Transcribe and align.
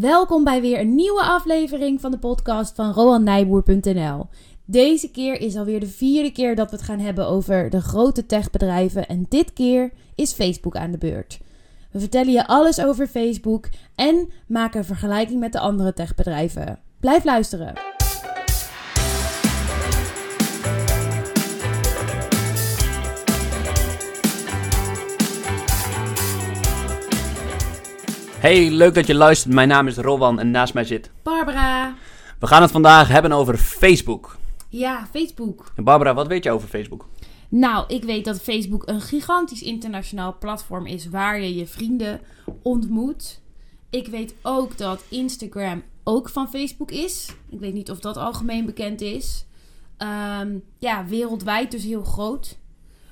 Welkom 0.00 0.44
bij 0.44 0.60
weer 0.60 0.80
een 0.80 0.94
nieuwe 0.94 1.22
aflevering 1.22 2.00
van 2.00 2.10
de 2.10 2.18
podcast 2.18 2.74
van 2.74 2.92
RoanNijboer.nl. 2.92 4.26
Deze 4.64 5.10
keer 5.10 5.40
is 5.40 5.56
alweer 5.56 5.80
de 5.80 5.86
vierde 5.86 6.32
keer 6.32 6.54
dat 6.54 6.70
we 6.70 6.76
het 6.76 6.84
gaan 6.84 6.98
hebben 6.98 7.26
over 7.26 7.70
de 7.70 7.80
grote 7.80 8.26
techbedrijven 8.26 9.08
en 9.08 9.26
dit 9.28 9.52
keer 9.52 9.92
is 10.14 10.32
Facebook 10.32 10.76
aan 10.76 10.90
de 10.90 10.98
beurt. 10.98 11.40
We 11.90 12.00
vertellen 12.00 12.32
je 12.32 12.46
alles 12.46 12.84
over 12.84 13.06
Facebook 13.06 13.68
en 13.94 14.30
maken 14.46 14.78
een 14.78 14.84
vergelijking 14.84 15.40
met 15.40 15.52
de 15.52 15.60
andere 15.60 15.92
techbedrijven. 15.92 16.78
Blijf 17.00 17.24
luisteren. 17.24 17.89
Hey, 28.40 28.70
leuk 28.70 28.94
dat 28.94 29.06
je 29.06 29.14
luistert. 29.14 29.54
Mijn 29.54 29.68
naam 29.68 29.86
is 29.86 29.96
Rowan 29.96 30.38
en 30.40 30.50
naast 30.50 30.74
mij 30.74 30.84
zit. 30.84 31.10
Barbara. 31.22 31.94
We 32.38 32.46
gaan 32.46 32.62
het 32.62 32.70
vandaag 32.70 33.08
hebben 33.08 33.32
over 33.32 33.56
Facebook. 33.56 34.36
Ja, 34.68 35.06
Facebook. 35.10 35.72
En 35.76 35.84
Barbara, 35.84 36.14
wat 36.14 36.26
weet 36.26 36.44
je 36.44 36.50
over 36.50 36.68
Facebook? 36.68 37.08
Nou, 37.48 37.84
ik 37.88 38.04
weet 38.04 38.24
dat 38.24 38.40
Facebook 38.40 38.88
een 38.88 39.00
gigantisch 39.00 39.62
internationaal 39.62 40.36
platform 40.38 40.86
is 40.86 41.08
waar 41.08 41.40
je 41.40 41.54
je 41.54 41.66
vrienden 41.66 42.20
ontmoet. 42.62 43.40
Ik 43.90 44.06
weet 44.06 44.34
ook 44.42 44.78
dat 44.78 45.04
Instagram 45.08 45.82
ook 46.04 46.28
van 46.28 46.48
Facebook 46.48 46.90
is. 46.90 47.34
Ik 47.50 47.60
weet 47.60 47.74
niet 47.74 47.90
of 47.90 48.00
dat 48.00 48.16
algemeen 48.16 48.66
bekend 48.66 49.00
is. 49.00 49.46
Ehm, 49.96 50.58
ja, 50.78 51.04
wereldwijd 51.06 51.70
dus 51.70 51.84
heel 51.84 52.04
groot. 52.04 52.58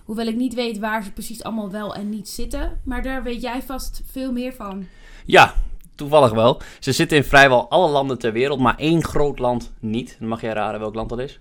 Hoewel 0.04 0.26
ik 0.26 0.37
niet 0.37 0.54
weet 0.54 0.79
waar 0.79 1.04
ze 1.04 1.12
precies 1.12 1.42
allemaal 1.42 1.70
wel 1.70 1.95
en 1.95 2.09
niet 2.09 2.29
zitten. 2.29 2.80
Maar 2.84 3.02
daar 3.02 3.23
weet 3.23 3.40
jij 3.40 3.62
vast 3.62 4.02
veel 4.06 4.32
meer 4.32 4.52
van. 4.52 4.87
Ja, 5.30 5.55
toevallig 5.95 6.32
wel. 6.32 6.60
Ze 6.78 6.92
zitten 6.92 7.16
in 7.16 7.24
vrijwel 7.24 7.70
alle 7.70 7.88
landen 7.88 8.18
ter 8.18 8.32
wereld, 8.32 8.60
maar 8.60 8.77
één 8.77 9.05
groot 9.05 9.38
land 9.38 9.73
niet. 9.80 10.16
Dan 10.18 10.28
mag 10.28 10.41
jij 10.41 10.52
raden 10.52 10.80
welk 10.80 10.95
land 10.95 11.09
dat 11.09 11.18
is? 11.18 11.38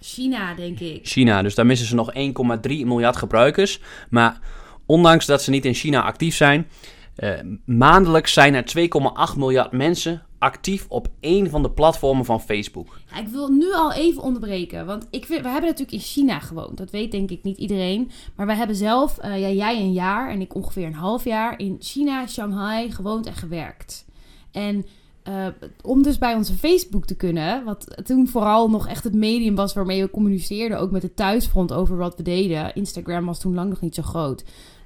China, 0.00 0.54
denk 0.54 0.80
ik. 0.80 1.00
China. 1.06 1.42
Dus 1.42 1.54
daar 1.54 1.66
missen 1.66 1.86
ze 1.86 1.94
nog 1.94 2.12
1,3 2.14 2.20
miljard 2.62 3.16
gebruikers. 3.16 3.80
Maar 4.10 4.38
ondanks 4.86 5.26
dat 5.26 5.42
ze 5.42 5.50
niet 5.50 5.64
in 5.64 5.74
China 5.74 6.02
actief 6.02 6.34
zijn, 6.36 6.68
eh, 7.18 7.40
maandelijks 7.64 8.32
zijn 8.32 8.54
er 8.54 8.64
2,8 9.32 9.36
miljard 9.36 9.72
mensen 9.72 10.22
actief 10.38 10.86
op 10.88 11.08
één 11.20 11.50
van 11.50 11.62
de 11.62 11.70
platformen 11.70 12.24
van 12.24 12.40
Facebook. 12.40 12.98
Ik 13.18 13.28
wil 13.28 13.48
nu 13.48 13.72
al 13.72 13.92
even 13.92 14.22
onderbreken. 14.22 14.86
Want 14.86 15.06
ik 15.10 15.26
we 15.26 15.34
hebben 15.34 15.62
natuurlijk 15.62 15.92
in 15.92 15.98
China 15.98 16.38
gewoond. 16.38 16.76
Dat 16.76 16.90
weet 16.90 17.12
denk 17.12 17.30
ik 17.30 17.42
niet 17.42 17.58
iedereen. 17.58 18.10
Maar 18.34 18.46
wij 18.46 18.56
hebben 18.56 18.76
zelf, 18.76 19.18
eh, 19.18 19.56
jij 19.56 19.80
een 19.80 19.92
jaar 19.92 20.30
en 20.30 20.40
ik 20.40 20.54
ongeveer 20.54 20.86
een 20.86 20.94
half 20.94 21.24
jaar 21.24 21.58
in 21.58 21.76
China, 21.80 22.26
Shanghai 22.26 22.90
gewoond 22.90 23.26
en 23.26 23.34
gewerkt. 23.34 24.04
En 24.52 24.86
eh, 25.22 25.46
om 25.82 26.02
dus 26.02 26.18
bij 26.18 26.34
onze 26.34 26.54
Facebook 26.54 27.06
te 27.06 27.16
kunnen, 27.16 27.64
wat 27.64 28.02
toen 28.04 28.28
vooral 28.28 28.70
nog 28.70 28.88
echt 28.88 29.04
het 29.04 29.14
medium 29.14 29.54
was 29.54 29.74
waarmee 29.74 30.02
we 30.02 30.10
communiceerden, 30.10 30.78
ook 30.78 30.90
met 30.90 31.02
de 31.02 31.14
thuisfront 31.14 31.72
over 31.72 31.96
wat 31.96 32.16
we 32.16 32.22
deden. 32.22 32.74
Instagram 32.74 33.26
was 33.26 33.40
toen 33.40 33.54
lang 33.54 33.68
nog 33.68 33.80
niet 33.80 33.94
zo 33.94 34.02
groot. 34.02 34.44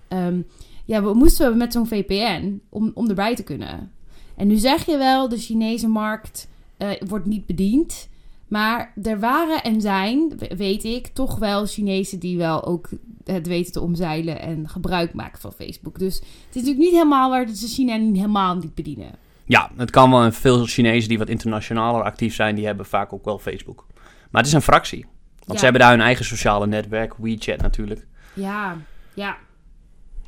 Ehm, 0.09 0.41
ja, 0.93 1.03
we 1.03 1.15
moesten 1.15 1.57
met 1.57 1.73
zo'n 1.73 1.87
VPN 1.87 2.61
om, 2.69 2.91
om 2.95 3.09
erbij 3.09 3.35
te 3.35 3.43
kunnen. 3.43 3.93
En 4.37 4.47
nu 4.47 4.57
zeg 4.57 4.87
je 4.87 4.97
wel, 4.97 5.29
de 5.29 5.37
Chinese 5.39 5.89
markt 5.89 6.49
uh, 6.79 6.91
wordt 7.09 7.27
niet 7.27 7.47
bediend. 7.47 8.09
Maar 8.49 8.93
er 9.03 9.21
waren 9.21 9.63
en 9.63 9.81
zijn, 9.81 10.39
weet 10.57 10.85
ik, 10.85 11.07
toch 11.07 11.39
wel 11.39 11.67
Chinezen 11.67 12.19
die 12.19 12.37
wel 12.37 12.65
ook 12.65 12.89
het 13.25 13.47
weten 13.47 13.73
te 13.73 13.81
omzeilen 13.81 14.41
en 14.41 14.69
gebruik 14.69 15.15
maken 15.15 15.41
van 15.41 15.53
Facebook. 15.53 15.99
Dus 15.99 16.15
het 16.15 16.25
is 16.49 16.55
natuurlijk 16.55 16.79
niet 16.79 16.93
helemaal 16.93 17.31
waar 17.31 17.49
ze 17.49 17.67
China 17.67 17.97
niet 17.97 18.17
helemaal 18.17 18.57
niet 18.57 18.75
bedienen. 18.75 19.11
Ja, 19.45 19.71
het 19.77 19.91
kan 19.91 20.11
wel. 20.11 20.23
En 20.23 20.33
veel 20.33 20.65
Chinezen 20.67 21.09
die 21.09 21.19
wat 21.19 21.29
internationaler 21.29 22.03
actief 22.03 22.35
zijn, 22.35 22.55
die 22.55 22.67
hebben 22.67 22.87
vaak 22.87 23.13
ook 23.13 23.25
wel 23.25 23.39
Facebook. 23.39 23.87
Maar 24.31 24.41
het 24.41 24.47
is 24.51 24.57
een 24.57 24.63
fractie. 24.63 25.05
Want 25.39 25.53
Ja. 25.53 25.57
ze 25.57 25.65
hebben 25.65 25.81
daar 25.83 25.91
hun 25.91 26.01
eigen 26.01 26.25
sociale 26.25 26.67
netwerk, 26.67 27.15
WeChat 27.19 27.61
natuurlijk. 27.61 28.07
Ja, 28.35 28.77
ja. 29.15 29.37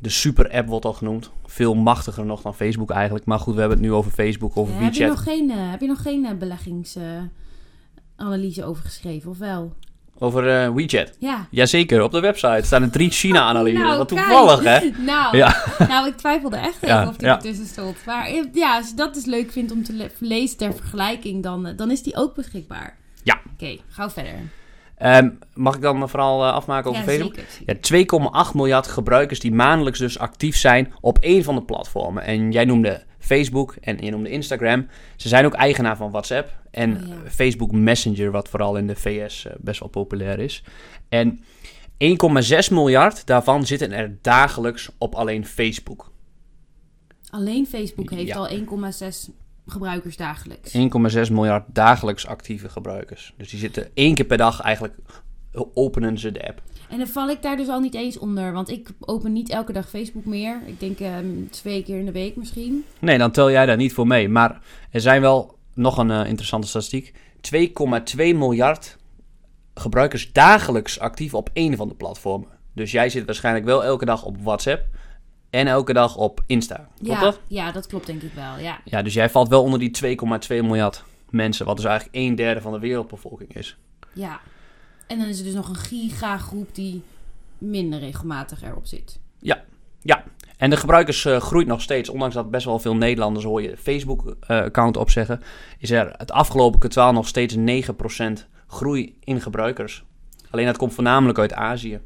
De 0.05 0.11
super-app 0.11 0.69
wordt 0.69 0.85
al 0.85 0.93
genoemd. 0.93 1.31
Veel 1.47 1.75
machtiger 1.75 2.25
nog 2.27 2.43
dan 2.43 2.55
Facebook 2.55 2.91
eigenlijk. 2.91 3.25
Maar 3.25 3.39
goed, 3.39 3.55
we 3.55 3.61
hebben 3.61 3.79
het 3.79 3.87
nu 3.87 3.93
over 3.93 4.11
Facebook, 4.11 4.57
over 4.57 4.75
Eh, 4.75 4.81
heb, 4.83 4.93
je 4.93 4.99
WeChat. 5.01 5.17
nog 5.17 5.25
geen, 5.35 5.51
eh, 5.51 5.71
heb 5.71 5.81
je 5.81 5.87
nog 5.87 6.03
geen 6.03 6.25
eh, 6.25 6.31
beleggingsanalyse 6.39 8.65
over 8.65 8.85
geschreven, 8.85 9.31
of 9.31 9.39
wel? 9.39 9.73
Over 10.19 10.49
eh, 10.63 10.71
WeChat. 10.75 11.17
Ja. 11.19 11.47
Jazeker, 11.51 12.03
op 12.03 12.11
de 12.13 12.21
website 12.21 12.61
staan 12.65 12.83
er 12.83 12.91
drie 12.91 13.11
China-analyses. 13.21 13.81
Nou, 13.83 13.99
Wat 13.99 14.13
kijk. 14.13 14.27
toevallig, 14.27 14.65
hè? 14.65 14.91
nou, 15.13 15.37
Ja. 15.37 15.57
nou, 15.89 16.07
ik 16.09 16.17
twijfelde 16.17 16.57
echt 16.57 16.83
even 16.83 16.89
Ja, 16.97 17.09
of 17.09 17.17
die 17.17 17.29
ertussen 17.29 17.67
stond. 17.67 17.97
Maar 18.07 18.27
eh, 18.27 18.43
ja, 18.53 18.77
als 18.77 18.89
je 18.89 18.95
dat 18.95 19.15
dus 19.15 19.25
leuk 19.25 19.51
vindt 19.53 19.73
om 19.73 19.85
te 19.85 19.93
le- 19.93 20.11
lezen 20.19 20.57
ter 20.57 20.75
vergelijking, 20.75 21.43
dan, 21.43 21.67
eh, 21.67 21.77
dan 21.77 21.91
is 21.91 22.03
die 22.03 22.17
ook 22.17 22.35
beschikbaar. 22.35 22.97
Ja. 23.23 23.41
Oké, 23.53 23.77
gauw 23.89 24.11
verder. 24.11 24.35
Ehm, 25.05 25.31
mag 25.55 25.75
ik 25.75 25.81
dan 25.81 25.99
me 25.99 26.09
vooral 26.09 26.45
eh, 26.45 26.53
afmaken 26.53 26.91
over 26.91 27.03
ja, 27.03 27.09
Facebook? 27.09 27.35
zeker. 27.35 27.75
Ja, 28.31 28.45
2,8 28.49 28.55
miljard 28.55 28.87
gebruikers 28.87 29.41
die 29.41 29.53
maandelijks 29.53 29.99
dus 29.99 30.19
actief 30.19 30.57
zijn 30.57 30.93
op 31.01 31.19
één 31.19 31.45
van 31.45 31.55
de 31.55 31.63
platformen. 31.63 32.23
En 32.23 32.53
jij 32.53 32.65
noemde 32.65 33.03
Facebook 33.19 33.75
en 33.81 33.99
je 34.01 34.11
noemde 34.11 34.31
Instagram. 34.31 34.87
Ze 35.17 35.29
zijn 35.29 35.45
ook 35.45 35.53
eigenaar 35.55 35.97
van 35.97 36.11
WhatsApp 36.11 36.51
en 36.71 36.97
Oh, 36.97 37.09
ja. 37.09 37.31
Facebook 37.31 37.73
Messenger, 37.73 38.31
wat 38.31 38.49
vooral 38.49 38.77
in 38.77 38.87
de 38.87 38.97
VS 38.97 39.47
eh, 39.47 39.53
best 39.59 39.81
wel 39.81 39.89
populair 39.89 40.39
is. 40.39 40.63
En 41.09 41.41
1,6 41.99 42.71
miljard 42.71 43.27
daarvan 43.27 43.67
zitten 43.67 43.93
er 43.93 44.19
dagelijks 44.23 44.91
op 44.99 45.15
alleen 45.15 45.47
Facebook. 45.47 46.13
Alleen 47.31 47.67
Facebook 47.67 48.11
heeft 48.11 48.29
Ja. 48.29 48.37
al 48.37 48.49
1,6 48.49 49.31
gebruikers 49.67 50.17
dagelijks. 50.17 50.77
1,6 50.77 51.33
miljard 51.33 51.65
dagelijks 51.67 52.27
actieve 52.27 52.69
gebruikers. 52.69 53.35
Dus 53.37 53.51
die 53.51 53.59
zitten 53.59 53.91
één 53.95 54.15
keer 54.15 54.25
per 54.25 54.37
dag 54.37 54.61
eigenlijk, 54.61 54.95
openen 55.75 56.19
ze 56.19 56.33
de 56.33 56.47
app. 56.47 56.63
En 56.89 56.99
dan 56.99 57.07
val 57.07 57.29
ik 57.29 57.43
daar 57.43 57.57
dus 57.57 57.69
al 57.69 57.81
niet 57.81 57.95
eens 57.95 58.19
onder, 58.19 58.53
want 58.53 58.71
ik 58.71 58.89
open 59.01 59.33
niet 59.33 59.51
elke 59.51 59.73
dag 59.73 59.89
Facebook 59.89 60.25
meer. 60.25 60.61
Ik 60.67 60.81
denk 60.81 61.01
ehm, 61.01 61.27
twee 61.51 61.83
keer 61.83 61.99
in 61.99 62.05
de 62.05 62.13
week 62.13 62.37
misschien. 62.37 62.85
Nee, 62.99 63.19
dan 63.19 63.31
tel 63.31 63.51
jij 63.51 63.67
daar 63.67 63.77
niet 63.77 63.93
voor 63.93 64.07
mee. 64.07 64.29
Maar 64.29 64.61
er 64.91 65.01
zijn 65.01 65.21
wel 65.21 65.59
nog 65.75 65.99
een 65.99 66.11
eh, 66.11 66.29
interessante 66.29 66.67
statistiek. 66.67 67.13
2,2 67.55 68.17
miljard 68.17 68.97
gebruikers 69.75 70.33
dagelijks 70.33 70.99
actief 70.99 71.35
op 71.35 71.51
één 71.53 71.77
van 71.77 71.89
de 71.89 71.95
platformen. 71.95 72.49
Dus 72.75 72.91
jij 72.91 73.09
zit 73.09 73.27
waarschijnlijk 73.27 73.65
wel 73.65 73.85
elke 73.85 74.05
dag 74.05 74.25
op 74.25 74.37
WhatsApp 74.43 74.87
en 75.55 75.67
elke 75.67 75.93
dag 75.93 76.17
op 76.17 76.43
Insta. 76.47 76.89
Klopt 76.97 77.13
ja, 77.13 77.21
dat? 77.21 77.41
ja, 77.47 77.73
dat 77.73 77.87
klopt 77.87 78.07
denk 78.07 78.23
ik 78.23 78.33
wel. 78.35 78.59
Ja. 78.59 78.81
Ja, 78.85 79.03
dus 79.03 79.15
jij 79.15 79.31
valt 79.31 79.49
wel 79.49 79.63
onder 79.63 79.79
die 79.79 80.17
2,2 80.17 80.17
miljard 80.49 81.05
mensen, 81.31 81.67
wat 81.67 81.77
dus 81.77 81.85
eigenlijk 81.85 82.17
een 82.17 82.35
derde 82.35 82.61
van 82.61 82.73
de 82.73 82.79
wereldbevolking 82.79 83.55
is. 83.55 83.77
ja. 84.13 84.41
En 85.07 85.19
dan 85.19 85.29
is 85.29 85.39
er 85.39 85.45
dus 85.45 85.55
nog 85.55 85.69
een 85.69 85.77
gigagroep 85.77 86.75
die 86.75 87.03
minder 87.59 87.99
regelmatig 87.99 88.63
erop 88.63 88.87
zit. 88.87 89.19
Ja, 90.07 90.25
en 90.57 90.71
de 90.71 90.77
gebruikers 90.77 91.25
eh, 91.25 91.41
groeit 91.41 91.67
nog 91.67 91.83
steeds. 91.83 92.09
Ondanks 92.09 92.35
dat 92.35 92.51
best 92.51 92.65
wel 92.65 92.79
veel 92.79 92.97
Nederlanders 92.97 93.45
hoor 93.45 93.63
je 93.63 93.77
Facebook-account 93.77 94.97
opzeggen. 94.97 95.43
Is 95.79 95.91
er 95.91 96.15
het 96.17 96.33
afgelopen 96.33 96.79
kwartaal 96.79 97.13
nog 97.13 97.27
steeds 97.29 97.57
9% 97.57 97.61
groei 98.67 99.17
in 99.21 99.41
gebruikers. 99.41 100.05
Alleen 100.51 100.67
dat 100.67 100.77
komt 100.77 100.95
voornamelijk 100.95 101.39
uit 101.39 101.53
Azië. 101.53 102.01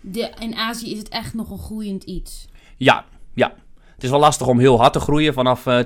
De, 0.00 0.32
in 0.38 0.54
Azië 0.54 0.92
is 0.92 0.98
het 0.98 1.08
echt 1.08 1.34
nog 1.34 1.50
een 1.50 1.58
groeiend 1.58 2.04
iets. 2.04 2.47
Ja, 2.78 3.04
ja. 3.34 3.54
Het 3.94 4.06
is 4.06 4.10
wel 4.10 4.20
lastig 4.20 4.46
om 4.46 4.58
heel 4.58 4.78
hard 4.78 4.92
te 4.92 5.00
groeien 5.00 5.32
vanaf 5.32 5.66
eh, 5.66 5.80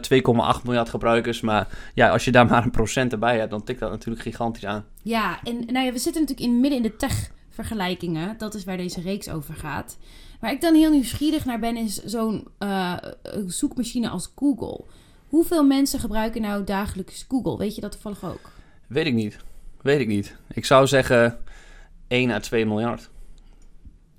2,8 0.57 0.63
miljard 0.65 0.89
gebruikers. 0.89 1.41
Maar 1.41 1.69
ja, 1.95 2.11
als 2.11 2.25
je 2.25 2.31
daar 2.31 2.47
maar 2.47 2.65
een 2.65 2.71
procent 2.71 3.13
erbij 3.13 3.39
hebt, 3.39 3.51
dan 3.51 3.65
tikt 3.65 3.81
dat 3.81 3.91
natuurlijk 3.91 4.23
gigantisch 4.23 4.67
aan. 4.67 4.85
Ja, 5.03 5.41
en 5.43 5.65
nou 5.67 5.87
ja, 5.87 5.93
we 5.93 5.99
zitten 5.99 6.23
natuurlijk 6.23 6.49
in, 6.49 6.61
midden 6.61 6.79
in 6.79 6.85
de 6.85 6.97
tech-vergelijkingen. 6.97 8.39
Dat 8.39 8.55
is 8.55 8.65
waar 8.65 8.77
deze 8.77 9.01
reeks 9.01 9.29
over 9.29 9.55
gaat. 9.55 9.99
Waar 10.41 10.53
ik 10.53 10.61
dan 10.61 10.75
heel 10.75 10.91
nieuwsgierig 10.91 11.45
naar 11.45 11.59
ben, 11.59 11.77
is 11.77 11.95
zo'n 12.05 12.49
eh, 12.59 12.97
zoekmachine 13.47 14.09
als 14.09 14.33
Google. 14.37 14.85
Hoeveel 15.29 15.65
mensen 15.65 16.01
gebruiken 16.01 16.43
nou 16.43 16.65
dagelijks 16.65 17.25
Google? 17.29 17.59
Weet 17.59 17.75
je 17.75 17.81
dat 17.81 17.93
toevallig 17.93 18.25
ook? 18.25 18.51
Weet 18.87 19.07
ik 19.07 19.15
niet. 19.15 19.37
Weet 19.83 20.01
ik 20.01 20.09
niet. 20.09 20.37
Ik 20.49 20.65
zou 20.65 20.87
zeggen 20.87 21.39
1 22.09 22.31
à 22.31 22.39
2 22.39 22.67
miljard. 22.67 23.11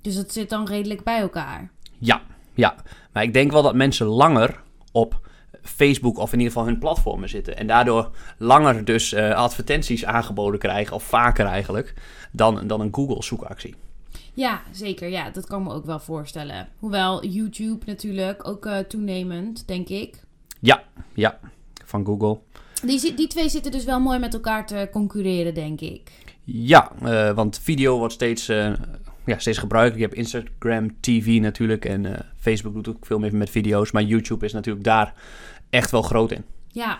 Dus 0.00 0.16
dat 0.16 0.32
zit 0.32 0.50
dan 0.50 0.66
redelijk 0.66 1.04
bij 1.04 1.18
elkaar. 1.20 1.70
Ja, 1.98 2.22
ja. 2.54 2.74
Maar 3.12 3.22
ik 3.22 3.32
denk 3.32 3.52
wel 3.52 3.62
dat 3.62 3.74
mensen 3.74 4.06
langer 4.06 4.62
op 4.92 5.20
Facebook 5.62 6.18
of 6.18 6.32
in 6.32 6.38
ieder 6.38 6.52
geval 6.52 6.68
hun 6.68 6.78
platformen 6.78 7.28
zitten. 7.28 7.56
En 7.56 7.66
daardoor 7.66 8.10
langer 8.38 8.84
dus 8.84 9.12
eh, 9.12 9.34
advertenties 9.34 10.04
aangeboden 10.04 10.60
krijgen, 10.60 10.94
of 10.96 11.02
vaker 11.02 11.46
eigenlijk, 11.46 11.94
dan, 12.32 12.66
dan 12.66 12.80
een 12.80 12.94
Google 12.94 13.22
zoekactie. 13.22 13.74
Ja, 14.34 14.62
zeker. 14.72 15.08
Ja, 15.08 15.30
dat 15.30 15.46
kan 15.46 15.62
me 15.62 15.72
ook 15.72 15.84
wel 15.84 16.00
voorstellen. 16.00 16.68
Hoewel 16.78 17.26
YouTube 17.26 17.86
natuurlijk 17.86 18.48
ook 18.48 18.66
eh, 18.66 18.78
toenemend, 18.78 19.66
denk 19.66 19.88
ik. 19.88 20.22
Ja, 20.60 20.82
ja, 21.14 21.38
van 21.84 22.04
Google. 22.04 22.38
Die, 22.84 23.14
die 23.14 23.26
twee 23.26 23.48
zitten 23.48 23.72
dus 23.72 23.84
wel 23.84 24.00
mooi 24.00 24.18
met 24.18 24.34
elkaar 24.34 24.66
te 24.66 24.88
concurreren, 24.92 25.54
denk 25.54 25.80
ik. 25.80 26.10
Ja, 26.44 26.92
eh, 27.02 27.30
want 27.30 27.58
video 27.58 27.98
wordt 27.98 28.14
steeds, 28.14 28.48
ja, 29.24 29.38
steeds 29.38 29.58
gebruikt. 29.58 29.96
Je 29.96 30.02
hebt 30.02 30.14
Instagram 30.14 31.00
TV 31.00 31.40
natuurlijk 31.40 31.84
en 31.84 32.06
eh, 32.06 32.20
Facebook 32.40 32.74
doet 32.74 32.88
ook 32.88 33.06
veel 33.06 33.18
meer 33.18 33.36
met 33.36 33.50
video's. 33.50 33.90
Maar 33.90 34.02
YouTube 34.02 34.44
is 34.44 34.52
natuurlijk 34.52 34.84
daar 34.84 35.14
echt 35.70 35.90
wel 35.90 36.02
groot 36.02 36.32
in. 36.32 36.44
Ja. 36.68 36.98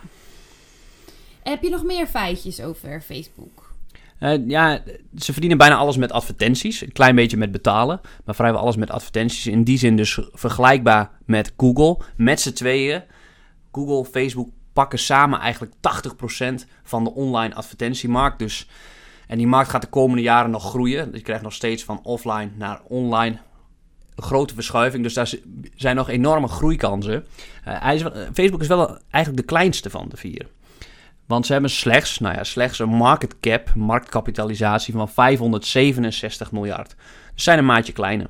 Heb 1.43 1.63
je 1.63 1.71
nog 1.71 1.85
meer 1.85 2.07
feitjes 2.07 2.61
over 2.61 3.01
Facebook? 3.01 3.75
Eh, 4.19 4.47
ja, 4.47 4.83
ze 5.17 5.33
verdienen 5.33 5.59
bijna 5.59 5.77
alles 5.77 5.97
met 5.97 6.13
advertenties. 6.13 6.81
Een 6.81 6.93
klein 6.93 7.15
beetje 7.15 7.37
met 7.37 7.53
betalen. 7.53 8.01
Maar 8.25 8.35
vrijwel 8.35 8.61
alles 8.61 8.77
met 8.77 8.91
advertenties. 8.91 9.47
In 9.47 9.65
die 9.65 9.79
zin 9.79 9.97
dus 9.97 10.19
vergelijkbaar 10.33 11.11
met 11.25 11.53
Google. 11.57 12.05
Met 12.17 12.41
z'n 12.41 12.53
tweeën. 12.53 13.03
Google, 13.73 14.05
Facebook 14.11 14.49
pakken 14.73 14.99
samen 14.99 15.41
eigenlijk 15.41 15.75
80% 15.75 16.67
van 16.83 17.05
de 17.05 17.15
online 17.15 17.55
advertentiemarkt. 17.55 18.39
Dus, 18.39 18.69
en 19.27 19.39
die 19.39 19.47
markt 19.47 19.71
gaat 19.71 19.83
de 19.83 19.89
komende 19.89 20.23
jaren 20.23 20.51
nog 20.51 20.65
groeien. 20.65 21.09
Je 21.13 21.21
krijgt 21.21 21.43
nog 21.43 21.53
steeds 21.53 21.85
van 21.85 22.01
offline 22.03 22.51
naar 22.57 22.81
online 22.89 23.39
een 24.15 24.23
grote 24.23 24.55
verschuiving. 24.55 25.03
Dus 25.03 25.15
daar 25.15 25.33
zijn 25.75 25.97
nog 25.97 26.09
enorme 26.09 26.49
groeikansen. 26.49 27.27
Hij 27.63 27.95
is, 27.95 28.03
Facebook 28.33 28.61
is 28.61 28.67
wel 28.67 28.99
eigenlijk 29.11 29.47
de 29.47 29.55
kleinste 29.55 29.91
van 29.91 30.07
de 30.09 30.17
vier. 30.17 30.47
Want 31.27 31.47
ze 31.47 31.53
hebben 31.53 31.71
slechts, 31.71 32.19
nou 32.19 32.35
ja, 32.35 32.45
slechts 32.45 32.79
een 32.79 32.89
market 32.89 33.41
cap, 33.41 33.75
marktkapitalisatie 33.75 34.95
van 34.95 35.09
567 35.09 36.53
miljard. 36.53 36.95
Dus 37.35 37.45
zijn 37.45 37.59
een 37.59 37.65
maatje 37.65 37.93
kleiner. 37.93 38.27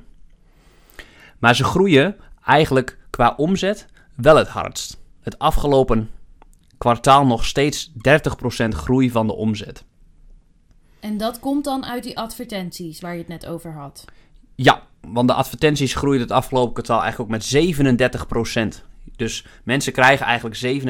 Maar 1.39 1.55
ze 1.55 1.63
groeien 1.63 2.15
eigenlijk 2.43 2.97
qua 3.09 3.33
omzet 3.37 3.87
wel 4.15 4.35
het 4.35 4.47
hardst. 4.47 4.97
Het 5.21 5.39
afgelopen 5.39 6.09
kwartaal 6.77 7.25
nog 7.25 7.45
steeds 7.45 7.91
30% 8.63 8.67
groei 8.69 9.11
van 9.11 9.27
de 9.27 9.35
omzet. 9.35 9.85
En 11.05 11.17
dat 11.17 11.39
komt 11.39 11.63
dan 11.63 11.85
uit 11.85 12.03
die 12.03 12.17
advertenties 12.17 12.99
waar 12.99 13.11
je 13.11 13.17
het 13.17 13.27
net 13.27 13.45
over 13.45 13.73
had? 13.73 14.05
Ja, 14.55 14.81
want 15.01 15.27
de 15.27 15.33
advertenties 15.33 15.95
groeiden 15.95 16.27
het 16.27 16.35
afgelopen 16.35 16.73
kwartaal 16.73 17.01
eigenlijk 17.01 17.31
ook 17.31 17.37
met 17.37 18.79
37%. 18.79 18.83
Dus 19.15 19.45
mensen 19.63 19.93
krijgen 19.93 20.25
eigenlijk 20.25 20.81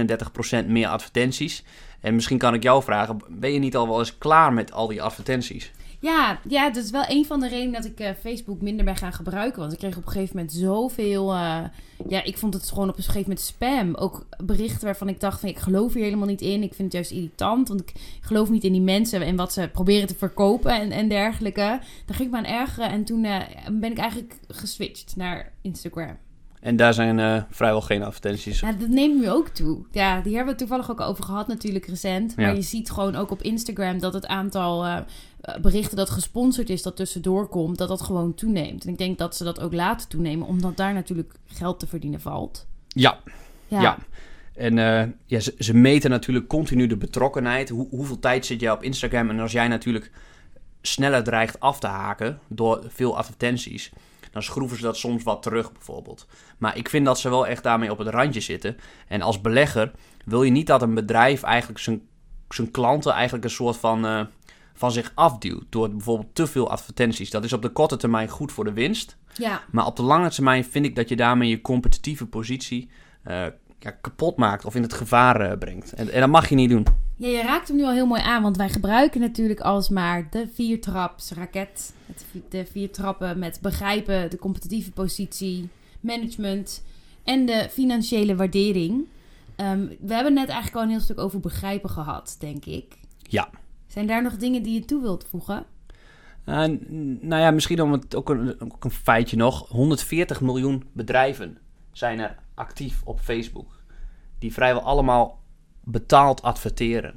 37% 0.63 0.67
meer 0.67 0.87
advertenties. 0.87 1.63
En 2.01 2.15
misschien 2.15 2.37
kan 2.37 2.53
ik 2.53 2.63
jou 2.63 2.83
vragen, 2.83 3.21
ben 3.29 3.53
je 3.53 3.59
niet 3.59 3.75
al 3.75 3.87
wel 3.87 3.99
eens 3.99 4.17
klaar 4.17 4.53
met 4.53 4.71
al 4.71 4.87
die 4.87 5.01
advertenties? 5.01 5.71
Ja, 5.99 6.39
ja, 6.47 6.69
dat 6.69 6.83
is 6.83 6.91
wel 6.91 7.03
een 7.07 7.25
van 7.25 7.39
de 7.39 7.47
redenen 7.47 7.81
dat 7.81 7.85
ik 7.85 7.99
uh, 7.99 8.09
Facebook 8.19 8.61
minder 8.61 8.85
ben 8.85 8.95
gaan 8.95 9.13
gebruiken. 9.13 9.59
Want 9.59 9.71
ik 9.71 9.77
kreeg 9.77 9.97
op 9.97 10.05
een 10.05 10.11
gegeven 10.11 10.35
moment 10.35 10.53
zoveel... 10.53 11.33
Uh, 11.33 11.63
ja, 12.07 12.23
ik 12.23 12.37
vond 12.37 12.53
het 12.53 12.69
gewoon 12.69 12.89
op 12.89 12.97
een 12.97 13.03
gegeven 13.03 13.29
moment 13.29 13.45
spam. 13.45 13.95
Ook 13.95 14.25
berichten 14.43 14.85
waarvan 14.85 15.09
ik 15.09 15.19
dacht 15.19 15.39
van 15.39 15.49
ik 15.49 15.57
geloof 15.57 15.93
hier 15.93 16.03
helemaal 16.03 16.27
niet 16.27 16.41
in. 16.41 16.63
Ik 16.63 16.73
vind 16.73 16.93
het 16.93 16.93
juist 16.93 17.11
irritant, 17.11 17.67
want 17.67 17.79
ik 17.79 17.93
geloof 18.21 18.49
niet 18.49 18.63
in 18.63 18.71
die 18.71 18.81
mensen 18.81 19.21
en 19.21 19.35
wat 19.35 19.53
ze 19.53 19.69
proberen 19.73 20.07
te 20.07 20.15
verkopen 20.15 20.71
en, 20.71 20.91
en 20.91 21.09
dergelijke. 21.09 21.79
Daar 22.05 22.15
ging 22.15 22.19
ik 22.19 22.31
me 22.31 22.37
aan 22.37 22.59
ergeren 22.59 22.89
en 22.89 23.03
toen 23.03 23.23
uh, 23.23 23.41
ben 23.71 23.91
ik 23.91 23.97
eigenlijk 23.97 24.39
geswitcht 24.47 25.15
naar 25.15 25.51
Instagram. 25.61 26.17
En 26.65 26.75
daar 26.75 26.93
zijn 26.93 27.17
uh, 27.17 27.41
vrijwel 27.49 27.81
geen 27.81 28.03
advertenties. 28.03 28.59
Ja, 28.59 28.71
dat 28.71 28.87
neemt 28.87 29.19
nu 29.19 29.29
ook 29.29 29.47
toe. 29.47 29.85
Ja, 29.91 30.21
die 30.21 30.35
hebben 30.35 30.53
we 30.53 30.59
toevallig 30.59 30.91
ook 30.91 30.99
over 30.99 31.23
gehad 31.23 31.47
natuurlijk 31.47 31.85
recent. 31.85 32.35
Maar 32.35 32.55
je 32.55 32.61
ziet 32.61 32.91
gewoon 32.91 33.15
ook 33.15 33.31
op 33.31 33.41
Instagram 33.41 33.99
dat 33.99 34.13
het 34.13 34.27
aantal 34.27 34.85
uh, 34.85 34.97
berichten 35.61 35.97
dat 35.97 36.09
gesponsord 36.09 36.69
is, 36.69 36.81
dat 36.81 36.95
tussendoor 36.95 37.47
komt, 37.47 37.77
dat 37.77 37.87
dat 37.87 38.01
gewoon 38.01 38.33
toeneemt. 38.33 38.83
En 38.83 38.89
ik 38.89 38.97
denk 38.97 39.17
dat 39.17 39.35
ze 39.35 39.43
dat 39.43 39.59
ook 39.59 39.73
laten 39.73 40.07
toenemen, 40.09 40.47
omdat 40.47 40.77
daar 40.77 40.93
natuurlijk 40.93 41.33
geld 41.45 41.79
te 41.79 41.87
verdienen 41.87 42.21
valt. 42.21 42.67
Ja, 42.87 43.19
ja. 43.67 43.81
ja. 43.81 43.97
En 44.53 44.77
uh, 44.77 45.03
ja, 45.25 45.39
ze, 45.39 45.55
ze, 45.57 45.73
meten 45.73 46.09
natuurlijk 46.09 46.47
continu 46.47 46.87
de 46.87 46.97
betrokkenheid. 46.97 47.69
Hoe, 47.69 47.87
hoeveel 47.89 48.19
tijd 48.19 48.45
zit 48.45 48.59
jij 48.59 48.71
op 48.71 48.83
Instagram? 48.83 49.29
En 49.29 49.39
als 49.39 49.51
jij 49.51 49.67
natuurlijk 49.67 50.11
sneller 50.81 51.23
dreigt 51.23 51.59
af 51.59 51.79
te 51.79 51.87
haken 51.87 52.39
door 52.47 52.83
veel 52.87 53.17
advertenties 53.17 53.91
dan 54.35 54.43
schroeven 54.43 54.77
ze 54.77 54.83
dat 54.83 54.97
soms 54.97 55.23
wat 55.23 55.41
terug 55.41 55.71
bijvoorbeeld. 55.71 56.27
Maar 56.57 56.77
ik 56.77 56.89
vind 56.89 57.05
dat 57.05 57.19
ze 57.19 57.29
wel 57.29 57.47
echt 57.47 57.63
daarmee 57.63 57.91
op 57.91 57.97
het 57.97 58.07
randje 58.07 58.39
zitten. 58.39 58.77
En 59.07 59.21
als 59.21 59.41
belegger 59.41 59.91
wil 60.25 60.43
je 60.43 60.51
niet 60.51 60.67
dat 60.67 60.81
een 60.81 60.93
bedrijf 60.93 61.43
eigenlijk 61.43 61.79
zijn, 61.79 62.01
zijn 62.49 62.71
klanten 62.71 63.11
eigenlijk 63.11 63.43
een 63.43 63.49
soort 63.49 63.77
van, 63.77 64.05
uh, 64.05 64.21
van 64.73 64.91
zich 64.91 65.11
afduwt. 65.13 65.65
Door 65.69 65.89
bijvoorbeeld 65.89 66.35
te 66.35 66.47
veel 66.47 66.69
advertenties. 66.69 67.29
Dat 67.29 67.43
is 67.43 67.53
op 67.53 67.61
de 67.61 67.69
korte 67.69 67.97
termijn 67.97 68.29
goed 68.29 68.51
voor 68.51 68.63
de 68.63 68.73
winst. 68.73 69.17
Ja. 69.33 69.63
Maar 69.71 69.85
op 69.85 69.95
de 69.95 70.03
lange 70.03 70.29
termijn 70.29 70.65
vind 70.65 70.85
ik 70.85 70.95
dat 70.95 71.09
je 71.09 71.15
daarmee 71.15 71.49
je 71.49 71.61
competitieve 71.61 72.25
positie 72.25 72.89
uh, 73.27 73.45
ja, 73.79 73.91
kapot 73.91 74.37
maakt 74.37 74.65
of 74.65 74.75
in 74.75 74.81
het 74.81 74.93
gevaar 74.93 75.51
uh, 75.51 75.57
brengt. 75.57 75.93
En, 75.93 76.11
en 76.11 76.19
dat 76.19 76.29
mag 76.29 76.49
je 76.49 76.55
niet 76.55 76.69
doen. 76.69 76.85
Ja, 77.17 77.27
je 77.27 77.41
raakt 77.41 77.67
hem 77.67 77.77
nu 77.77 77.83
al 77.83 77.91
heel 77.91 78.05
mooi 78.05 78.21
aan, 78.21 78.41
want 78.41 78.57
wij 78.57 78.69
gebruiken 78.69 79.21
natuurlijk 79.21 79.59
alsmaar 79.59 80.27
de 80.29 80.47
viertrapsraket. 80.53 81.93
De 82.49 82.65
vier 82.65 82.91
trappen 82.91 83.39
met 83.39 83.59
begrijpen, 83.61 84.29
de 84.29 84.37
competitieve 84.37 84.91
positie, 84.91 85.69
management 85.99 86.83
en 87.23 87.45
de 87.45 87.67
financiële 87.71 88.35
waardering. 88.35 89.07
Um, 89.57 89.87
we 89.99 90.13
hebben 90.13 90.33
net 90.33 90.47
eigenlijk 90.47 90.75
al 90.75 90.81
een 90.81 90.89
heel 90.89 90.99
stuk 90.99 91.19
over 91.19 91.39
begrijpen 91.39 91.89
gehad, 91.89 92.35
denk 92.39 92.65
ik. 92.65 92.97
Ja. 93.17 93.49
Zijn 93.87 94.07
daar 94.07 94.23
nog 94.23 94.37
dingen 94.37 94.63
die 94.63 94.73
je 94.73 94.85
toe 94.85 95.01
wilt 95.01 95.25
voegen? 95.29 95.65
Uh, 96.45 96.55
nou 97.21 97.41
ja, 97.41 97.51
misschien 97.51 97.81
om 97.81 97.91
het, 97.91 98.15
ook, 98.15 98.29
een, 98.29 98.61
ook 98.61 98.83
een 98.83 98.91
feitje 98.91 99.37
nog. 99.37 99.69
140 99.69 100.41
miljoen 100.41 100.83
bedrijven 100.91 101.57
zijn 101.91 102.19
er 102.19 102.35
actief 102.55 103.01
op 103.03 103.19
Facebook. 103.19 103.79
Die 104.39 104.53
vrijwel 104.53 104.81
allemaal 104.81 105.39
betaald 105.83 106.41
adverteren. 106.41 107.15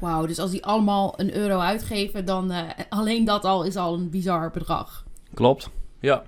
Wauw, 0.00 0.26
dus 0.26 0.38
als 0.38 0.50
die 0.50 0.64
allemaal 0.64 1.20
een 1.20 1.34
euro 1.34 1.58
uitgeven, 1.58 2.24
dan 2.24 2.52
uh, 2.52 2.60
alleen 2.88 3.24
dat 3.24 3.44
al 3.44 3.64
is 3.64 3.76
al 3.76 3.94
een 3.94 4.10
bizar 4.10 4.50
bedrag. 4.50 5.04
Klopt, 5.34 5.70
ja. 6.00 6.22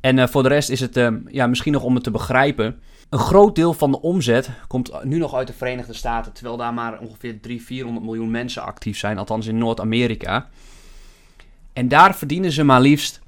En 0.00 0.16
uh, 0.16 0.26
voor 0.26 0.42
de 0.42 0.48
rest 0.48 0.70
is 0.70 0.80
het 0.80 0.96
uh, 0.96 1.08
ja, 1.26 1.46
misschien 1.46 1.72
nog 1.72 1.82
om 1.82 1.94
het 1.94 2.04
te 2.04 2.10
begrijpen. 2.10 2.80
Een 3.08 3.18
groot 3.18 3.54
deel 3.54 3.72
van 3.72 3.90
de 3.90 4.00
omzet 4.00 4.50
komt 4.66 5.04
nu 5.04 5.18
nog 5.18 5.34
uit 5.34 5.46
de 5.46 5.52
Verenigde 5.52 5.92
Staten, 5.92 6.32
terwijl 6.32 6.56
daar 6.56 6.74
maar 6.74 6.98
ongeveer 6.98 7.40
300, 7.40 7.66
400 7.66 8.06
miljoen 8.06 8.30
mensen 8.30 8.62
actief 8.62 8.98
zijn, 8.98 9.18
althans 9.18 9.46
in 9.46 9.58
Noord-Amerika. 9.58 10.48
En 11.72 11.88
daar 11.88 12.14
verdienen 12.14 12.52
ze 12.52 12.62
maar 12.62 12.80
liefst 12.80 13.20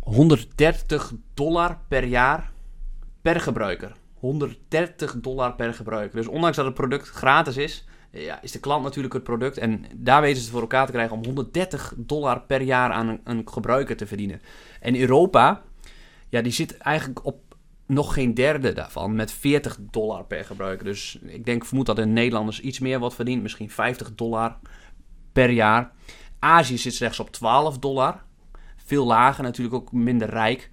130 0.00 1.12
dollar 1.34 1.78
per 1.88 2.04
jaar 2.04 2.51
per 3.22 3.40
gebruiker. 3.40 3.92
130 4.14 5.20
dollar 5.20 5.54
per 5.54 5.74
gebruiker. 5.74 6.16
Dus 6.16 6.26
ondanks 6.26 6.56
dat 6.56 6.66
het 6.66 6.74
product 6.74 7.08
gratis 7.08 7.56
is, 7.56 7.84
ja, 8.10 8.42
is 8.42 8.52
de 8.52 8.60
klant 8.60 8.82
natuurlijk 8.82 9.14
het 9.14 9.22
product. 9.22 9.58
En 9.58 9.84
daar 9.94 10.20
weten 10.20 10.36
ze 10.36 10.42
het 10.42 10.52
voor 10.52 10.60
elkaar 10.60 10.86
te 10.86 10.92
krijgen 10.92 11.16
om 11.16 11.24
130 11.24 11.94
dollar 11.96 12.40
per 12.40 12.62
jaar 12.62 12.90
aan 12.90 13.08
een, 13.08 13.20
een 13.24 13.48
gebruiker 13.48 13.96
te 13.96 14.06
verdienen. 14.06 14.40
En 14.80 15.00
Europa, 15.00 15.62
ja, 16.28 16.42
die 16.42 16.52
zit 16.52 16.76
eigenlijk 16.76 17.24
op 17.24 17.52
nog 17.86 18.14
geen 18.14 18.34
derde 18.34 18.72
daarvan, 18.72 19.14
met 19.14 19.32
40 19.32 19.76
dollar 19.80 20.24
per 20.24 20.44
gebruiker. 20.44 20.84
Dus 20.84 21.18
ik 21.22 21.44
denk, 21.44 21.64
vermoed 21.64 21.86
dat 21.86 21.98
in 21.98 22.12
Nederlanders 22.12 22.60
iets 22.60 22.78
meer 22.78 22.98
wat 22.98 23.14
verdient, 23.14 23.42
misschien 23.42 23.70
50 23.70 24.14
dollar 24.14 24.58
per 25.32 25.50
jaar. 25.50 25.90
Azië 26.38 26.78
zit 26.78 26.94
slechts 26.94 27.20
op 27.20 27.30
12 27.30 27.78
dollar. 27.78 28.22
Veel 28.76 29.06
lager, 29.06 29.44
natuurlijk 29.44 29.74
ook 29.76 29.92
minder 29.92 30.30
rijk. 30.30 30.70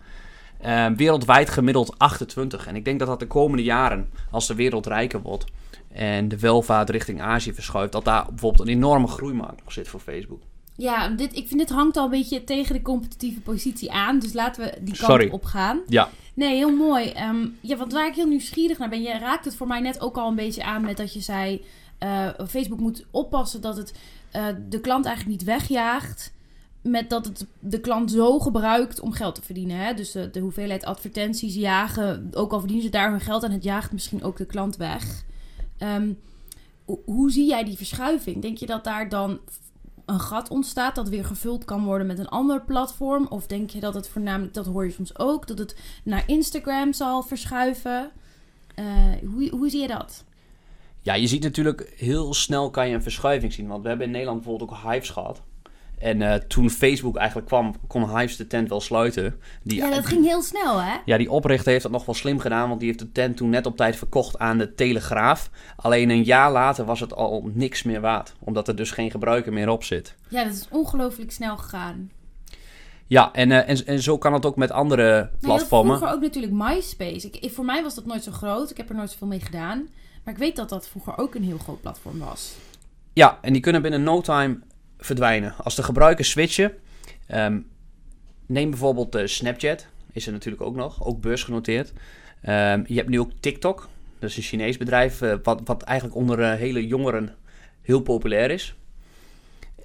Uh, 0.65 0.87
wereldwijd 0.95 1.49
gemiddeld 1.49 1.97
28. 1.97 2.67
En 2.67 2.75
ik 2.75 2.85
denk 2.85 2.99
dat 2.99 3.07
dat 3.07 3.19
de 3.19 3.27
komende 3.27 3.63
jaren, 3.63 4.09
als 4.31 4.47
de 4.47 4.55
wereld 4.55 4.85
rijker 4.85 5.21
wordt 5.21 5.45
en 5.91 6.27
de 6.27 6.39
welvaart 6.39 6.89
richting 6.89 7.21
Azië 7.21 7.53
verschuift, 7.53 7.91
dat 7.91 8.05
daar 8.05 8.25
bijvoorbeeld 8.29 8.67
een 8.67 8.75
enorme 8.75 9.07
groeimarkt 9.07 9.63
nog 9.63 9.73
zit 9.73 9.87
voor 9.87 9.99
Facebook. 9.99 10.41
Ja, 10.75 11.09
dit, 11.09 11.35
ik 11.35 11.47
vind 11.47 11.59
dit 11.59 11.69
hangt 11.69 11.97
al 11.97 12.03
een 12.03 12.09
beetje 12.09 12.43
tegen 12.43 12.75
de 12.75 12.81
competitieve 12.81 13.39
positie 13.39 13.91
aan. 13.91 14.19
Dus 14.19 14.33
laten 14.33 14.63
we 14.63 14.77
die 14.81 14.97
kant 14.97 15.11
Sorry. 15.11 15.29
op 15.29 15.45
gaan. 15.45 15.81
Ja. 15.87 16.09
Nee, 16.33 16.55
heel 16.55 16.75
mooi. 16.75 17.13
Um, 17.29 17.57
ja, 17.61 17.77
want 17.77 17.93
waar 17.93 18.07
ik 18.07 18.15
heel 18.15 18.27
nieuwsgierig 18.27 18.77
naar 18.77 18.89
ben, 18.89 19.01
je 19.01 19.17
raakt 19.17 19.45
het 19.45 19.55
voor 19.55 19.67
mij 19.67 19.79
net 19.79 20.01
ook 20.01 20.17
al 20.17 20.27
een 20.27 20.35
beetje 20.35 20.63
aan 20.63 20.81
met 20.81 20.97
dat 20.97 21.13
je 21.13 21.19
zei: 21.19 21.65
uh, 22.03 22.27
Facebook 22.47 22.79
moet 22.79 23.05
oppassen 23.11 23.61
dat 23.61 23.77
het 23.77 23.93
uh, 24.35 24.45
de 24.69 24.79
klant 24.79 25.05
eigenlijk 25.05 25.37
niet 25.37 25.47
wegjaagt 25.47 26.33
met 26.81 27.09
dat 27.09 27.25
het 27.25 27.45
de 27.59 27.79
klant 27.79 28.11
zo 28.11 28.39
gebruikt 28.39 28.99
om 28.99 29.11
geld 29.11 29.35
te 29.35 29.41
verdienen. 29.41 29.77
Hè? 29.77 29.93
Dus 29.93 30.11
de, 30.11 30.39
hoeveelheid 30.39 30.85
advertenties 30.85 31.55
jagen, 31.55 32.29
ook 32.33 32.51
al 32.51 32.59
verdienen 32.59 32.85
ze 32.85 32.91
daar 32.91 33.11
hun 33.11 33.21
geld 33.21 33.43
aan, 33.43 33.51
het 33.51 33.63
jaagt 33.63 33.91
misschien 33.91 34.23
ook 34.23 34.37
de 34.37 34.45
klant 34.45 34.77
weg. 34.77 35.23
Um, 35.77 36.19
hoe 37.05 37.31
zie 37.31 37.47
jij 37.47 37.63
die 37.63 37.77
verschuiving? 37.77 38.41
Denk 38.41 38.57
je 38.57 38.65
dat 38.65 38.83
daar 38.83 39.09
dan 39.09 39.39
een 40.05 40.19
gat 40.19 40.49
ontstaat 40.49 40.95
dat 40.95 41.09
weer 41.09 41.25
gevuld 41.25 41.65
kan 41.65 41.83
worden 41.83 42.07
met 42.07 42.19
een 42.19 42.29
ander 42.29 42.61
platform? 42.61 43.27
Of 43.27 43.47
denk 43.47 43.69
je 43.69 43.79
dat 43.79 43.93
het 43.93 44.07
voornamelijk, 44.07 44.53
dat 44.53 44.65
hoor 44.65 44.85
je 44.85 44.91
soms 44.91 45.19
ook, 45.19 45.47
dat 45.47 45.57
het 45.57 45.75
naar 46.03 46.23
Instagram 46.27 46.93
zal 46.93 47.23
verschuiven? 47.23 48.11
Uh, 48.79 48.85
hoe, 49.33 49.49
hoe 49.49 49.69
zie 49.69 49.81
je 49.81 49.87
dat? 49.87 50.23
Ja, 51.01 51.13
je 51.13 51.27
ziet 51.27 51.43
natuurlijk 51.43 51.93
heel 51.95 52.33
snel 52.33 52.69
kan 52.69 52.87
je 52.87 52.95
een 52.95 53.01
verschuiving 53.01 53.53
zien. 53.53 53.67
Want 53.67 53.81
we 53.81 53.87
hebben 53.87 54.05
in 54.05 54.11
Nederland 54.11 54.41
bijvoorbeeld 54.41 54.71
ook 54.71 54.91
Hives 54.91 55.09
gehad. 55.09 55.41
En 55.99 56.21
uh, 56.21 56.33
toen 56.33 56.69
Facebook 56.69 57.15
eigenlijk 57.15 57.47
kwam, 57.47 57.75
kon 57.87 58.17
Hives 58.17 58.35
de 58.35 58.47
tent 58.47 58.69
wel 58.69 58.81
sluiten. 58.81 59.39
Die, 59.63 59.77
ja, 59.77 59.89
dat 59.89 60.05
ging 60.05 60.25
heel 60.25 60.41
snel, 60.41 60.81
hè? 60.81 60.95
Ja, 61.05 61.17
die 61.17 61.31
oprichter 61.31 61.71
heeft 61.71 61.83
dat 61.83 61.91
nog 61.91 62.05
wel 62.05 62.15
slim 62.15 62.39
gedaan, 62.39 62.67
want 62.67 62.79
die 62.79 62.89
heeft 62.89 62.99
de 62.99 63.11
tent 63.11 63.37
toen 63.37 63.49
net 63.49 63.65
op 63.65 63.77
tijd 63.77 63.95
verkocht 63.95 64.39
aan 64.39 64.57
de 64.57 64.75
Telegraaf. 64.75 65.49
Alleen 65.75 66.09
een 66.09 66.23
jaar 66.23 66.51
later 66.51 66.85
was 66.85 66.99
het 66.99 67.13
al 67.13 67.49
niks 67.53 67.83
meer 67.83 68.01
waard, 68.01 68.33
omdat 68.39 68.67
er 68.67 68.75
dus 68.75 68.91
geen 68.91 69.11
gebruiker 69.11 69.53
meer 69.53 69.69
op 69.69 69.83
zit. 69.83 70.15
Ja, 70.27 70.43
dat 70.43 70.53
is 70.53 70.67
ongelooflijk 70.71 71.31
snel 71.31 71.57
gegaan. 71.57 72.11
Ja, 73.07 73.33
en, 73.33 73.49
uh, 73.49 73.69
en, 73.69 73.85
en 73.85 74.01
zo 74.01 74.17
kan 74.17 74.33
het 74.33 74.45
ook 74.45 74.55
met 74.55 74.71
andere 74.71 75.29
platformen. 75.39 75.87
Nou, 75.87 75.97
vroeger 75.97 76.15
ook 76.15 76.23
natuurlijk 76.23 76.53
MySpace. 76.53 77.29
Ik, 77.29 77.51
voor 77.51 77.65
mij 77.65 77.83
was 77.83 77.95
dat 77.95 78.05
nooit 78.05 78.23
zo 78.23 78.31
groot. 78.31 78.69
Ik 78.69 78.77
heb 78.77 78.89
er 78.89 78.95
nooit 78.95 79.11
zoveel 79.11 79.27
mee 79.27 79.39
gedaan. 79.39 79.87
Maar 80.23 80.33
ik 80.33 80.39
weet 80.39 80.55
dat 80.55 80.69
dat 80.69 80.87
vroeger 80.87 81.17
ook 81.17 81.35
een 81.35 81.43
heel 81.43 81.57
groot 81.57 81.81
platform 81.81 82.19
was. 82.19 82.53
Ja, 83.13 83.37
en 83.41 83.53
die 83.53 83.61
kunnen 83.61 83.81
binnen 83.81 84.03
no 84.03 84.21
time 84.21 84.59
verdwijnen. 84.99 85.55
Als 85.57 85.75
de 85.75 85.83
gebruikers 85.83 86.29
switchen, 86.29 86.73
ehm, 87.27 87.59
neem 88.45 88.69
bijvoorbeeld 88.69 89.15
uh, 89.15 89.25
Snapchat, 89.25 89.87
is 90.11 90.25
er 90.25 90.31
natuurlijk 90.31 90.63
ook 90.63 90.75
nog, 90.75 91.05
ook 91.05 91.21
beursgenoteerd. 91.21 91.93
Um, 92.43 92.83
je 92.87 92.95
hebt 92.95 93.09
nu 93.09 93.19
ook 93.19 93.31
TikTok, 93.39 93.89
dat 94.19 94.29
is 94.29 94.37
een 94.37 94.43
Chinees 94.43 94.77
bedrijf, 94.77 95.21
uh, 95.21 95.35
wat, 95.43 95.61
wat 95.63 95.81
eigenlijk 95.81 96.17
onder 96.17 96.39
uh, 96.39 96.53
hele 96.53 96.87
jongeren 96.87 97.35
heel 97.81 98.01
populair 98.01 98.51
is. 98.51 98.75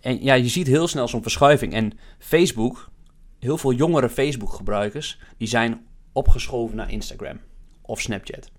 En 0.00 0.23
ja, 0.23 0.35
je 0.35 0.49
ziet 0.49 0.66
heel 0.66 0.88
snel 0.88 1.09
zo'n 1.09 1.23
verschuiving. 1.23 1.73
En 1.73 1.99
Facebook, 2.18 2.90
heel 3.38 3.59
veel 3.59 3.73
jongere 3.73 4.09
Facebook-gebruikers, 4.09 5.18
die 5.37 5.49
zijn 5.49 5.87
opgeschoven 6.12 6.76
naar 6.76 6.90
Instagram 6.90 7.40
of 7.83 8.00
Snapchat. 8.00 8.50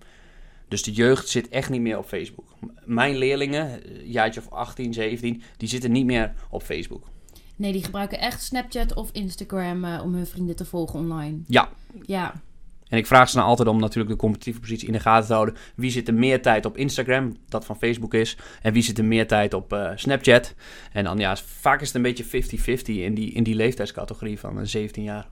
Dus 0.68 0.82
de 0.82 0.92
jeugd 0.92 1.28
zit 1.28 1.48
echt 1.48 1.70
niet 1.70 1.80
meer 1.80 1.98
op 1.98 2.06
Facebook. 2.06 2.54
Mijn 2.84 3.16
leerlingen, 3.16 3.80
jaartje 4.04 4.40
of 4.40 4.50
18, 4.50 4.92
17, 4.92 5.42
die 5.56 5.68
zitten 5.68 5.92
niet 5.92 6.06
meer 6.06 6.32
op 6.50 6.62
Facebook. 6.62 7.04
Nee, 7.56 7.72
die 7.72 7.84
gebruiken 7.84 8.20
echt 8.20 8.42
Snapchat 8.42 8.94
of 8.94 9.10
Instagram 9.12 9.84
uh, 9.84 10.00
om 10.04 10.14
hun 10.14 10.26
vrienden 10.26 10.56
te 10.56 10.64
volgen 10.64 10.98
online. 10.98 11.38
Ja. 11.46 11.68
Ja. 12.06 12.34
En 12.88 12.98
ik 12.98 13.06
vraag 13.06 13.28
ze 13.28 13.36
nou 13.36 13.48
altijd 13.48 13.68
om 13.68 13.80
natuurlijk 13.80 14.10
de 14.10 14.20
competitieve 14.20 14.60
positie 14.60 14.86
in 14.86 14.92
de 14.92 15.00
gaten 15.00 15.26
te 15.26 15.32
houden. 15.32 15.56
Wie 15.76 15.90
zit 15.90 16.08
er 16.08 16.14
meer 16.14 16.42
tijd 16.42 16.64
op 16.64 16.76
Instagram, 16.76 17.36
dat 17.48 17.64
van 17.64 17.76
Facebook 17.76 18.14
is. 18.14 18.36
En 18.62 18.72
wie 18.72 18.82
zit 18.82 18.98
er 18.98 19.04
meer 19.04 19.26
tijd 19.26 19.54
op 19.54 19.72
uh, 19.72 19.90
Snapchat. 19.94 20.54
En 20.92 21.04
dan 21.04 21.18
ja, 21.18 21.36
vaak 21.36 21.80
is 21.80 21.86
het 21.86 21.96
een 21.96 22.02
beetje 22.02 22.24
50-50 22.78 22.82
in 22.84 23.14
die, 23.14 23.32
in 23.32 23.42
die 23.42 23.54
leeftijdscategorie 23.54 24.38
van 24.38 24.66
17 24.66 25.02
jaar. 25.02 25.28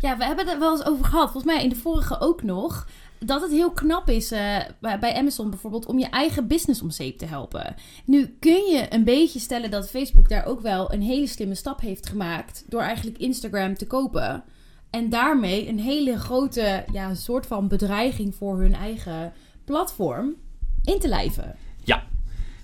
Ja, 0.00 0.16
we 0.16 0.24
hebben 0.24 0.44
het 0.44 0.54
er 0.54 0.60
wel 0.60 0.70
eens 0.70 0.86
over 0.86 1.04
gehad. 1.04 1.30
Volgens 1.30 1.52
mij 1.52 1.62
in 1.62 1.68
de 1.68 1.76
vorige 1.76 2.20
ook 2.20 2.42
nog 2.42 2.86
dat 3.24 3.40
het 3.40 3.50
heel 3.50 3.70
knap 3.70 4.08
is 4.08 4.32
uh, 4.32 4.58
bij 4.80 5.14
Amazon 5.14 5.50
bijvoorbeeld 5.50 5.86
om 5.86 5.98
je 5.98 6.08
eigen 6.08 6.46
business 6.46 6.82
om 6.82 6.90
zeep 6.90 7.18
te 7.18 7.26
helpen. 7.26 7.74
Nu 8.04 8.36
kun 8.38 8.64
je 8.64 8.86
een 8.88 9.04
beetje 9.04 9.38
stellen 9.38 9.70
dat 9.70 9.90
Facebook 9.90 10.28
daar 10.28 10.46
ook 10.46 10.60
wel 10.60 10.92
een 10.92 11.02
hele 11.02 11.26
slimme 11.26 11.54
stap 11.54 11.80
heeft 11.80 12.08
gemaakt 12.08 12.64
door 12.68 12.80
eigenlijk 12.80 13.18
Instagram 13.18 13.74
te 13.74 13.86
kopen. 13.86 14.44
En 14.90 15.08
daarmee 15.08 15.68
een 15.68 15.78
hele 15.78 16.18
grote 16.18 16.84
ja, 16.92 17.14
soort 17.14 17.46
van 17.46 17.68
bedreiging 17.68 18.34
voor 18.34 18.58
hun 18.58 18.74
eigen 18.74 19.32
platform 19.64 20.34
in 20.84 20.98
te 20.98 21.08
lijven. 21.08 21.56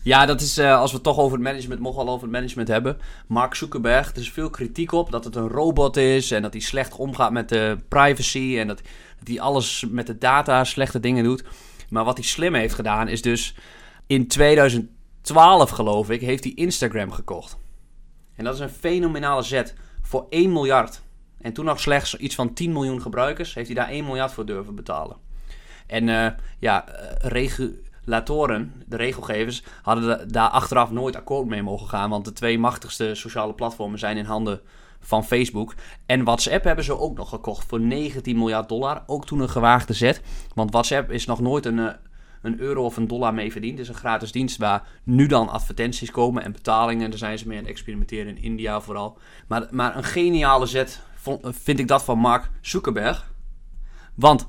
Ja, 0.07 0.27
dat 0.27 0.41
is 0.41 0.59
uh, 0.59 0.79
als 0.79 0.91
we 0.91 0.97
het 0.97 1.05
toch 1.05 1.19
over 1.19 1.33
het 1.33 1.47
management, 1.47 1.81
mogen 1.81 2.01
al 2.01 2.09
over 2.09 2.23
het 2.23 2.31
management 2.31 2.69
hebben. 2.69 2.99
Mark 3.27 3.55
Zuckerberg, 3.55 4.11
er 4.11 4.21
is 4.21 4.31
veel 4.31 4.51
kritiek 4.51 4.93
op 4.93 5.11
dat 5.11 5.25
het 5.25 5.37
een 5.37 5.49
robot 5.49 5.97
is 5.97 6.31
en 6.31 6.43
dat 6.43 6.53
hij 6.53 6.63
slecht 6.63 6.97
omgaat 6.97 7.33
met 7.33 7.49
de 7.49 7.79
privacy 7.89 8.57
en 8.59 8.67
dat, 8.67 8.81
hij 9.25 9.41
alles 9.41 9.85
met 9.91 10.07
de 10.07 10.19
data 10.19 10.65
slechte 10.65 11.01
dingen 11.01 11.25
doet. 11.25 11.45
Maar 11.89 12.05
wat 12.05 12.17
hij 12.17 12.27
slim 12.27 12.55
heeft 12.55 12.75
gedaan 12.75 13.09
is 13.09 13.23
dus 13.23 13.55
in 14.07 14.29
2012 14.29 15.71
geloof 15.71 16.11
ik, 16.11 16.21
heeft 16.21 16.45
hij 16.45 16.53
Instagram 16.55 17.13
gekocht. 17.13 17.57
En 18.37 18.45
dat 18.45 18.55
is 18.55 18.61
een 18.61 18.71
fenomenale 18.71 19.43
zet 19.43 19.75
voor 20.03 20.27
1 20.29 20.53
miljard. 20.53 21.03
En 21.41 21.53
toen 21.53 21.65
nog 21.65 21.81
slechts 21.81 22.17
iets 22.17 22.35
van 22.35 22.55
10 22.55 22.73
miljoen 22.73 23.03
gebruikers, 23.03 23.55
heeft 23.55 23.67
hij 23.67 23.77
daar 23.77 23.89
1 23.89 24.05
miljard 24.05 24.33
voor 24.33 24.47
durven 24.47 24.75
betalen. 24.75 25.17
En 25.87 26.09
uh, 26.09 26.29
ja, 26.59 26.85
regu 27.19 27.85
regulatoren, 28.07 28.73
de 28.87 28.97
regelgevers, 28.97 29.63
hadden 29.83 30.33
daar 30.33 30.49
achteraf 30.49 30.91
nooit 30.91 31.17
akkoord 31.17 31.47
mee 31.47 31.63
mogen 31.63 31.89
gaan. 31.89 32.11
Want 32.11 32.25
de 32.25 32.33
twee 32.33 32.59
machtigste 32.59 33.15
sociale 33.15 33.55
platformen 33.55 33.99
zijn 33.99 34.17
in 34.17 34.25
handen 34.25 34.61
van 35.01 35.25
Facebook. 35.25 35.75
En 36.07 36.25
WhatsApp 36.25 36.65
hebben 36.65 36.85
ze 36.85 36.99
ook 36.99 37.17
nog 37.17 37.29
gekocht 37.29 37.67
voor 37.67 37.81
19 37.81 38.37
miljard 38.37 38.69
dollar. 38.69 39.03
Ook 39.07 39.27
toen 39.27 39.41
een 39.41 39.49
gewaagde 39.49 39.93
zet. 39.93 40.23
Want 40.55 40.71
WhatsApp 40.71 41.11
is 41.11 41.27
nog 41.27 41.41
nooit 41.41 41.67
een, 41.67 41.97
een 42.43 42.61
euro 42.61 42.85
of 42.85 42.97
een 42.97 43.07
dollar 43.07 43.35
mee 43.35 43.53
verdiend. 43.53 43.79
Het 43.79 43.89
is 43.89 43.95
een 43.95 44.01
gratis 44.01 44.33
dienst 44.33 44.57
waar 44.57 44.89
nu 45.05 45.27
dan 45.27 45.49
advertenties 45.49 46.11
komen 46.11 46.43
en 46.43 46.53
betalingen. 46.53 47.11
Daar 47.11 47.19
zijn 47.19 47.39
ze 47.39 47.49
mee 47.49 47.57
aan 47.57 47.63
het 47.63 47.73
experimenteren 47.73 48.37
in 48.37 48.43
India 48.43 48.81
vooral. 48.81 49.19
Maar, 49.49 49.67
maar 49.71 49.97
een 49.97 50.05
geniale 50.05 50.67
zet 50.67 51.03
vind 51.43 51.79
ik 51.79 51.89
dat 51.89 52.05
van 52.05 52.19
Mark 52.19 52.51
Zuckerberg. 52.61 53.33
Want, 54.15 54.47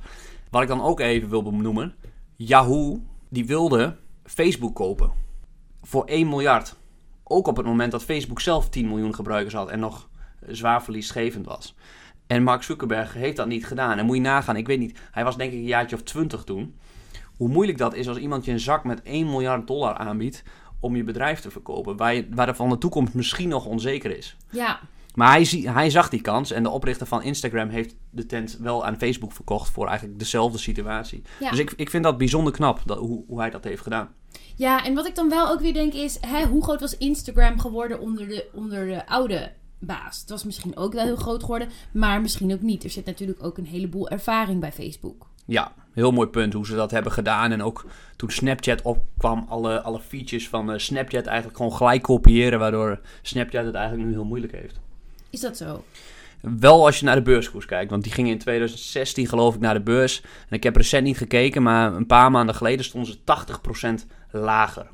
wat 0.49 0.61
ik 0.61 0.67
dan 0.67 0.81
ook 0.81 0.99
even 0.99 1.29
wil 1.29 1.43
benoemen. 1.43 1.95
Yahoo 2.35 3.01
die 3.29 3.45
wilde 3.45 3.95
Facebook 4.23 4.75
kopen. 4.75 5.11
Voor 5.81 6.05
1 6.05 6.29
miljard. 6.29 6.75
Ook 7.23 7.47
op 7.47 7.57
het 7.57 7.65
moment 7.65 7.91
dat 7.91 8.03
Facebook 8.03 8.41
zelf 8.41 8.69
10 8.69 8.87
miljoen 8.87 9.15
gebruikers 9.15 9.53
had 9.53 9.69
en 9.69 9.79
nog 9.79 10.09
zwaar 10.47 10.83
verliesgevend 10.83 11.45
was. 11.45 11.75
En 12.27 12.43
Mark 12.43 12.63
Zuckerberg 12.63 13.13
heeft 13.13 13.37
dat 13.37 13.47
niet 13.47 13.65
gedaan. 13.65 13.97
En 13.97 14.05
moet 14.05 14.15
je 14.15 14.21
nagaan, 14.21 14.55
ik 14.55 14.67
weet 14.67 14.79
niet, 14.79 14.99
hij 15.11 15.23
was 15.23 15.37
denk 15.37 15.51
ik 15.51 15.57
een 15.57 15.63
jaartje 15.63 15.95
of 15.95 16.01
20 16.01 16.43
toen. 16.43 16.75
Hoe 17.37 17.49
moeilijk 17.49 17.77
dat 17.77 17.93
is 17.93 18.07
als 18.07 18.17
iemand 18.17 18.45
je 18.45 18.51
een 18.51 18.59
zak 18.59 18.83
met 18.83 19.01
1 19.01 19.25
miljard 19.25 19.67
dollar 19.67 19.93
aanbiedt 19.93 20.43
om 20.79 20.95
je 20.95 21.03
bedrijf 21.03 21.39
te 21.39 21.51
verkopen. 21.51 21.97
Waar, 21.97 22.13
je, 22.13 22.27
waar 22.29 22.47
er 22.47 22.55
van 22.55 22.69
de 22.69 22.77
toekomst 22.77 23.13
misschien 23.13 23.49
nog 23.49 23.65
onzeker 23.65 24.17
is. 24.17 24.37
Ja. 24.49 24.79
Maar 25.17 25.31
hij, 25.31 25.45
hij 25.63 25.89
zag 25.89 26.09
die 26.09 26.21
kans 26.21 26.51
en 26.51 26.63
de 26.63 26.69
oprichter 26.69 27.07
van 27.07 27.23
Instagram 27.23 27.69
heeft 27.69 27.95
de 28.09 28.25
tent 28.25 28.57
wel 28.61 28.85
aan 28.85 28.97
Facebook 28.97 29.31
verkocht 29.31 29.69
voor 29.69 29.87
eigenlijk 29.87 30.19
dezelfde 30.19 30.57
situatie. 30.57 31.21
Ja. 31.39 31.49
Dus 31.49 31.59
ik, 31.59 31.73
ik 31.75 31.89
vind 31.89 32.03
dat 32.03 32.17
bijzonder 32.17 32.53
knap 32.53 32.81
dat, 32.85 32.97
hoe, 32.97 33.23
hoe 33.27 33.39
hij 33.39 33.49
dat 33.49 33.63
heeft 33.63 33.81
gedaan. 33.81 34.09
Ja, 34.55 34.85
en 34.85 34.93
wat 34.93 35.07
ik 35.07 35.15
dan 35.15 35.29
wel 35.29 35.49
ook 35.49 35.59
weer 35.59 35.73
denk 35.73 35.93
is, 35.93 36.17
hè, 36.21 36.45
hoe 36.45 36.63
groot 36.63 36.79
was 36.79 36.97
Instagram 36.97 37.59
geworden 37.59 37.99
onder 37.99 38.27
de, 38.27 38.49
onder 38.53 38.87
de 38.87 39.07
oude 39.07 39.51
baas? 39.79 40.19
Het 40.19 40.29
was 40.29 40.43
misschien 40.43 40.77
ook 40.77 40.93
wel 40.93 41.03
heel 41.03 41.15
groot 41.15 41.41
geworden, 41.41 41.69
maar 41.93 42.21
misschien 42.21 42.53
ook 42.53 42.61
niet. 42.61 42.83
Er 42.83 42.89
zit 42.89 43.05
natuurlijk 43.05 43.43
ook 43.43 43.57
een 43.57 43.65
heleboel 43.65 44.09
ervaring 44.09 44.59
bij 44.59 44.71
Facebook. 44.71 45.27
Ja, 45.45 45.73
heel 45.93 46.11
mooi 46.11 46.27
punt 46.27 46.53
hoe 46.53 46.65
ze 46.65 46.75
dat 46.75 46.91
hebben 46.91 47.11
gedaan. 47.11 47.51
En 47.51 47.63
ook 47.63 47.85
toen 48.15 48.31
Snapchat 48.31 48.81
opkwam, 48.81 49.45
alle, 49.49 49.81
alle 49.81 49.99
features 49.99 50.49
van 50.49 50.71
uh, 50.71 50.77
Snapchat 50.77 51.25
eigenlijk 51.25 51.57
gewoon 51.57 51.73
gelijk 51.73 52.01
kopiëren, 52.01 52.59
waardoor 52.59 52.99
Snapchat 53.21 53.65
het 53.65 53.75
eigenlijk 53.75 54.07
nu 54.07 54.13
heel 54.13 54.25
moeilijk 54.25 54.53
heeft. 54.53 54.79
Is 55.29 55.39
dat 55.39 55.57
zo? 55.57 55.83
Wel 56.41 56.85
als 56.85 56.99
je 56.99 57.05
naar 57.05 57.15
de 57.15 57.21
beurskoers 57.21 57.65
kijkt. 57.65 57.91
Want 57.91 58.03
die 58.03 58.11
ging 58.11 58.27
in 58.27 58.37
2016 58.37 59.27
geloof 59.27 59.55
ik 59.55 59.61
naar 59.61 59.73
de 59.73 59.81
beurs. 59.81 60.21
En 60.21 60.55
ik 60.55 60.63
heb 60.63 60.75
recent 60.75 61.03
niet 61.03 61.17
gekeken, 61.17 61.63
maar 61.63 61.93
een 61.93 62.05
paar 62.05 62.31
maanden 62.31 62.55
geleden 62.55 62.85
stonden 62.85 63.11
ze 63.11 64.03
80% 64.03 64.07
lager. 64.31 64.87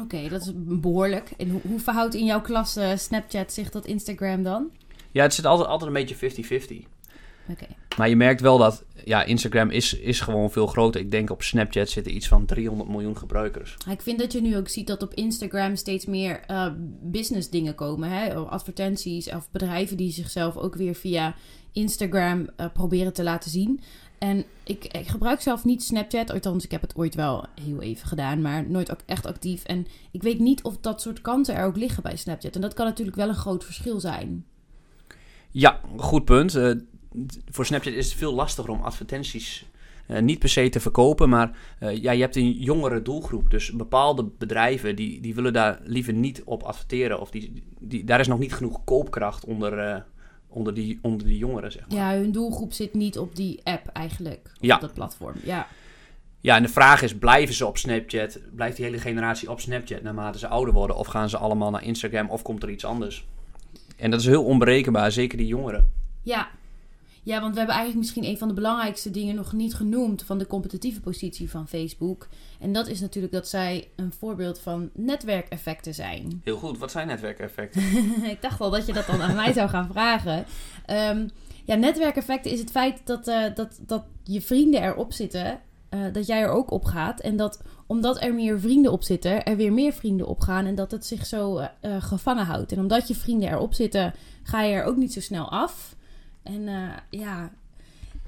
Oké, 0.00 0.28
dat 0.28 0.40
is 0.40 0.52
behoorlijk. 0.54 1.30
En 1.36 1.50
hoe, 1.50 1.60
hoe 1.68 1.80
verhoudt 1.80 2.14
in 2.14 2.24
jouw 2.24 2.40
klas 2.40 2.76
uh, 2.76 2.96
Snapchat 2.96 3.52
zich 3.52 3.70
tot 3.70 3.86
Instagram 3.86 4.42
dan? 4.42 4.70
Ja, 5.12 5.22
het 5.22 5.34
zit 5.34 5.46
altijd, 5.46 5.68
altijd 5.68 5.90
een 5.90 6.06
beetje 6.06 6.82
50-50. 6.84 6.95
Maar 7.96 8.08
je 8.08 8.16
merkt 8.16 8.40
wel 8.40 8.58
dat 8.58 8.84
ja, 9.04 9.24
Instagram 9.24 9.70
is, 9.70 9.94
is 9.94 10.20
gewoon 10.20 10.50
veel 10.50 10.66
groter. 10.66 11.00
Ik 11.00 11.10
denk 11.10 11.30
op 11.30 11.42
Snapchat 11.42 11.88
zitten 11.88 12.14
iets 12.14 12.28
van 12.28 12.46
300 12.46 12.90
miljoen 12.90 13.16
gebruikers. 13.16 13.76
Ik 13.90 14.02
vind 14.02 14.18
dat 14.18 14.32
je 14.32 14.40
nu 14.40 14.56
ook 14.56 14.68
ziet 14.68 14.86
dat 14.86 15.02
op 15.02 15.14
Instagram 15.14 15.76
steeds 15.76 16.06
meer 16.06 16.40
uh, 16.50 16.66
business 17.02 17.50
dingen 17.50 17.74
komen. 17.74 18.10
Hè? 18.10 18.34
Advertenties 18.34 19.28
of 19.28 19.50
bedrijven 19.50 19.96
die 19.96 20.12
zichzelf 20.12 20.56
ook 20.56 20.74
weer 20.74 20.94
via 20.94 21.34
Instagram 21.72 22.48
uh, 22.56 22.66
proberen 22.72 23.12
te 23.12 23.22
laten 23.22 23.50
zien. 23.50 23.80
En 24.18 24.44
ik, 24.64 24.84
ik, 24.84 25.08
gebruik 25.08 25.40
zelf 25.40 25.64
niet 25.64 25.82
Snapchat. 25.82 26.30
Althans, 26.30 26.64
ik 26.64 26.70
heb 26.70 26.80
het 26.80 26.96
ooit 26.96 27.14
wel 27.14 27.46
heel 27.60 27.82
even 27.82 28.08
gedaan, 28.08 28.40
maar 28.40 28.70
nooit 28.70 28.90
ook 28.90 29.00
echt 29.06 29.26
actief. 29.26 29.64
En 29.64 29.86
ik 30.10 30.22
weet 30.22 30.38
niet 30.38 30.62
of 30.62 30.78
dat 30.78 31.02
soort 31.02 31.20
kanten 31.20 31.54
er 31.54 31.64
ook 31.64 31.76
liggen 31.76 32.02
bij 32.02 32.16
Snapchat. 32.16 32.54
En 32.54 32.60
dat 32.60 32.74
kan 32.74 32.86
natuurlijk 32.86 33.16
wel 33.16 33.28
een 33.28 33.34
groot 33.34 33.64
verschil 33.64 34.00
zijn. 34.00 34.44
Ja, 35.50 35.80
goed 35.96 36.24
punt. 36.24 36.54
Uh, 36.54 36.70
voor 37.50 37.66
Snapchat 37.66 37.92
is 37.92 38.06
het 38.06 38.18
veel 38.18 38.34
lastiger 38.34 38.70
om 38.70 38.80
advertenties 38.80 39.66
uh, 40.08 40.18
niet 40.18 40.38
per 40.38 40.48
se 40.48 40.68
te 40.68 40.80
verkopen, 40.80 41.28
maar 41.28 41.56
uh, 41.80 42.02
ja, 42.02 42.12
je 42.12 42.20
hebt 42.20 42.36
een 42.36 42.52
jongere 42.52 43.02
doelgroep. 43.02 43.50
Dus 43.50 43.72
bepaalde 43.72 44.24
bedrijven 44.38 44.96
die, 44.96 45.20
die 45.20 45.34
willen 45.34 45.52
daar 45.52 45.80
liever 45.84 46.12
niet 46.12 46.42
op 46.44 46.62
adverteren. 46.62 47.20
Of 47.20 47.30
die, 47.30 47.62
die, 47.80 48.04
daar 48.04 48.20
is 48.20 48.26
nog 48.26 48.38
niet 48.38 48.54
genoeg 48.54 48.84
koopkracht 48.84 49.44
onder, 49.44 49.88
uh, 49.88 49.96
onder, 50.48 50.74
die, 50.74 50.98
onder 51.02 51.26
die 51.26 51.38
jongeren, 51.38 51.72
zeg 51.72 51.88
maar. 51.88 51.96
Ja, 51.96 52.18
hun 52.20 52.32
doelgroep 52.32 52.72
zit 52.72 52.94
niet 52.94 53.18
op 53.18 53.36
die 53.36 53.60
app 53.64 53.86
eigenlijk, 53.86 54.52
ja. 54.60 54.74
op 54.74 54.80
dat 54.80 54.94
platform. 54.94 55.34
Ja. 55.44 55.66
Ja, 56.40 56.56
en 56.56 56.62
de 56.62 56.68
vraag 56.68 57.02
is, 57.02 57.14
blijven 57.14 57.54
ze 57.54 57.66
op 57.66 57.78
Snapchat? 57.78 58.38
Blijft 58.54 58.76
die 58.76 58.84
hele 58.84 58.98
generatie 58.98 59.50
op 59.50 59.60
Snapchat 59.60 60.02
naarmate 60.02 60.38
ze 60.38 60.48
ouder 60.48 60.74
worden? 60.74 60.96
Of 60.96 61.06
gaan 61.06 61.28
ze 61.28 61.36
allemaal 61.36 61.70
naar 61.70 61.82
Instagram 61.82 62.30
of 62.30 62.42
komt 62.42 62.62
er 62.62 62.70
iets 62.70 62.84
anders? 62.84 63.26
En 63.96 64.10
dat 64.10 64.20
is 64.20 64.26
heel 64.26 64.44
onberekenbaar, 64.44 65.12
zeker 65.12 65.38
die 65.38 65.46
jongeren. 65.46 65.92
Ja, 66.22 66.48
ja, 67.26 67.40
want 67.40 67.52
we 67.52 67.58
hebben 67.58 67.76
eigenlijk 67.76 67.98
misschien 68.06 68.24
een 68.24 68.38
van 68.38 68.48
de 68.48 68.54
belangrijkste 68.54 69.10
dingen 69.10 69.34
nog 69.34 69.52
niet 69.52 69.74
genoemd 69.74 70.22
van 70.22 70.38
de 70.38 70.46
competitieve 70.46 71.00
positie 71.00 71.50
van 71.50 71.68
Facebook. 71.68 72.28
En 72.60 72.72
dat 72.72 72.86
is 72.86 73.00
natuurlijk 73.00 73.32
dat 73.32 73.48
zij 73.48 73.88
een 73.96 74.12
voorbeeld 74.12 74.58
van 74.58 74.90
netwerkeffecten 74.94 75.94
zijn. 75.94 76.40
Heel 76.44 76.56
goed, 76.56 76.78
wat 76.78 76.90
zijn 76.90 77.06
netwerkeffecten? 77.06 77.82
ik 78.34 78.42
dacht 78.42 78.60
al 78.60 78.70
dat 78.70 78.86
je 78.86 78.92
dat 78.92 79.06
dan 79.06 79.22
aan 79.22 79.34
mij 79.34 79.52
zou 79.52 79.68
gaan 79.68 79.88
vragen. 79.92 80.44
Um, 80.90 81.30
ja, 81.64 81.74
netwerkeffecten 81.74 82.50
is 82.50 82.60
het 82.60 82.70
feit 82.70 83.00
dat, 83.04 83.28
uh, 83.28 83.44
dat, 83.54 83.80
dat 83.86 84.04
je 84.22 84.40
vrienden 84.40 84.82
erop 84.82 85.12
zitten, 85.12 85.60
uh, 85.90 86.00
dat 86.12 86.26
jij 86.26 86.40
er 86.40 86.50
ook 86.50 86.70
op 86.70 86.84
gaat. 86.84 87.20
En 87.20 87.36
dat 87.36 87.62
omdat 87.86 88.22
er 88.22 88.34
meer 88.34 88.60
vrienden 88.60 88.92
op 88.92 89.02
zitten, 89.02 89.44
er 89.44 89.56
weer 89.56 89.72
meer 89.72 89.92
vrienden 89.92 90.26
op 90.26 90.40
gaan. 90.40 90.66
En 90.66 90.74
dat 90.74 90.90
het 90.90 91.06
zich 91.06 91.26
zo 91.26 91.58
uh, 91.58 91.66
gevangen 91.98 92.46
houdt. 92.46 92.72
En 92.72 92.78
omdat 92.78 93.08
je 93.08 93.14
vrienden 93.14 93.48
erop 93.48 93.74
zitten, 93.74 94.14
ga 94.42 94.62
je 94.62 94.74
er 94.74 94.84
ook 94.84 94.96
niet 94.96 95.12
zo 95.12 95.20
snel 95.20 95.50
af. 95.50 95.95
En 96.46 96.62
uh, 96.62 96.88
ja, 97.10 97.50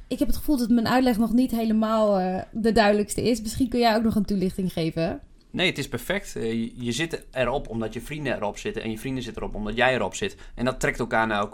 ik 0.07 0.19
heb 0.19 0.29
het 0.29 0.37
gevoel 0.37 0.57
dat 0.57 0.69
mijn 0.69 0.89
uitleg 0.89 1.19
nog 1.19 1.33
niet 1.33 1.51
helemaal 1.51 2.21
uh, 2.21 2.41
de 2.53 2.73
duidelijkste 2.73 3.23
is. 3.23 3.43
Misschien 3.43 3.69
kun 3.69 3.81
jij 3.81 3.97
ook 3.97 4.03
nog 4.03 4.15
een 4.15 4.25
toelichting 4.25 4.73
geven. 4.73 5.21
Nee, 5.51 5.67
het 5.67 5.79
is 5.79 5.89
perfect. 5.89 6.37
Uh, 6.37 6.71
je, 6.75 6.93
zit 6.93 7.27
erop 7.31 7.69
omdat 7.69 7.93
je 7.93 8.01
vrienden 8.01 8.37
erop 8.37 8.59
zitten. 8.59 8.83
En 8.83 8.91
je 8.91 8.99
vrienden 8.99 9.23
zitten 9.23 9.43
erop 9.43 9.55
omdat 9.55 9.77
jij 9.77 9.95
erop 9.95 10.15
zit. 10.15 10.37
En 10.55 10.65
dat 10.65 10.81
trekt 10.81 10.99
elkaar 10.99 11.27
naar, 11.27 11.49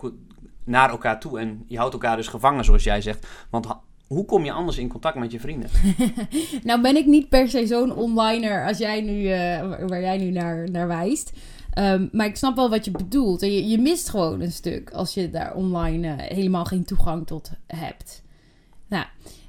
naar 0.65 0.91
elkaar 0.91 1.21
toe. 1.21 1.39
En 1.39 1.65
je 1.67 1.77
houdt 1.77 1.93
elkaar 1.93 2.17
dus 2.17 2.29
gevangen, 2.29 2.65
zoals 2.65 2.85
jij 2.85 3.01
zegt. 3.01 3.27
Want 3.51 3.67
hoe 4.07 4.25
kom 4.25 4.45
je 4.45 4.53
anders 4.53 4.79
in 4.79 4.89
contact 4.89 5.17
met 5.17 5.33
je 5.33 5.41
vrienden? 5.41 5.71
nou 6.63 6.81
ben 6.81 6.97
ik 6.97 7.07
niet 7.07 7.29
per 7.29 7.49
se 7.49 7.67
zo'n 7.67 7.95
onliner 7.95 8.67
als 8.67 8.79
jij 8.79 9.01
nu, 9.01 9.21
uh, 9.21 9.89
waar 9.89 10.01
jij 10.01 10.19
nu 10.19 10.31
naar, 10.31 10.71
naar 10.71 10.89
wijst. 10.89 11.33
Um, 11.79 12.09
maar 12.13 12.27
ik 12.27 12.37
snap 12.37 12.57
wel 12.57 12.71
wat 12.71 12.85
je 12.85 12.91
bedoelt. 12.91 13.43
En 13.43 13.53
je, 13.53 13.69
je 13.69 13.79
mist 13.79 14.09
gewoon 14.09 14.41
een 14.41 14.53
stuk 14.53 14.91
als 14.91 15.15
je 15.15 15.31
daar 15.31 15.55
online 15.55 16.07
uh, 16.07 16.15
helemaal 16.17 16.65
geen 16.65 16.85
toegang 16.85 17.27
tot 17.27 17.51
hebt. 17.67 18.23
Nou, 18.87 19.05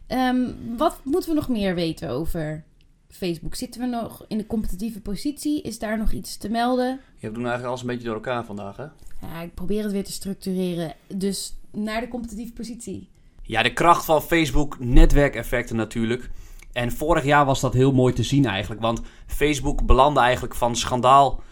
um, 0.07 0.55
wat 0.77 0.99
moeten 1.03 1.29
we 1.29 1.35
nog 1.35 1.49
meer 1.49 1.75
weten 1.75 2.09
over 2.09 2.63
Facebook? 3.09 3.55
Zitten 3.55 3.81
we 3.81 3.87
nog 3.87 4.25
in 4.27 4.37
de 4.37 4.47
competitieve 4.47 5.01
positie? 5.01 5.61
Is 5.61 5.79
daar 5.79 5.97
nog 5.97 6.11
iets 6.11 6.37
te 6.37 6.49
melden? 6.49 6.99
Je 7.15 7.27
doen 7.27 7.35
eigenlijk 7.35 7.65
alles 7.65 7.81
een 7.81 7.87
beetje 7.87 8.05
door 8.05 8.13
elkaar 8.13 8.45
vandaag, 8.45 8.77
hè? 8.77 8.85
Ja, 9.21 9.41
ik 9.41 9.53
probeer 9.53 9.83
het 9.83 9.91
weer 9.91 10.03
te 10.03 10.11
structureren. 10.11 10.93
Dus 11.07 11.55
naar 11.71 12.01
de 12.01 12.07
competitieve 12.07 12.53
positie. 12.53 13.09
Ja, 13.41 13.63
de 13.63 13.73
kracht 13.73 14.05
van 14.05 14.21
Facebook, 14.21 14.79
netwerkeffecten 14.79 15.75
natuurlijk. 15.75 16.29
En 16.71 16.91
vorig 16.91 17.23
jaar 17.23 17.45
was 17.45 17.61
dat 17.61 17.73
heel 17.73 17.93
mooi 17.93 18.13
te 18.13 18.23
zien 18.23 18.45
eigenlijk. 18.45 18.81
Want 18.81 19.01
Facebook 19.27 19.85
belandde 19.85 20.19
eigenlijk 20.19 20.55
van 20.55 20.75
schandaal 20.75 21.43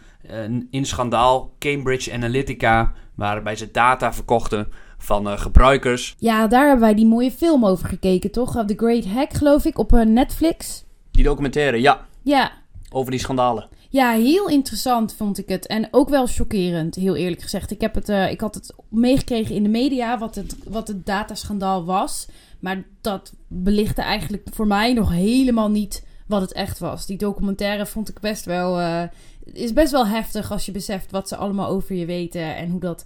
in 0.69 0.85
schandaal. 0.85 1.53
Cambridge 1.59 2.13
Analytica, 2.13 2.93
waarbij 3.15 3.55
ze 3.55 3.71
data 3.71 4.13
verkochten 4.13 4.67
van 4.97 5.27
uh, 5.27 5.37
gebruikers. 5.37 6.15
Ja, 6.17 6.47
daar 6.47 6.67
hebben 6.67 6.85
wij 6.85 6.93
die 6.93 7.05
mooie 7.05 7.31
film 7.31 7.65
over 7.65 7.87
gekeken, 7.87 8.31
toch? 8.31 8.65
The 8.65 8.73
Great 8.77 9.05
Hack, 9.05 9.33
geloof 9.33 9.65
ik, 9.65 9.77
op 9.77 9.93
uh, 9.93 10.05
Netflix. 10.05 10.85
Die 11.11 11.23
documentaire, 11.23 11.81
ja. 11.81 12.05
Ja. 12.21 12.51
Over 12.91 13.11
die 13.11 13.19
schandalen. 13.19 13.67
Ja, 13.89 14.11
heel 14.11 14.49
interessant 14.49 15.15
vond 15.15 15.37
ik 15.37 15.49
het. 15.49 15.67
En 15.67 15.87
ook 15.91 16.09
wel 16.09 16.27
chockerend, 16.27 16.95
heel 16.95 17.15
eerlijk 17.15 17.41
gezegd. 17.41 17.71
Ik, 17.71 17.81
heb 17.81 17.95
het, 17.95 18.09
uh, 18.09 18.31
ik 18.31 18.41
had 18.41 18.55
het 18.55 18.73
meegekregen 18.89 19.55
in 19.55 19.63
de 19.63 19.69
media 19.69 20.17
wat 20.17 20.35
het, 20.35 20.55
wat 20.67 20.87
het 20.87 21.05
dataschandaal 21.05 21.85
was. 21.85 22.27
Maar 22.59 22.83
dat 23.01 23.33
belichtte 23.47 24.01
eigenlijk 24.01 24.47
voor 24.53 24.67
mij 24.67 24.93
nog 24.93 25.11
helemaal 25.11 25.69
niet 25.69 26.05
wat 26.27 26.41
het 26.41 26.53
echt 26.53 26.79
was. 26.79 27.05
Die 27.05 27.17
documentaire 27.17 27.85
vond 27.85 28.09
ik 28.09 28.19
best 28.19 28.45
wel. 28.45 28.79
Uh, 28.79 29.03
is 29.53 29.73
best 29.73 29.91
wel 29.91 30.07
heftig 30.07 30.51
als 30.51 30.65
je 30.65 30.71
beseft 30.71 31.11
wat 31.11 31.27
ze 31.27 31.35
allemaal 31.35 31.67
over 31.67 31.95
je 31.95 32.05
weten. 32.05 32.55
En 32.55 32.69
hoe 32.69 32.79
dat 32.79 33.05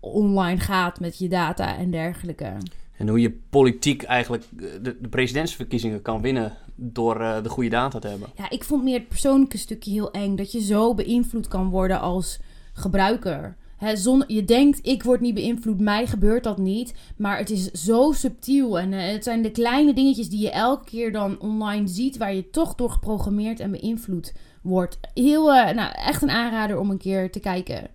online 0.00 0.60
gaat 0.60 1.00
met 1.00 1.18
je 1.18 1.28
data 1.28 1.76
en 1.76 1.90
dergelijke. 1.90 2.52
En 2.96 3.08
hoe 3.08 3.20
je 3.20 3.38
politiek 3.50 4.02
eigenlijk 4.02 4.44
de, 4.82 4.96
de 5.00 5.08
presidentsverkiezingen 5.08 6.02
kan 6.02 6.20
winnen 6.20 6.56
door 6.74 7.20
uh, 7.20 7.42
de 7.42 7.48
goede 7.48 7.70
data 7.70 7.98
te 7.98 8.08
hebben. 8.08 8.28
Ja, 8.36 8.50
ik 8.50 8.64
vond 8.64 8.82
meer 8.82 8.98
het 8.98 9.08
persoonlijke 9.08 9.58
stukje 9.58 9.90
heel 9.90 10.10
eng. 10.10 10.36
Dat 10.36 10.52
je 10.52 10.60
zo 10.60 10.94
beïnvloed 10.94 11.48
kan 11.48 11.68
worden 11.68 12.00
als 12.00 12.38
gebruiker. 12.72 13.56
He, 13.76 13.94
je 14.26 14.44
denkt, 14.44 14.86
ik 14.86 15.02
word 15.02 15.20
niet 15.20 15.34
beïnvloed, 15.34 15.80
mij 15.80 16.06
gebeurt 16.06 16.44
dat 16.44 16.58
niet. 16.58 16.94
Maar 17.16 17.38
het 17.38 17.50
is 17.50 17.70
zo 17.70 18.12
subtiel. 18.12 18.78
En 18.78 18.92
uh, 18.92 19.06
het 19.06 19.24
zijn 19.24 19.42
de 19.42 19.50
kleine 19.50 19.94
dingetjes 19.94 20.28
die 20.28 20.40
je 20.40 20.50
elke 20.50 20.84
keer 20.84 21.12
dan 21.12 21.40
online 21.40 21.88
ziet, 21.88 22.16
waar 22.16 22.34
je 22.34 22.50
toch 22.50 22.74
door 22.74 22.90
geprogrammeerd 22.90 23.60
en 23.60 23.70
beïnvloed 23.70 24.32
wordt. 24.60 24.98
Heel, 25.14 25.54
uh, 25.54 25.70
nou, 25.70 25.92
echt 25.94 26.22
een 26.22 26.30
aanrader 26.30 26.78
om 26.78 26.90
een 26.90 26.98
keer 26.98 27.30
te 27.30 27.40
kijken. 27.40 27.88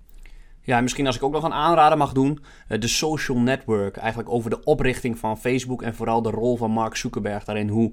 Ja, 0.62 0.82
misschien 0.82 1.08
als 1.08 1.16
ik 1.16 1.24
ook 1.24 1.34
nog 1.34 1.44
een 1.44 1.54
aanrader 1.54 1.98
mag 1.98 2.12
doen. 2.12 2.40
Uh, 2.70 2.80
de 2.80 2.88
social 2.88 3.38
network. 3.38 3.98
Eigenlijk 3.98 4.30
over 4.30 4.50
de 4.50 4.64
oprichting 4.64 5.18
van 5.18 5.38
Facebook 5.38 5.82
en 5.82 5.96
vooral 5.96 6.22
de 6.22 6.30
rol 6.30 6.58
van 6.58 6.72
Mark 6.72 6.96
Zuckerberg 6.96 7.44
daarin. 7.44 7.70
Hoe, 7.70 7.92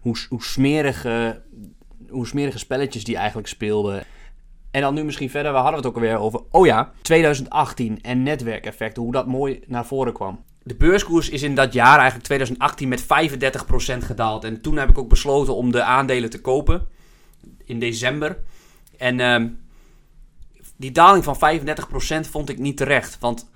hoe, 0.00 0.16
hoe, 0.28 0.42
smerige, 0.42 1.42
hoe 2.08 2.26
smerige 2.26 2.58
spelletjes 2.58 3.04
die 3.04 3.16
eigenlijk 3.16 3.48
speelden. 3.48 4.04
En 4.70 4.80
dan 4.80 4.94
nu 4.94 5.04
misschien 5.04 5.30
verder, 5.30 5.52
we 5.52 5.58
hadden 5.58 5.76
het 5.76 5.86
ook 5.86 5.94
alweer 5.94 6.18
over. 6.18 6.40
Oh 6.50 6.66
ja, 6.66 6.90
2018 7.02 7.98
en 8.02 8.22
netwerkeffecten, 8.22 9.02
hoe 9.02 9.12
dat 9.12 9.26
mooi 9.26 9.60
naar 9.66 9.86
voren 9.86 10.12
kwam. 10.12 10.44
De 10.62 10.74
beurskoers 10.74 11.28
is 11.28 11.42
in 11.42 11.54
dat 11.54 11.72
jaar, 11.72 11.98
eigenlijk 11.98 12.24
2018, 12.24 12.88
met 12.88 13.02
35% 13.02 13.06
gedaald. 13.98 14.44
En 14.44 14.60
toen 14.60 14.76
heb 14.76 14.88
ik 14.88 14.98
ook 14.98 15.08
besloten 15.08 15.54
om 15.54 15.70
de 15.70 15.82
aandelen 15.82 16.30
te 16.30 16.40
kopen. 16.40 16.86
In 17.72 17.78
december. 17.78 18.38
En 18.98 19.18
uh, 19.18 19.50
die 20.76 20.92
daling 20.92 21.24
van 21.24 21.36
35% 22.26 22.28
vond 22.30 22.48
ik 22.48 22.58
niet 22.58 22.76
terecht. 22.76 23.18
Want 23.20 23.50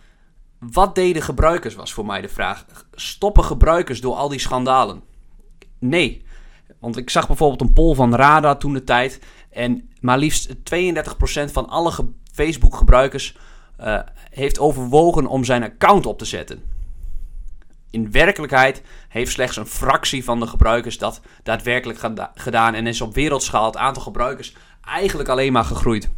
wat 0.58 0.94
deden 0.94 1.22
gebruikers, 1.22 1.74
was 1.74 1.92
voor 1.92 2.06
mij 2.06 2.20
de 2.20 2.28
vraag. 2.28 2.66
Stoppen 2.92 3.44
gebruikers 3.44 4.00
door 4.00 4.14
al 4.14 4.28
die 4.28 4.38
schandalen? 4.38 5.02
Nee. 5.78 6.24
Want 6.78 6.96
ik 6.96 7.10
zag 7.10 7.26
bijvoorbeeld 7.26 7.60
een 7.60 7.72
poll 7.72 7.94
van 7.94 8.14
RADA 8.14 8.54
toen 8.54 8.72
de 8.72 8.84
tijd. 8.84 9.20
En 9.50 9.90
maar 10.00 10.18
liefst 10.18 10.54
32% 10.54 10.54
van 11.52 11.68
alle 11.68 11.92
Facebook-gebruikers 12.32 13.36
uh, 13.80 13.98
heeft 14.30 14.58
overwogen 14.58 15.26
om 15.26 15.44
zijn 15.44 15.62
account 15.62 16.06
op 16.06 16.18
te 16.18 16.24
zetten. 16.24 16.62
In 17.96 18.10
werkelijkheid 18.10 18.82
heeft 19.08 19.32
slechts 19.32 19.56
een 19.56 19.66
fractie 19.66 20.24
van 20.24 20.40
de 20.40 20.46
gebruikers 20.46 20.98
dat 20.98 21.20
daadwerkelijk 21.42 21.98
gedaan 22.34 22.74
en 22.74 22.86
is 22.86 23.00
op 23.00 23.14
wereldschaal 23.14 23.64
het 23.64 23.76
aantal 23.76 24.02
gebruikers 24.02 24.54
eigenlijk 24.84 25.28
alleen 25.28 25.52
maar 25.52 25.64
gegroeid. 25.64 26.08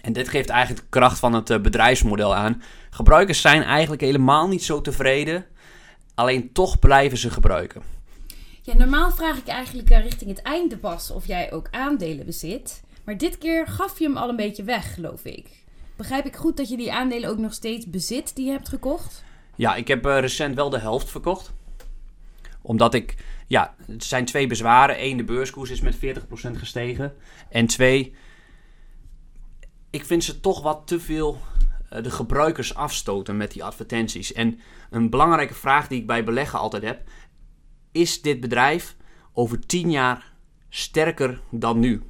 En 0.00 0.12
dit 0.12 0.28
geeft 0.28 0.48
eigenlijk 0.48 0.82
de 0.82 0.88
kracht 0.90 1.18
van 1.18 1.32
het 1.32 1.50
uh, 1.50 1.60
bedrijfsmodel 1.60 2.34
aan. 2.34 2.62
Gebruikers 2.90 3.40
zijn 3.40 3.62
eigenlijk 3.62 4.02
helemaal 4.02 4.48
niet 4.48 4.62
zo 4.62 4.80
tevreden, 4.80 5.46
alleen 6.14 6.52
toch 6.52 6.78
blijven 6.78 7.18
ze 7.18 7.30
gebruiken. 7.30 7.82
Ja, 8.62 8.76
normaal 8.76 9.10
vraag 9.10 9.36
ik 9.36 9.46
eigenlijk 9.46 9.90
uh, 9.90 10.02
richting 10.02 10.30
het 10.30 10.42
einde 10.42 10.76
pas 10.76 11.10
of 11.10 11.26
jij 11.26 11.52
ook 11.52 11.68
aandelen 11.70 12.26
bezit. 12.26 12.82
Maar 13.04 13.16
dit 13.16 13.38
keer 13.38 13.66
gaf 13.66 13.98
je 13.98 14.04
hem 14.04 14.16
al 14.16 14.28
een 14.28 14.36
beetje 14.36 14.64
weg, 14.64 14.94
geloof 14.94 15.24
ik. 15.24 15.48
Begrijp 15.96 16.26
ik 16.26 16.36
goed 16.36 16.56
dat 16.56 16.68
je 16.68 16.76
die 16.76 16.92
aandelen 16.92 17.30
ook 17.30 17.38
nog 17.38 17.52
steeds 17.52 17.86
bezit 17.86 18.36
die 18.36 18.44
je 18.44 18.52
hebt 18.52 18.68
gekocht? 18.68 19.28
Ja, 19.60 19.74
ik 19.74 19.88
heb 19.88 20.06
uh, 20.06 20.18
recent 20.18 20.54
wel 20.54 20.70
de 20.70 20.78
helft 20.78 21.10
verkocht. 21.10 21.52
Omdat 22.62 22.94
ik, 22.94 23.16
ja, 23.46 23.74
het 23.86 24.04
zijn 24.04 24.24
twee 24.24 24.46
bezwaren. 24.46 25.04
Eén, 25.04 25.16
de 25.16 25.24
beurskoers 25.24 25.70
is 25.70 25.80
met 25.80 25.96
40% 25.96 25.98
gestegen. 26.52 27.14
En 27.48 27.66
twee, 27.66 28.14
ik 29.90 30.04
vind 30.04 30.24
ze 30.24 30.40
toch 30.40 30.62
wat 30.62 30.86
te 30.86 31.00
veel 31.00 31.40
uh, 31.92 32.02
de 32.02 32.10
gebruikers 32.10 32.74
afstoten 32.74 33.36
met 33.36 33.52
die 33.52 33.64
advertenties. 33.64 34.32
En 34.32 34.60
een 34.90 35.10
belangrijke 35.10 35.54
vraag 35.54 35.88
die 35.88 36.00
ik 36.00 36.06
bij 36.06 36.24
beleggen 36.24 36.58
altijd 36.58 36.82
heb: 36.82 37.08
is 37.92 38.22
dit 38.22 38.40
bedrijf 38.40 38.96
over 39.32 39.66
10 39.66 39.90
jaar 39.90 40.32
sterker 40.68 41.40
dan 41.50 41.78
nu? 41.78 42.02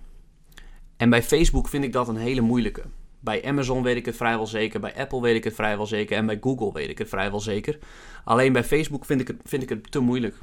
En 0.96 1.10
bij 1.10 1.22
Facebook 1.22 1.68
vind 1.68 1.84
ik 1.84 1.92
dat 1.92 2.08
een 2.08 2.16
hele 2.16 2.40
moeilijke. 2.40 2.82
Bij 3.20 3.44
Amazon 3.44 3.82
weet 3.82 3.96
ik 3.96 4.06
het 4.06 4.16
vrijwel 4.16 4.46
zeker, 4.46 4.80
bij 4.80 4.96
Apple 4.96 5.20
weet 5.20 5.36
ik 5.36 5.44
het 5.44 5.54
vrijwel 5.54 5.86
zeker 5.86 6.16
en 6.16 6.26
bij 6.26 6.38
Google 6.40 6.72
weet 6.72 6.88
ik 6.88 6.98
het 6.98 7.08
vrijwel 7.08 7.40
zeker. 7.40 7.78
Alleen 8.24 8.52
bij 8.52 8.64
Facebook 8.64 9.04
vind 9.04 9.20
ik 9.20 9.28
het, 9.28 9.36
vind 9.44 9.62
ik 9.62 9.68
het 9.68 9.90
te 9.90 10.00
moeilijk. 10.00 10.36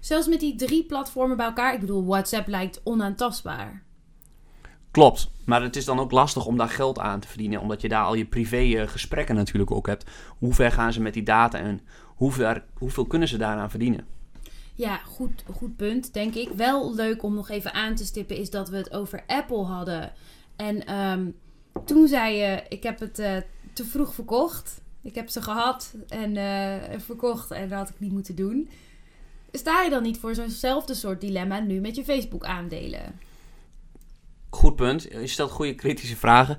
Zelfs 0.00 0.28
met 0.28 0.40
die 0.40 0.54
drie 0.54 0.84
platformen 0.84 1.36
bij 1.36 1.46
elkaar, 1.46 1.74
ik 1.74 1.80
bedoel, 1.80 2.06
WhatsApp 2.06 2.48
lijkt 2.48 2.80
onaantastbaar. 2.84 3.82
Klopt, 4.90 5.30
maar 5.44 5.62
het 5.62 5.76
is 5.76 5.84
dan 5.84 5.98
ook 5.98 6.10
lastig 6.10 6.46
om 6.46 6.56
daar 6.56 6.68
geld 6.68 6.98
aan 6.98 7.20
te 7.20 7.28
verdienen, 7.28 7.60
omdat 7.60 7.80
je 7.80 7.88
daar 7.88 8.04
al 8.04 8.14
je 8.14 8.26
privé 8.26 8.56
eh, 8.56 8.88
gesprekken 8.88 9.34
natuurlijk 9.34 9.70
ook 9.70 9.86
hebt. 9.86 10.10
Hoe 10.38 10.54
ver 10.54 10.72
gaan 10.72 10.92
ze 10.92 11.00
met 11.00 11.14
die 11.14 11.22
data 11.22 11.58
en 11.58 11.80
hoe 12.04 12.32
ver, 12.32 12.64
hoeveel 12.74 13.06
kunnen 13.06 13.28
ze 13.28 13.36
daaraan 13.36 13.70
verdienen? 13.70 14.06
Ja, 14.74 14.96
goed, 14.96 15.44
goed 15.54 15.76
punt, 15.76 16.12
denk 16.12 16.34
ik. 16.34 16.48
Wel 16.48 16.94
leuk 16.94 17.22
om 17.22 17.34
nog 17.34 17.48
even 17.48 17.72
aan 17.72 17.94
te 17.94 18.04
stippen 18.04 18.36
is 18.36 18.50
dat 18.50 18.68
we 18.68 18.76
het 18.76 18.92
over 18.92 19.22
Apple 19.26 19.64
hadden. 19.64 20.12
En 20.56 20.94
um, 20.94 21.34
toen 21.84 22.08
zei 22.08 22.36
je, 22.36 22.62
ik 22.68 22.82
heb 22.82 23.00
het 23.00 23.18
uh, 23.18 23.36
te 23.72 23.84
vroeg 23.84 24.14
verkocht. 24.14 24.80
Ik 25.02 25.14
heb 25.14 25.28
ze 25.28 25.42
gehad 25.42 25.94
en 26.08 26.34
uh, 26.34 26.98
verkocht 27.00 27.50
en 27.50 27.68
dat 27.68 27.78
had 27.78 27.88
ik 27.88 28.00
niet 28.00 28.12
moeten 28.12 28.34
doen. 28.34 28.68
Sta 29.52 29.82
je 29.82 29.90
dan 29.90 30.02
niet 30.02 30.18
voor 30.18 30.34
zo'nzelfde 30.34 30.94
soort 30.94 31.20
dilemma 31.20 31.60
nu 31.60 31.80
met 31.80 31.96
je 31.96 32.04
Facebook-aandelen? 32.04 33.18
Goed 34.50 34.76
punt. 34.76 35.02
Je 35.02 35.26
stelt 35.26 35.50
goede 35.50 35.74
kritische 35.74 36.16
vragen. 36.16 36.58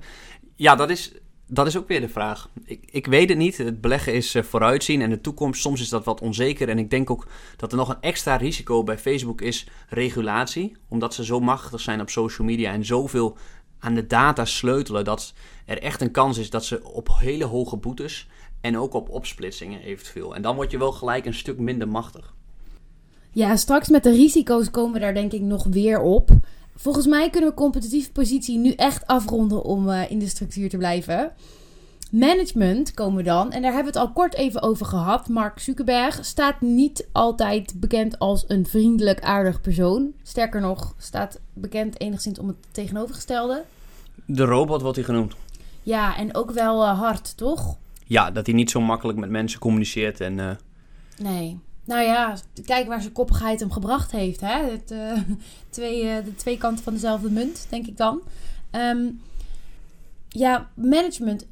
Ja, 0.56 0.74
dat 0.74 0.90
is 0.90 1.12
dat 1.50 1.66
is 1.66 1.76
ook 1.76 1.88
weer 1.88 2.00
de 2.00 2.08
vraag. 2.08 2.48
Ik, 2.64 2.88
ik 2.90 3.06
weet 3.06 3.28
het 3.28 3.38
niet. 3.38 3.58
Het 3.58 3.80
beleggen 3.80 4.14
is 4.14 4.34
uh, 4.34 4.42
vooruitzien 4.42 5.02
en 5.02 5.10
de 5.10 5.20
toekomst. 5.20 5.60
Soms 5.60 5.80
is 5.80 5.88
dat 5.88 6.04
wat 6.04 6.20
onzeker. 6.20 6.68
En 6.68 6.78
ik 6.78 6.90
denk 6.90 7.10
ook 7.10 7.26
dat 7.56 7.72
er 7.72 7.78
nog 7.78 7.88
een 7.88 8.00
extra 8.00 8.36
risico 8.36 8.82
bij 8.82 8.98
Facebook 8.98 9.40
is 9.40 9.66
regulatie. 9.88 10.76
Omdat 10.88 11.14
ze 11.14 11.24
zo 11.24 11.40
machtig 11.40 11.80
zijn 11.80 12.00
op 12.00 12.10
social 12.10 12.46
media 12.46 12.72
en 12.72 12.84
zoveel 12.84 13.36
aan 13.80 13.94
de 13.94 14.06
data 14.06 14.44
sleutelen. 14.44 15.04
Dat 15.04 15.32
er 15.66 15.82
echt 15.82 16.00
een 16.00 16.10
kans 16.10 16.38
is 16.38 16.50
dat 16.50 16.64
ze 16.64 16.84
op 16.84 17.08
hele 17.18 17.44
hoge 17.44 17.76
boetes 17.76 18.28
en 18.60 18.78
ook 18.78 18.94
op 18.94 19.08
opsplitsingen 19.08 19.82
eventueel. 19.82 20.34
En 20.34 20.42
dan 20.42 20.54
word 20.54 20.70
je 20.70 20.78
wel 20.78 20.92
gelijk 20.92 21.26
een 21.26 21.34
stuk 21.34 21.58
minder 21.58 21.88
machtig. 21.88 22.34
Ja, 23.32 23.56
straks 23.56 23.88
met 23.88 24.02
de 24.02 24.10
risico's 24.10 24.70
komen 24.70 24.92
we 24.92 24.98
daar 24.98 25.14
denk 25.14 25.32
ik 25.32 25.40
nog 25.40 25.64
weer 25.64 26.00
op. 26.00 26.30
Volgens 26.74 27.06
mij 27.06 27.30
kunnen 27.30 27.50
we 27.50 27.56
competitieve 27.56 28.12
positie 28.12 28.58
nu 28.58 28.72
echt 28.72 29.06
afronden 29.06 29.62
om 29.62 29.88
uh, 29.88 30.10
in 30.10 30.18
de 30.18 30.28
structuur 30.28 30.68
te 30.68 30.76
blijven. 30.76 31.32
Management 32.10 32.94
komen 32.94 33.16
we 33.16 33.22
dan, 33.22 33.52
en 33.52 33.62
daar 33.62 33.72
hebben 33.72 33.92
we 33.92 33.98
het 33.98 34.08
al 34.08 34.14
kort 34.14 34.34
even 34.34 34.62
over 34.62 34.86
gehad. 34.86 35.28
Mark 35.28 35.58
Zuckerberg 35.58 36.24
staat 36.24 36.60
niet 36.60 37.08
altijd 37.12 37.72
bekend 37.76 38.18
als 38.18 38.44
een 38.48 38.66
vriendelijk, 38.66 39.20
aardig 39.20 39.60
persoon. 39.60 40.12
Sterker 40.22 40.60
nog, 40.60 40.94
staat 40.98 41.40
bekend 41.52 42.00
enigszins 42.00 42.38
om 42.38 42.48
het 42.48 42.56
tegenovergestelde. 42.70 43.64
De 44.24 44.44
robot 44.44 44.80
wordt 44.82 44.96
hij 44.96 45.04
genoemd. 45.04 45.34
Ja, 45.82 46.16
en 46.16 46.34
ook 46.34 46.50
wel 46.50 46.82
uh, 46.82 46.98
hard, 46.98 47.36
toch? 47.36 47.76
Ja, 48.06 48.30
dat 48.30 48.46
hij 48.46 48.54
niet 48.54 48.70
zo 48.70 48.80
makkelijk 48.80 49.18
met 49.18 49.30
mensen 49.30 49.60
communiceert 49.60 50.20
en... 50.20 50.38
Uh... 50.38 50.50
Nee. 51.18 51.58
Nou 51.84 52.02
ja, 52.02 52.36
kijk 52.64 52.86
waar 52.86 53.00
zijn 53.00 53.12
koppigheid 53.12 53.60
hem 53.60 53.72
gebracht 53.72 54.10
heeft. 54.10 54.40
Hè? 54.40 54.70
Het, 54.70 54.90
uh, 54.90 55.12
twee, 55.70 56.22
de 56.22 56.34
twee 56.36 56.58
kanten 56.58 56.84
van 56.84 56.92
dezelfde 56.92 57.30
munt, 57.30 57.66
denk 57.68 57.86
ik 57.86 57.96
dan. 57.96 58.20
Um, 58.72 59.20
ja, 60.28 60.70
management. 60.74 61.46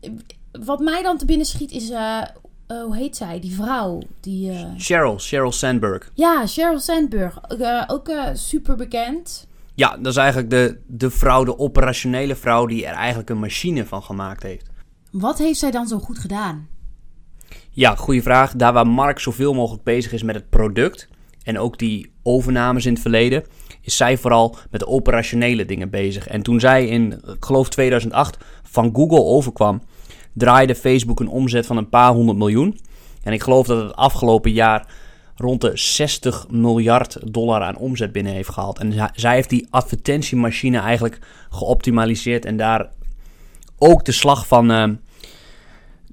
Wat 0.65 0.79
mij 0.79 1.03
dan 1.03 1.19
te 1.19 1.25
binnen 1.25 1.47
schiet 1.47 1.71
is, 1.71 1.91
uh, 1.91 2.23
uh, 2.69 2.83
hoe 2.83 2.97
heet 2.97 3.17
zij? 3.17 3.41
Die 3.41 3.55
vrouw. 3.55 4.01
Die, 4.21 4.51
uh... 4.51 4.65
Sheryl, 4.79 5.21
Sheryl 5.21 5.53
Sandberg. 5.53 6.11
Ja, 6.15 6.47
Sheryl 6.47 6.81
Sandberg. 6.81 7.39
ook 7.87 8.11
super 8.35 8.77
bekend. 8.77 9.47
Ja, 9.75 9.97
dat 9.97 10.07
is 10.07 10.17
eigenlijk 10.17 10.51
de, 10.51 10.79
de 10.87 11.11
vrouw, 11.11 11.45
de 11.45 11.59
operationele 11.59 12.35
vrouw 12.35 12.67
die 12.67 12.87
er 12.87 12.95
eigenlijk 12.95 13.31
een 13.31 13.39
machine 13.39 13.87
van 13.87 14.03
gemaakt 14.03 14.43
heeft. 14.43 14.67
Wat 15.11 15.39
heeft 15.39 15.59
zij 15.59 15.71
dan 15.71 15.87
zo 15.87 15.99
goed 15.99 16.19
gedaan? 16.19 16.69
Ja, 17.71 17.95
goede 17.95 18.23
vraag. 18.23 18.53
Daar 18.53 18.73
waar 18.73 18.87
Mark 18.87 19.19
zoveel 19.19 19.55
mogelijk 19.55 19.85
bezig 19.85 20.13
is 20.13 20.23
met 20.23 20.35
het 20.35 20.49
product 20.49 21.09
en 21.43 21.59
ook 21.59 21.79
die 21.79 22.13
overnames 22.23 22.87
in 22.87 22.93
het 22.93 23.03
verleden, 23.03 23.45
is 23.81 23.97
zij 23.97 24.19
vooral 24.19 24.57
met 24.71 24.81
de 24.81 24.87
operationele 24.87 25.65
dingen 25.65 25.91
bezig. 25.91 26.27
En 26.27 26.43
toen 26.43 26.61
zij 26.61 26.87
in, 26.87 27.13
ik 27.13 27.45
geloof 27.45 27.69
2008, 27.69 28.39
van 28.63 28.95
Google 28.95 29.23
overkwam, 29.23 29.83
draaide 30.39 30.75
Facebook 30.75 31.21
een 31.21 31.29
omzet 31.29 31.67
van 31.67 31.77
een 31.77 31.89
paar 31.89 32.13
honderd 32.13 32.39
miljoen. 32.39 32.79
En 33.23 33.33
ik 33.33 33.43
geloof 33.43 33.67
dat 33.67 33.83
het 33.83 33.97
afgelopen 33.97 34.53
jaar 34.53 34.87
rond 35.37 35.61
de 35.61 35.71
60 35.75 36.47
miljard 36.51 37.33
dollar 37.33 37.63
aan 37.63 37.77
omzet 37.77 38.13
binnen 38.13 38.33
heeft 38.33 38.49
gehaald. 38.49 38.79
En 38.79 39.11
zij 39.15 39.35
heeft 39.35 39.51
die 39.51 39.67
advertentiemachine 39.71 40.79
eigenlijk 40.79 41.19
geoptimaliseerd 41.51 42.45
en 42.45 42.57
daar 42.57 42.89
ook 43.79 44.05
de 44.05 44.13
slag 44.13 44.47
van 44.47 44.71
uh, 44.71 44.89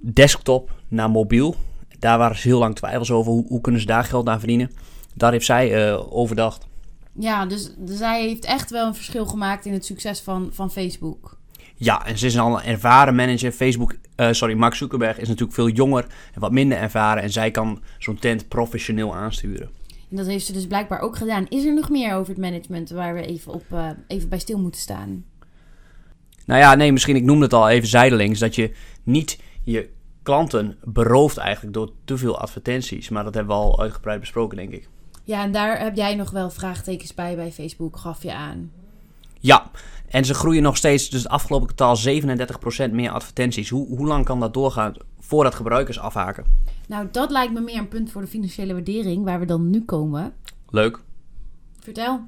desktop 0.02 0.72
naar 0.88 1.10
mobiel. 1.10 1.56
Daar 2.00 2.18
waren 2.18 2.38
ze 2.38 2.48
heel 2.48 2.60
lang 2.60 2.76
twijfels 2.76 3.12
over. 3.12 3.32
Hoe, 3.32 3.46
hoe 3.48 3.62
kunnen 3.62 3.82
ze 3.82 3.88
daar 3.88 4.04
geld 4.04 4.28
aan 4.28 4.40
verdienen? 4.40 4.72
Daar 5.14 5.32
heeft 5.32 5.46
zij 5.46 5.90
uh, 5.90 6.14
overdacht. 6.16 6.68
Ja, 7.20 7.46
dus, 7.46 7.72
dus 7.78 7.98
zij 7.98 8.22
heeft 8.22 8.46
echt 8.46 8.72
wel 8.72 8.88
een 8.88 8.96
verschil 8.96 9.26
gemaakt 9.26 9.66
in 9.66 9.74
het 9.74 9.86
succes 9.86 10.20
van, 10.20 10.50
van 10.52 10.72
Facebook. 10.72 11.38
Ja, 11.76 12.06
en 12.06 12.18
ze 12.18 12.26
is 12.26 12.38
al 12.38 12.60
een 12.60 12.66
ervaren 12.66 13.16
manager. 13.16 13.52
Facebook, 13.52 13.96
uh, 14.18 14.32
sorry, 14.32 14.54
Mark 14.54 14.74
Zuckerberg 14.74 15.20
is 15.20 15.28
natuurlijk 15.28 15.56
veel 15.56 15.70
jonger 15.70 16.06
en 16.34 16.40
wat 16.40 16.52
minder 16.52 16.78
ervaren. 16.78 17.24
En 17.24 17.32
zij 17.32 17.52
kan 17.52 17.82
zo'n 18.00 18.20
tent 18.20 18.48
professioneel 18.48 19.16
aansturen. 19.16 19.70
En 20.10 20.18
dat 20.18 20.26
heeft 20.26 20.46
ze 20.46 20.54
dus 20.54 20.68
blijkbaar 20.68 21.00
ook 21.00 21.16
gedaan. 21.16 21.48
Is 21.50 21.66
er 21.66 21.74
nog 21.74 21.90
meer 21.90 22.14
over 22.14 22.34
het 22.34 22.42
management 22.42 22.90
waar 22.90 23.14
we 23.14 23.26
even, 23.26 23.54
op, 23.54 23.64
uh, 23.74 23.90
even 24.08 24.30
bij 24.30 24.40
stil 24.40 24.60
moeten 24.60 24.82
staan? 24.82 25.26
Nou 26.46 26.60
ja, 26.60 26.76
nee, 26.76 26.92
misschien, 26.92 27.16
ik 27.16 27.24
noemde 27.24 27.44
het 27.44 27.54
al 27.54 27.70
even 27.70 27.88
zijdelings, 27.88 28.40
dat 28.40 28.56
je 28.56 28.72
niet 29.04 29.40
je 29.64 29.90
klanten 30.24 30.78
berooft 30.84 31.38
eigenlijk 31.38 31.74
door 31.74 31.92
te 32.06 32.18
veel 32.18 32.40
advertenties. 32.40 33.10
Maar 33.10 33.24
dat 33.24 33.34
hebben 33.34 33.56
we 33.56 33.62
al 33.62 33.82
uitgebreid 33.82 34.20
besproken, 34.20 34.58
denk 34.58 34.72
ik. 34.72 34.90
Ja, 35.24 35.44
en 35.44 35.52
daar 35.52 35.80
heb 35.80 35.96
jij 35.96 36.16
nog 36.16 36.32
wel 36.32 36.50
vraagtekens 36.50 37.14
bij 37.14 37.36
bij 37.36 37.52
Facebook, 37.52 37.98
gaf 37.98 38.24
je 38.24 38.34
aan. 38.34 38.72
Ja, 39.46 39.72
en 40.08 40.26
ze 40.26 40.34
groeien 40.34 40.64
nog 40.64 40.78
steeds, 40.78 41.10
dus 41.10 41.24
het 41.24 41.32
afgelopen 41.32 41.76
kwartaal 41.76 41.98
37% 42.90 42.92
meer 42.92 43.10
advertenties. 43.10 43.70
Hoe, 43.70 43.88
hoe 43.88 44.08
lang 44.08 44.26
kan 44.26 44.40
dat 44.40 44.54
doorgaan 44.54 44.94
voordat 45.20 45.56
gebruikers 45.56 46.00
afhaken? 46.00 46.46
Nou, 46.88 47.08
dat 47.12 47.32
lijkt 47.32 47.54
me 47.54 47.62
meer 47.62 47.78
een 47.78 47.88
punt 47.88 48.12
voor 48.12 48.22
de 48.22 48.28
financiële 48.28 48.74
waardering, 48.74 49.24
waar 49.24 49.40
we 49.40 49.46
dan 49.46 49.70
nu 49.70 49.82
komen. 49.82 50.34
Leuk. 50.70 51.00
Vertel. 51.80 52.20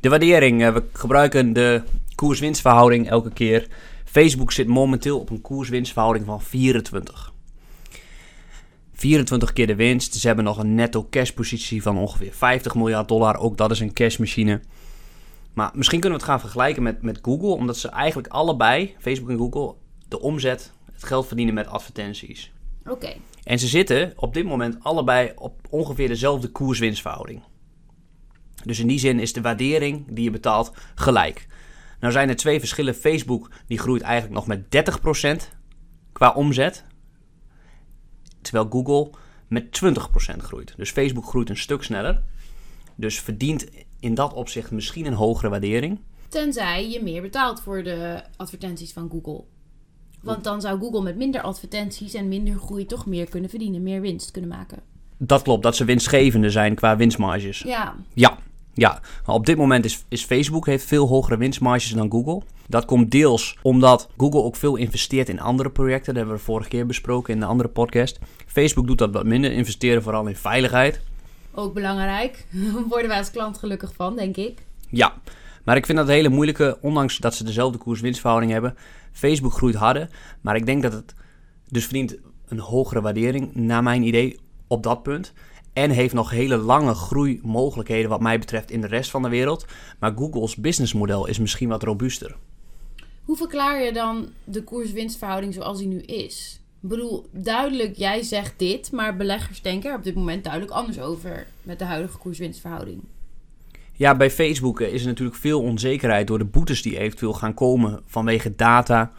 De 0.00 0.08
waardering, 0.08 0.62
eh, 0.62 0.72
we 0.72 0.82
gebruiken 0.92 1.52
de 1.52 1.82
koers-winstverhouding 2.14 3.08
elke 3.08 3.30
keer. 3.30 3.66
Facebook 4.04 4.52
zit 4.52 4.66
momenteel 4.66 5.18
op 5.18 5.30
een 5.30 5.40
koers-winstverhouding 5.40 6.26
van 6.26 6.42
24. 6.42 7.32
24 8.92 9.52
keer 9.52 9.66
de 9.66 9.74
winst. 9.74 10.14
Ze 10.14 10.26
hebben 10.26 10.44
nog 10.44 10.58
een 10.58 10.74
netto 10.74 11.06
cash 11.10 11.30
positie 11.30 11.82
van 11.82 11.98
ongeveer 11.98 12.32
50 12.32 12.74
miljard 12.74 13.08
dollar. 13.08 13.36
Ook 13.36 13.56
dat 13.56 13.70
is 13.70 13.80
een 13.80 13.92
cashmachine. 13.92 14.60
Maar 15.52 15.70
misschien 15.74 16.00
kunnen 16.00 16.18
we 16.18 16.24
het 16.24 16.34
gaan 16.34 16.40
vergelijken 16.40 16.82
met, 16.82 17.02
met 17.02 17.18
Google, 17.22 17.48
omdat 17.48 17.76
ze 17.76 17.88
eigenlijk 17.88 18.28
allebei, 18.28 18.94
Facebook 18.98 19.30
en 19.30 19.38
Google, 19.38 19.74
de 20.08 20.20
omzet, 20.20 20.72
het 20.92 21.04
geld 21.04 21.26
verdienen 21.26 21.54
met 21.54 21.66
advertenties. 21.66 22.52
Oké. 22.86 23.12
En 23.44 23.58
ze 23.58 23.66
zitten 23.66 24.12
op 24.16 24.34
dit 24.34 24.44
moment 24.44 24.76
allebei 24.82 25.32
op 25.34 25.60
ongeveer 25.70 26.08
dezelfde 26.08 26.48
koers-winstverhouding. 26.48 27.42
Dus 28.64 28.78
in 28.78 28.86
die 28.86 28.98
zin 28.98 29.20
is 29.20 29.32
de 29.32 29.40
waardering 29.40 30.04
die 30.08 30.24
je 30.24 30.30
betaalt 30.30 30.72
gelijk. 30.94 31.46
Nou 32.00 32.12
zijn 32.12 32.28
er 32.28 32.36
twee 32.36 32.58
verschillen. 32.58 32.94
Facebook 32.94 33.50
die 33.66 33.78
groeit 33.78 34.02
eigenlijk 34.02 34.34
nog 34.34 34.46
met 34.46 34.64
30% 35.44 35.56
qua 36.12 36.30
omzet. 36.30 36.84
Terwijl 38.40 38.66
Google 38.70 39.10
met 39.48 39.82
20% 40.34 40.36
groeit. 40.36 40.74
Dus 40.76 40.90
Facebook 40.90 41.24
groeit 41.24 41.50
een 41.50 41.56
stuk 41.56 41.82
sneller. 41.82 42.22
Dus 42.94 43.20
verdient 43.20 43.66
in 44.02 44.14
dat 44.14 44.32
opzicht 44.32 44.70
misschien 44.70 45.06
een 45.06 45.12
hogere 45.12 45.48
waardering. 45.48 45.98
Tenzij 46.28 46.90
je 46.90 47.02
meer 47.02 47.22
betaalt 47.22 47.60
voor 47.60 47.82
de 47.82 48.22
advertenties 48.36 48.92
van 48.92 49.10
Google. 49.10 49.44
Want 50.20 50.44
dan 50.44 50.60
zou 50.60 50.78
Google 50.78 51.02
met 51.02 51.16
minder 51.16 51.40
advertenties 51.40 52.14
en 52.14 52.28
minder 52.28 52.54
groei 52.58 52.86
toch 52.86 53.06
meer 53.06 53.28
kunnen 53.28 53.50
verdienen, 53.50 53.82
meer 53.82 54.00
winst 54.00 54.30
kunnen 54.30 54.50
maken. 54.50 54.78
Dat 55.16 55.42
klopt, 55.42 55.62
dat 55.62 55.76
ze 55.76 55.84
winstgevender 55.84 56.50
zijn 56.50 56.74
qua 56.74 56.96
winstmarges. 56.96 57.58
Ja. 57.58 57.94
Ja, 58.14 58.38
ja. 58.74 59.00
Maar 59.26 59.34
op 59.34 59.46
dit 59.46 59.56
moment 59.56 59.84
is, 59.84 60.04
is 60.08 60.24
Facebook 60.24 60.66
heeft 60.66 60.84
veel 60.84 61.08
hogere 61.08 61.36
winstmarges 61.36 61.90
dan 61.90 62.10
Google. 62.10 62.42
Dat 62.68 62.84
komt 62.84 63.10
deels 63.10 63.58
omdat 63.62 64.08
Google 64.16 64.42
ook 64.42 64.56
veel 64.56 64.76
investeert 64.76 65.28
in 65.28 65.40
andere 65.40 65.70
projecten. 65.70 66.14
Dat 66.14 66.16
hebben 66.16 66.34
we 66.40 66.44
vorige 66.44 66.68
keer 66.68 66.86
besproken 66.86 67.34
in 67.34 67.40
de 67.40 67.46
andere 67.46 67.68
podcast. 67.68 68.18
Facebook 68.46 68.86
doet 68.86 68.98
dat 68.98 69.12
wat 69.12 69.24
minder, 69.24 69.52
investeren 69.52 70.02
vooral 70.02 70.26
in 70.26 70.36
veiligheid. 70.36 71.00
Ook 71.54 71.74
belangrijk. 71.74 72.46
Worden 72.88 73.08
wij 73.08 73.18
als 73.18 73.30
klant 73.30 73.58
gelukkig 73.58 73.92
van, 73.94 74.16
denk 74.16 74.36
ik. 74.36 74.62
Ja, 74.88 75.14
maar 75.64 75.76
ik 75.76 75.86
vind 75.86 75.98
dat 75.98 76.06
een 76.06 76.14
hele 76.14 76.28
moeilijke, 76.28 76.78
ondanks 76.80 77.18
dat 77.18 77.34
ze 77.34 77.44
dezelfde 77.44 77.78
koers-winstverhouding 77.78 78.52
hebben. 78.52 78.76
Facebook 79.12 79.52
groeit 79.52 79.74
harder, 79.74 80.08
maar 80.40 80.56
ik 80.56 80.66
denk 80.66 80.82
dat 80.82 80.92
het 80.92 81.14
dus 81.68 81.84
verdient 81.84 82.16
een 82.46 82.58
hogere 82.58 83.00
waardering, 83.00 83.54
naar 83.54 83.82
mijn 83.82 84.02
idee, 84.02 84.38
op 84.66 84.82
dat 84.82 85.02
punt. 85.02 85.32
En 85.72 85.90
heeft 85.90 86.14
nog 86.14 86.30
hele 86.30 86.56
lange 86.56 86.94
groeimogelijkheden, 86.94 88.10
wat 88.10 88.20
mij 88.20 88.38
betreft, 88.38 88.70
in 88.70 88.80
de 88.80 88.86
rest 88.86 89.10
van 89.10 89.22
de 89.22 89.28
wereld. 89.28 89.66
Maar 89.98 90.12
Google's 90.16 90.56
businessmodel 90.56 91.26
is 91.26 91.38
misschien 91.38 91.68
wat 91.68 91.82
robuuster. 91.82 92.36
Hoe 93.24 93.36
verklaar 93.36 93.82
je 93.82 93.92
dan 93.92 94.28
de 94.44 94.64
koers-winstverhouding 94.64 95.54
zoals 95.54 95.78
die 95.78 95.86
nu 95.86 96.00
is? 96.00 96.61
Ik 96.82 96.88
bedoel, 96.88 97.26
duidelijk, 97.30 97.96
jij 97.96 98.22
zegt 98.22 98.54
dit, 98.56 98.92
maar 98.92 99.16
beleggers 99.16 99.62
denken 99.62 99.90
er 99.90 99.96
op 99.96 100.04
dit 100.04 100.14
moment 100.14 100.44
duidelijk 100.44 100.72
anders 100.72 101.00
over 101.00 101.46
met 101.62 101.78
de 101.78 101.84
huidige 101.84 102.18
koers-winstverhouding. 102.18 103.02
Ja, 103.92 104.16
bij 104.16 104.30
Facebook 104.30 104.80
is 104.80 105.00
er 105.00 105.06
natuurlijk 105.06 105.36
veel 105.36 105.60
onzekerheid 105.60 106.26
door 106.26 106.38
de 106.38 106.44
boetes 106.44 106.82
die 106.82 106.98
eventueel 106.98 107.32
gaan 107.32 107.54
komen 107.54 108.00
vanwege 108.06 108.56
data. 108.56 109.12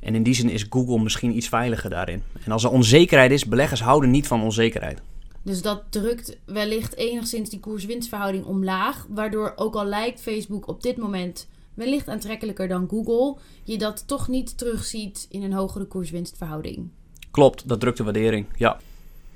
En 0.00 0.14
in 0.14 0.22
die 0.22 0.34
zin 0.34 0.48
is 0.48 0.66
Google 0.70 1.02
misschien 1.02 1.36
iets 1.36 1.48
veiliger 1.48 1.90
daarin. 1.90 2.22
En 2.44 2.52
als 2.52 2.64
er 2.64 2.70
onzekerheid 2.70 3.30
is, 3.30 3.46
beleggers 3.46 3.80
houden 3.80 4.10
niet 4.10 4.26
van 4.26 4.42
onzekerheid. 4.42 5.00
Dus 5.42 5.62
dat 5.62 5.82
drukt 5.90 6.36
wellicht 6.44 6.96
enigszins 6.96 7.50
die 7.50 7.60
koers-winstverhouding 7.60 8.44
omlaag, 8.44 9.06
waardoor 9.08 9.52
ook 9.56 9.74
al 9.74 9.84
lijkt 9.84 10.20
Facebook 10.20 10.68
op 10.68 10.82
dit 10.82 10.96
moment 10.96 11.48
wellicht 11.76 12.08
aantrekkelijker 12.08 12.68
dan 12.68 12.88
Google, 12.88 13.36
je 13.64 13.78
dat 13.78 14.08
toch 14.08 14.28
niet 14.28 14.58
terugziet 14.58 15.26
in 15.30 15.42
een 15.42 15.52
hogere 15.52 15.84
koers-winstverhouding. 15.84 16.90
Klopt, 17.30 17.68
dat 17.68 17.80
drukt 17.80 17.96
de 17.96 18.04
waardering, 18.04 18.46
ja. 18.56 18.80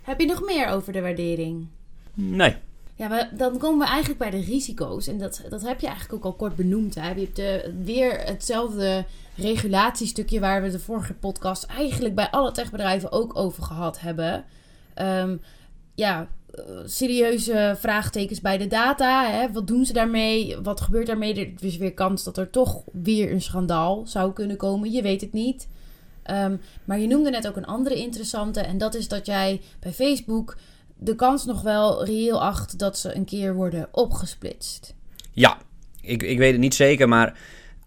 Heb 0.02 0.20
je 0.20 0.26
nog 0.26 0.42
meer 0.44 0.68
over 0.68 0.92
de 0.92 1.00
waardering? 1.00 1.66
Nee. 2.14 2.56
Ja, 2.94 3.30
dan 3.32 3.58
komen 3.58 3.78
we 3.78 3.86
eigenlijk 3.86 4.18
bij 4.18 4.30
de 4.30 4.40
risico's. 4.40 5.06
En 5.06 5.18
dat, 5.18 5.42
dat 5.48 5.62
heb 5.62 5.80
je 5.80 5.86
eigenlijk 5.86 6.14
ook 6.14 6.24
al 6.24 6.38
kort 6.38 6.56
benoemd. 6.56 6.94
Hè? 6.94 7.08
Je 7.08 7.20
hebt 7.20 7.36
de, 7.36 7.74
weer 7.84 8.20
hetzelfde 8.20 9.04
regulatiestukje 9.36 10.40
waar 10.40 10.62
we 10.62 10.70
de 10.70 10.78
vorige 10.78 11.14
podcast 11.14 11.64
eigenlijk 11.64 12.14
bij 12.14 12.30
alle 12.30 12.52
techbedrijven 12.52 13.12
ook 13.12 13.36
over 13.36 13.62
gehad 13.62 14.00
hebben. 14.00 14.44
Ehm, 14.94 15.36
ja, 15.94 16.28
serieuze 16.84 17.76
vraagtekens 17.78 18.40
bij 18.40 18.58
de 18.58 18.66
data. 18.66 19.30
Hè? 19.30 19.52
Wat 19.52 19.66
doen 19.66 19.84
ze 19.84 19.92
daarmee? 19.92 20.56
Wat 20.62 20.80
gebeurt 20.80 21.06
daarmee? 21.06 21.34
Er 21.34 21.64
is 21.64 21.76
weer 21.76 21.94
kans 21.94 22.24
dat 22.24 22.36
er 22.36 22.50
toch 22.50 22.82
weer 22.92 23.32
een 23.32 23.42
schandaal 23.42 24.02
zou 24.06 24.32
kunnen 24.32 24.56
komen. 24.56 24.92
Je 24.92 25.02
weet 25.02 25.20
het 25.20 25.32
niet. 25.32 25.68
Ehm, 26.22 26.56
maar 26.84 26.98
je 26.98 27.06
noemde 27.06 27.30
net 27.30 27.48
ook 27.48 27.56
een 27.56 27.66
andere 27.66 27.94
interessante. 27.94 28.60
En 28.60 28.78
dat 28.78 28.94
is 28.94 29.08
dat 29.08 29.26
jij 29.26 29.60
bij 29.80 29.92
Facebook 29.92 30.56
de 30.96 31.14
kans 31.14 31.44
nog 31.44 31.62
wel 31.62 32.04
reëel 32.04 32.42
acht 32.42 32.78
dat 32.78 32.98
ze 32.98 33.14
een 33.14 33.24
keer 33.24 33.54
worden 33.54 33.88
opgesplitst. 33.92 34.94
Ja, 35.32 35.58
ik, 36.00 36.22
ik 36.22 36.38
weet 36.38 36.52
het 36.52 36.60
niet 36.60 36.74
zeker, 36.74 37.08
maar 37.08 37.38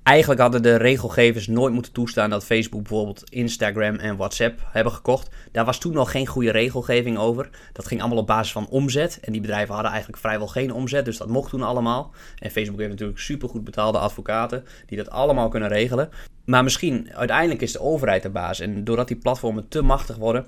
Eigenlijk 0.04 0.42
hadden 0.42 0.62
de 0.62 0.76
regelgevers 0.76 1.48
nooit 1.48 1.74
moeten 1.74 1.92
toestaan 1.92 2.30
dat 2.30 2.46
Facebook 2.46 2.82
bijvoorbeeld 2.82 3.30
Instagram 3.30 3.96
en 3.96 4.18
WhatsApp 4.18 4.60
hebben 4.72 4.94
gekocht. 4.94 5.30
Daar 5.52 5.66
was 5.66 5.80
toen 5.80 5.94
nog 5.94 6.12
geen 6.12 6.28
goede 6.28 6.52
regelgeving 6.52 7.18
over. 7.18 7.50
Dat 7.74 7.88
ging 7.88 8.00
allemaal 8.00 8.20
op 8.20 8.28
basis 8.28 8.52
van 8.52 8.68
omzet. 8.68 9.20
En 9.22 9.32
die 9.32 9.42
bedrijven 9.42 9.74
hadden 9.74 9.92
eigenlijk 9.92 10.22
vrijwel 10.22 10.48
geen 10.48 10.74
omzet, 10.74 11.06
dus 11.06 11.18
dat 11.18 11.28
mocht 11.28 11.50
toen 11.50 11.62
allemaal. 11.62 12.12
En 12.40 12.52
Facebook 12.52 12.80
heeft 12.80 12.92
natuurlijk 12.92 13.20
supergoed 13.20 13.64
betaalde 13.64 13.98
advocaten 13.98 14.64
die 14.86 14.98
dat 14.98 15.10
allemaal 15.10 15.50
kunnen 15.50 15.70
regelen. 15.70 16.10
Maar 16.46 16.64
misschien, 16.64 17.14
uiteindelijk 17.14 17.62
is 17.62 17.72
de 17.72 17.82
overheid 17.82 18.24
de 18.24 18.30
baas. 18.30 18.60
En 18.60 18.84
doordat 18.84 19.08
die 19.08 19.18
platformen 19.18 19.68
te 19.68 19.82
machtig 19.82 20.16
worden, 20.16 20.46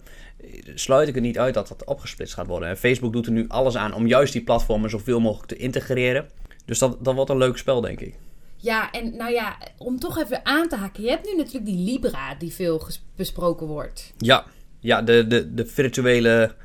sluit 0.74 1.08
ik 1.08 1.16
het 1.16 1.24
niet 1.24 1.40
uit 1.40 1.54
dat 1.54 1.68
dat 1.68 1.86
opgesplitst 1.86 2.34
gaat 2.34 2.48
worden. 2.48 2.70
En 2.70 2.78
Facebook 2.78 3.14
doet 3.14 3.26
er 3.26 3.32
nu 3.32 3.46
alles 3.48 3.78
aan 3.78 3.94
om 3.94 4.08
juist 4.08 4.34
die 4.34 4.44
platformen 4.44 4.90
zoveel 4.90 5.20
mogelijk 5.20 5.48
te 5.48 5.58
integreren. 5.58 6.30
Dus 6.66 6.80
dat, 6.80 6.98
dat 7.02 7.16
wordt 7.16 7.30
een 7.30 7.38
leuk 7.38 7.58
spel, 7.58 7.82
denk 7.82 8.00
ik. 8.00 8.16
Ja, 8.58 8.92
en 8.92 9.16
nou 9.16 9.32
ja, 9.32 9.58
om 9.78 10.00
toch 10.00 10.20
even 10.20 10.46
aan 10.46 10.68
te 10.68 10.76
haken. 10.76 11.04
Je 11.04 11.10
hebt 11.10 11.26
nu 11.26 11.36
natuurlijk 11.36 11.66
die 11.66 11.92
Libra 11.92 12.36
die 12.36 12.54
veel 12.54 12.88
besproken 13.16 13.68
wordt. 13.68 14.14
Ja, 14.18 14.46
ja 14.80 15.02
de, 15.02 15.28
de, 15.28 15.54
de 15.54 15.66
virtuele 15.66 16.56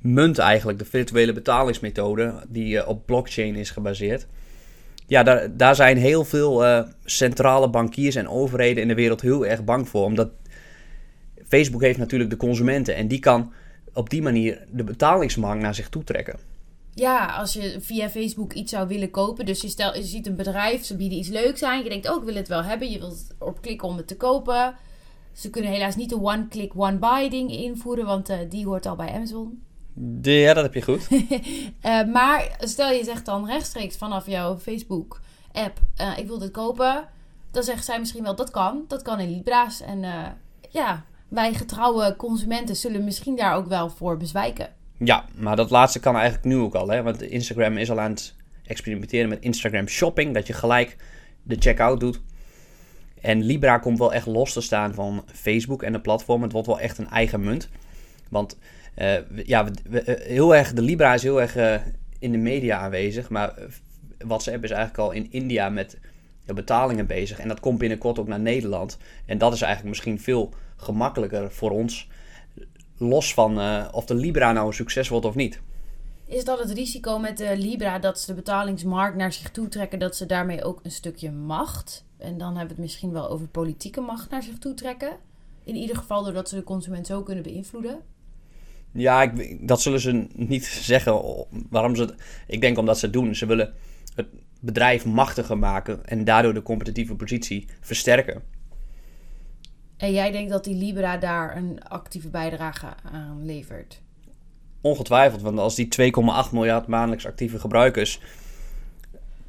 munt 0.00 0.38
eigenlijk. 0.38 0.78
De 0.78 0.84
virtuele 0.84 1.32
betalingsmethode 1.32 2.44
die 2.48 2.74
uh, 2.74 2.88
op 2.88 3.06
blockchain 3.06 3.54
is 3.54 3.70
gebaseerd. 3.70 4.26
Ja, 5.06 5.22
daar, 5.22 5.56
daar 5.56 5.74
zijn 5.74 5.96
heel 5.96 6.24
veel 6.24 6.64
uh, 6.64 6.82
centrale 7.04 7.70
bankiers 7.70 8.14
en 8.14 8.28
overheden 8.28 8.82
in 8.82 8.88
de 8.88 8.94
wereld 8.94 9.20
heel 9.20 9.46
erg 9.46 9.64
bang 9.64 9.88
voor. 9.88 10.04
Omdat 10.04 10.30
Facebook 11.48 11.82
heeft 11.82 11.98
natuurlijk 11.98 12.30
de 12.30 12.36
consumenten 12.36 12.94
en 12.94 13.08
die 13.08 13.18
kan 13.18 13.52
op 13.92 14.10
die 14.10 14.22
manier 14.22 14.64
de 14.70 14.84
betalingsmarkt 14.84 15.62
naar 15.62 15.74
zich 15.74 15.88
toe 15.88 16.04
trekken. 16.04 16.38
Ja, 16.98 17.26
als 17.26 17.52
je 17.52 17.76
via 17.80 18.10
Facebook 18.10 18.52
iets 18.52 18.70
zou 18.70 18.88
willen 18.88 19.10
kopen. 19.10 19.46
Dus 19.46 19.60
je, 19.60 19.68
stel, 19.68 19.96
je 19.96 20.02
ziet 20.02 20.26
een 20.26 20.36
bedrijf, 20.36 20.84
ze 20.84 20.96
bieden 20.96 21.18
iets 21.18 21.28
leuks 21.28 21.62
aan. 21.62 21.82
Je 21.82 21.88
denkt, 21.88 22.10
oh, 22.10 22.16
ik 22.16 22.22
wil 22.22 22.34
het 22.34 22.48
wel 22.48 22.62
hebben. 22.62 22.90
Je 22.90 22.98
wilt 22.98 23.26
erop 23.38 23.60
klikken 23.60 23.88
om 23.88 23.96
het 23.96 24.06
te 24.06 24.16
kopen. 24.16 24.74
Ze 25.32 25.50
kunnen 25.50 25.70
helaas 25.70 25.96
niet 25.96 26.08
de 26.08 26.22
one-click, 26.22 26.72
one-buy 26.76 27.28
ding 27.28 27.50
invoeren, 27.50 28.06
want 28.06 28.30
uh, 28.30 28.36
die 28.48 28.66
hoort 28.66 28.86
al 28.86 28.96
bij 28.96 29.12
Amazon. 29.12 29.62
Ja, 30.22 30.54
dat 30.54 30.62
heb 30.62 30.74
je 30.74 30.82
goed. 30.82 31.08
uh, 31.10 32.04
maar 32.16 32.56
stel 32.60 32.90
je 32.90 33.04
zegt 33.04 33.24
dan 33.24 33.46
rechtstreeks 33.46 33.96
vanaf 33.96 34.26
jouw 34.26 34.58
Facebook-app, 34.58 35.80
uh, 36.00 36.18
ik 36.18 36.26
wil 36.26 36.38
dit 36.38 36.50
kopen. 36.50 37.08
Dan 37.50 37.62
zegt 37.62 37.84
zij 37.84 37.98
misschien 37.98 38.22
wel, 38.22 38.36
dat 38.36 38.50
kan. 38.50 38.84
Dat 38.88 39.02
kan 39.02 39.20
in 39.20 39.30
Libra's. 39.30 39.80
En 39.80 40.04
ja, 40.70 41.04
wij 41.28 41.54
getrouwe 41.54 42.16
consumenten 42.16 42.76
zullen 42.76 43.04
misschien 43.04 43.36
daar 43.36 43.54
ook 43.54 43.66
wel 43.66 43.90
voor 43.90 44.16
bezwijken. 44.16 44.75
Ja, 44.98 45.24
maar 45.34 45.56
dat 45.56 45.70
laatste 45.70 46.00
kan 46.00 46.14
eigenlijk 46.14 46.44
nu 46.44 46.56
ook 46.56 46.74
al. 46.74 46.88
Hè? 46.88 47.02
Want 47.02 47.22
Instagram 47.22 47.76
is 47.76 47.90
al 47.90 48.00
aan 48.00 48.10
het 48.10 48.34
experimenteren 48.66 49.28
met 49.28 49.40
Instagram 49.40 49.88
Shopping. 49.88 50.34
Dat 50.34 50.46
je 50.46 50.52
gelijk 50.52 50.96
de 51.42 51.56
checkout 51.58 52.00
doet. 52.00 52.20
En 53.20 53.42
Libra 53.42 53.78
komt 53.78 53.98
wel 53.98 54.12
echt 54.12 54.26
los 54.26 54.52
te 54.52 54.60
staan 54.60 54.94
van 54.94 55.24
Facebook 55.32 55.82
en 55.82 55.92
de 55.92 56.00
platform. 56.00 56.42
Het 56.42 56.52
wordt 56.52 56.66
wel 56.66 56.80
echt 56.80 56.98
een 56.98 57.10
eigen 57.10 57.40
munt. 57.40 57.68
Want 58.28 58.58
uh, 58.98 59.14
ja, 59.44 59.68
eh, 59.92 60.14
heel 60.20 60.54
erg, 60.54 60.72
de 60.72 60.82
Libra 60.82 61.14
is 61.14 61.22
heel 61.22 61.40
erg 61.40 61.56
uh, 61.56 61.74
in 62.18 62.32
de 62.32 62.38
media 62.38 62.78
aanwezig. 62.78 63.28
Maar 63.28 63.54
WhatsApp 64.18 64.64
is 64.64 64.70
eigenlijk 64.70 65.00
al 65.00 65.12
in 65.12 65.26
India 65.30 65.68
met 65.68 65.98
de 66.44 66.54
betalingen 66.54 67.06
bezig. 67.06 67.38
En 67.38 67.48
dat 67.48 67.60
komt 67.60 67.78
binnenkort 67.78 68.18
ook 68.18 68.28
naar 68.28 68.40
Nederland. 68.40 68.98
En 69.26 69.38
dat 69.38 69.52
is 69.52 69.60
eigenlijk 69.60 69.90
misschien 69.90 70.20
veel 70.20 70.54
gemakkelijker 70.76 71.52
voor 71.52 71.70
ons 71.70 72.08
los 72.98 73.34
van 73.34 73.58
uh, 73.58 73.88
of 73.92 74.04
de 74.04 74.14
Libra 74.14 74.52
nou 74.52 74.66
een 74.66 74.72
succes 74.72 75.08
wordt 75.08 75.26
of 75.26 75.34
niet. 75.34 75.60
Is 76.26 76.44
dat 76.44 76.58
het 76.58 76.70
risico 76.70 77.18
met 77.18 77.38
de 77.38 77.56
Libra 77.56 77.98
dat 77.98 78.20
ze 78.20 78.26
de 78.26 78.34
betalingsmarkt 78.34 79.16
naar 79.16 79.32
zich 79.32 79.50
toe 79.50 79.68
trekken, 79.68 79.98
dat 79.98 80.16
ze 80.16 80.26
daarmee 80.26 80.64
ook 80.64 80.80
een 80.82 80.90
stukje 80.90 81.30
macht, 81.30 82.04
en 82.18 82.38
dan 82.38 82.48
hebben 82.48 82.66
we 82.66 82.72
het 82.72 82.82
misschien 82.82 83.12
wel 83.12 83.28
over 83.28 83.48
politieke 83.48 84.00
macht 84.00 84.30
naar 84.30 84.42
zich 84.42 84.58
toe 84.58 84.74
trekken? 84.74 85.16
In 85.64 85.74
ieder 85.74 85.96
geval 85.96 86.24
doordat 86.24 86.48
ze 86.48 86.54
de 86.54 86.64
consument 86.64 87.06
zo 87.06 87.22
kunnen 87.22 87.44
beïnvloeden? 87.44 88.00
Ja, 88.92 89.22
ik, 89.22 89.68
dat 89.68 89.80
zullen 89.80 90.00
ze 90.00 90.26
niet 90.34 90.64
zeggen. 90.64 91.46
Waarom 91.70 91.96
ze 91.96 92.02
het, 92.02 92.14
ik 92.46 92.60
denk 92.60 92.78
omdat 92.78 92.98
ze 92.98 93.04
het 93.04 93.14
doen. 93.14 93.34
Ze 93.34 93.46
willen 93.46 93.74
het 94.14 94.26
bedrijf 94.60 95.04
machtiger 95.04 95.58
maken 95.58 96.06
en 96.06 96.24
daardoor 96.24 96.54
de 96.54 96.62
competitieve 96.62 97.14
positie 97.14 97.68
versterken. 97.80 98.42
En 99.96 100.12
jij 100.12 100.30
denkt 100.30 100.50
dat 100.50 100.64
die 100.64 100.74
Libra 100.74 101.16
daar 101.16 101.56
een 101.56 101.82
actieve 101.88 102.28
bijdrage 102.28 102.86
aan 103.12 103.44
levert? 103.44 104.00
Ongetwijfeld, 104.80 105.42
want 105.42 105.58
als 105.58 105.74
die 105.74 106.12
2,8 106.46 106.52
miljard 106.52 106.86
maandelijks 106.86 107.26
actieve 107.26 107.58
gebruikers 107.58 108.20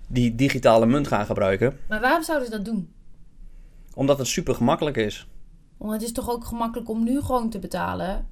die 0.07 0.36
digitale 0.36 0.86
munt 0.86 1.07
gaan 1.07 1.25
gebruiken. 1.25 1.77
Maar 1.88 2.01
waarom 2.01 2.23
zouden 2.23 2.47
ze 2.47 2.53
dat 2.53 2.65
doen? 2.65 2.91
Omdat 3.93 4.17
het 4.17 4.27
super 4.27 4.55
gemakkelijk 4.55 4.97
is. 4.97 5.27
Want 5.77 5.91
het 5.93 6.01
is 6.01 6.12
toch 6.12 6.29
ook 6.29 6.45
gemakkelijk 6.45 6.89
om 6.89 7.03
nu 7.03 7.21
gewoon 7.21 7.49
te 7.49 7.60
betalen? 7.60 8.27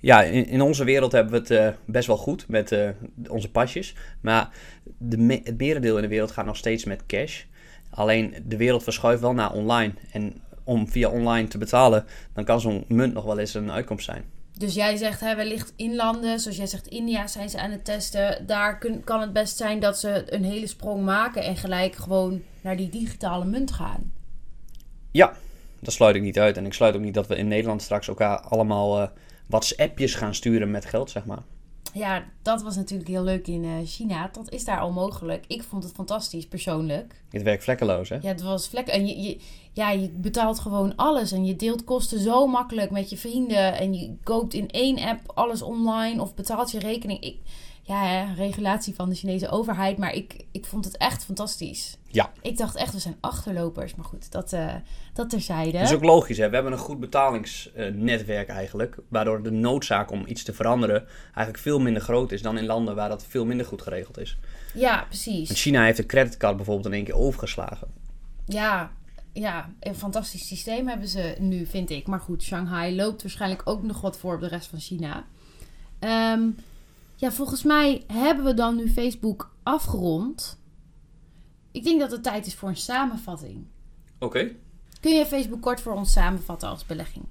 Ja, 0.00 0.22
in, 0.22 0.46
in 0.46 0.60
onze 0.60 0.84
wereld 0.84 1.12
hebben 1.12 1.32
we 1.32 1.38
het 1.38 1.50
uh, 1.50 1.80
best 1.84 2.06
wel 2.06 2.16
goed 2.16 2.48
met 2.48 2.72
uh, 2.72 2.88
onze 3.28 3.50
pasjes. 3.50 3.94
Maar 4.20 4.50
de, 4.98 5.40
het 5.44 5.58
merendeel 5.58 5.96
in 5.96 6.02
de 6.02 6.08
wereld 6.08 6.30
gaat 6.30 6.46
nog 6.46 6.56
steeds 6.56 6.84
met 6.84 7.06
cash. 7.06 7.42
Alleen 7.90 8.34
de 8.46 8.56
wereld 8.56 8.82
verschuift 8.82 9.20
wel 9.20 9.32
naar 9.32 9.52
online. 9.52 9.92
En 10.12 10.34
om 10.64 10.88
via 10.88 11.08
online 11.08 11.48
te 11.48 11.58
betalen, 11.58 12.04
dan 12.32 12.44
kan 12.44 12.60
zo'n 12.60 12.84
munt 12.88 13.12
nog 13.12 13.24
wel 13.24 13.38
eens 13.38 13.54
een 13.54 13.70
uitkomst 13.70 14.04
zijn. 14.04 14.24
Dus 14.58 14.74
jij 14.74 14.96
zegt, 14.96 15.20
hè, 15.20 15.36
wellicht 15.36 15.72
in 15.76 15.94
landen, 15.96 16.40
zoals 16.40 16.56
jij 16.56 16.66
zegt, 16.66 16.86
India 16.86 17.26
zijn 17.26 17.50
ze 17.50 17.60
aan 17.60 17.70
het 17.70 17.84
testen. 17.84 18.46
Daar 18.46 18.78
kun, 18.78 19.04
kan 19.04 19.20
het 19.20 19.32
best 19.32 19.56
zijn 19.56 19.80
dat 19.80 19.98
ze 19.98 20.34
een 20.34 20.44
hele 20.44 20.66
sprong 20.66 21.04
maken 21.04 21.44
en 21.44 21.56
gelijk 21.56 21.94
gewoon 21.94 22.42
naar 22.60 22.76
die 22.76 22.88
digitale 22.88 23.44
munt 23.44 23.72
gaan. 23.72 24.12
Ja, 25.10 25.32
dat 25.78 25.92
sluit 25.92 26.16
ik 26.16 26.22
niet 26.22 26.38
uit. 26.38 26.56
En 26.56 26.66
ik 26.66 26.72
sluit 26.72 26.94
ook 26.94 27.00
niet 27.00 27.14
dat 27.14 27.26
we 27.26 27.36
in 27.36 27.48
Nederland 27.48 27.82
straks 27.82 28.08
elkaar 28.08 28.40
allemaal 28.40 29.00
uh, 29.00 29.08
WhatsAppjes 29.46 30.14
gaan 30.14 30.34
sturen 30.34 30.70
met 30.70 30.84
geld, 30.84 31.10
zeg 31.10 31.24
maar. 31.24 31.42
Ja, 31.92 32.24
dat 32.42 32.62
was 32.62 32.76
natuurlijk 32.76 33.08
heel 33.08 33.22
leuk 33.22 33.46
in 33.46 33.64
uh, 33.64 33.72
China. 33.84 34.28
Dat 34.32 34.50
is 34.50 34.64
daar 34.64 34.80
al 34.80 34.92
mogelijk. 34.92 35.44
Ik 35.46 35.62
vond 35.62 35.84
het 35.84 35.92
fantastisch, 35.92 36.46
persoonlijk. 36.46 37.22
Het 37.30 37.42
werkt 37.42 37.64
vlekkeloos, 37.64 38.08
hè? 38.08 38.14
Ja, 38.14 38.28
het 38.28 38.42
was 38.42 38.68
vlek. 38.68 38.86
En 38.86 39.06
je, 39.06 39.22
je, 39.22 39.38
ja, 39.72 39.90
je 39.90 40.10
betaalt 40.10 40.58
gewoon 40.58 40.96
alles. 40.96 41.32
En 41.32 41.44
je 41.44 41.56
deelt 41.56 41.84
kosten 41.84 42.20
zo 42.20 42.46
makkelijk 42.46 42.90
met 42.90 43.10
je 43.10 43.16
vrienden. 43.16 43.78
En 43.78 43.94
je 43.94 44.14
koopt 44.22 44.54
in 44.54 44.70
één 44.70 44.98
app 44.98 45.32
alles 45.34 45.62
online. 45.62 46.22
Of 46.22 46.34
betaalt 46.34 46.70
je 46.70 46.78
rekening. 46.78 47.20
Ik, 47.20 47.36
ja, 47.82 48.06
hè, 48.06 48.34
regulatie 48.34 48.94
van 48.94 49.08
de 49.08 49.14
Chinese 49.14 49.48
overheid. 49.48 49.98
Maar 49.98 50.12
ik, 50.12 50.44
ik 50.52 50.66
vond 50.66 50.84
het 50.84 50.96
echt 50.96 51.24
fantastisch. 51.24 51.98
Ja. 52.06 52.32
Ik 52.42 52.56
dacht 52.56 52.76
echt, 52.76 52.92
we 52.92 52.98
zijn 52.98 53.16
achterlopers. 53.20 53.94
Maar 53.94 54.04
goed, 54.04 54.32
dat, 54.32 54.52
uh, 54.52 54.74
dat 55.12 55.30
terzijde. 55.30 55.78
Dat 55.78 55.88
is 55.88 55.94
ook 55.94 56.04
logisch. 56.04 56.38
Hè? 56.38 56.48
We 56.48 56.54
hebben 56.54 56.72
een 56.72 56.78
goed 56.78 57.00
betalingsnetwerk 57.00 58.48
eigenlijk. 58.48 58.96
Waardoor 59.08 59.42
de 59.42 59.50
noodzaak 59.50 60.10
om 60.10 60.26
iets 60.26 60.42
te 60.42 60.52
veranderen 60.52 61.06
eigenlijk 61.24 61.58
veel 61.58 61.80
minder 61.80 62.02
groot 62.02 62.32
is 62.32 62.42
dan 62.42 62.58
in 62.58 62.66
landen 62.66 62.94
waar 62.94 63.08
dat 63.08 63.26
veel 63.28 63.44
minder 63.44 63.66
goed 63.66 63.82
geregeld 63.82 64.18
is. 64.18 64.38
Ja, 64.74 65.04
precies. 65.08 65.50
China 65.50 65.84
heeft 65.84 65.96
de 65.96 66.06
creditcard 66.06 66.56
bijvoorbeeld 66.56 66.86
in 66.86 66.92
één 66.92 67.04
keer 67.04 67.14
overgeslagen. 67.16 67.88
Ja, 68.46 68.92
ja, 69.32 69.70
een 69.80 69.94
fantastisch 69.94 70.46
systeem 70.46 70.88
hebben 70.88 71.08
ze 71.08 71.36
nu, 71.38 71.66
vind 71.66 71.90
ik. 71.90 72.06
Maar 72.06 72.20
goed, 72.20 72.42
Shanghai 72.42 72.96
loopt 72.96 73.22
waarschijnlijk 73.22 73.62
ook 73.64 73.82
nog 73.82 74.00
wat 74.00 74.18
voor 74.18 74.34
op 74.34 74.40
de 74.40 74.48
rest 74.48 74.66
van 74.66 74.80
China. 74.80 75.24
Um, 76.00 76.56
ja, 77.22 77.32
volgens 77.32 77.62
mij 77.62 78.04
hebben 78.06 78.44
we 78.44 78.54
dan 78.54 78.76
nu 78.76 78.90
Facebook 78.90 79.54
afgerond. 79.62 80.60
Ik 81.72 81.84
denk 81.84 82.00
dat 82.00 82.10
het 82.10 82.22
tijd 82.22 82.46
is 82.46 82.54
voor 82.54 82.68
een 82.68 82.76
samenvatting. 82.76 83.66
Oké. 84.18 84.50
Kun 85.00 85.14
je 85.14 85.26
Facebook 85.26 85.60
kort 85.60 85.80
voor 85.80 85.92
ons 85.92 86.12
samenvatten 86.12 86.68
als 86.68 86.86
belegging? 86.86 87.24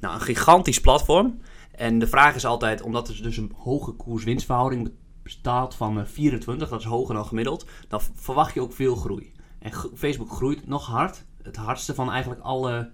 Nou, 0.00 0.14
een 0.14 0.20
gigantisch 0.20 0.80
platform. 0.80 1.40
En 1.70 1.98
de 1.98 2.06
vraag 2.06 2.34
is 2.34 2.44
altijd, 2.44 2.82
omdat 2.82 3.08
er 3.08 3.22
dus 3.22 3.36
een 3.36 3.52
hoge 3.56 3.92
koers-winstverhouding 3.92 4.92
bestaat 5.22 5.74
van 5.74 6.06
24, 6.06 6.66
eh, 6.66 6.72
dat 6.72 6.80
is 6.80 6.86
hoger 6.86 7.14
dan 7.14 7.26
gemiddeld, 7.26 7.66
dan 7.88 8.00
verwacht 8.14 8.54
je 8.54 8.60
ook 8.60 8.72
veel 8.72 8.96
groei. 8.96 9.32
En 9.58 9.72
Facebook 9.94 10.30
groeit 10.30 10.66
nog 10.66 10.86
hard. 10.86 11.24
Het 11.42 11.56
hardste 11.56 11.94
van 11.94 12.10
eigenlijk 12.10 12.40
alle, 12.40 12.90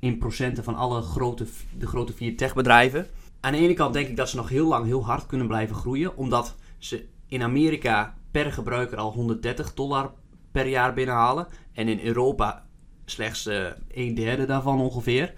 in 0.00 0.18
procenten 0.18 0.64
van 0.64 0.74
alle 0.74 1.02
grote, 1.02 1.46
de 1.78 1.86
grote 1.86 2.12
vier 2.12 2.36
techbedrijven 2.36 3.06
aan 3.40 3.52
de 3.52 3.58
ene 3.58 3.74
kant 3.74 3.92
denk 3.92 4.08
ik 4.08 4.16
dat 4.16 4.28
ze 4.28 4.36
nog 4.36 4.48
heel 4.48 4.66
lang 4.66 4.86
heel 4.86 5.04
hard 5.04 5.26
kunnen 5.26 5.46
blijven 5.46 5.76
groeien. 5.76 6.16
Omdat 6.16 6.56
ze 6.78 7.06
in 7.26 7.42
Amerika 7.42 8.14
per 8.30 8.52
gebruiker 8.52 8.98
al 8.98 9.12
130 9.12 9.74
dollar 9.74 10.12
per 10.52 10.66
jaar 10.66 10.94
binnenhalen. 10.94 11.46
En 11.72 11.88
in 11.88 12.00
Europa 12.00 12.66
slechts 13.04 13.46
uh, 13.46 13.66
een 13.90 14.14
derde 14.14 14.44
daarvan 14.44 14.80
ongeveer. 14.80 15.32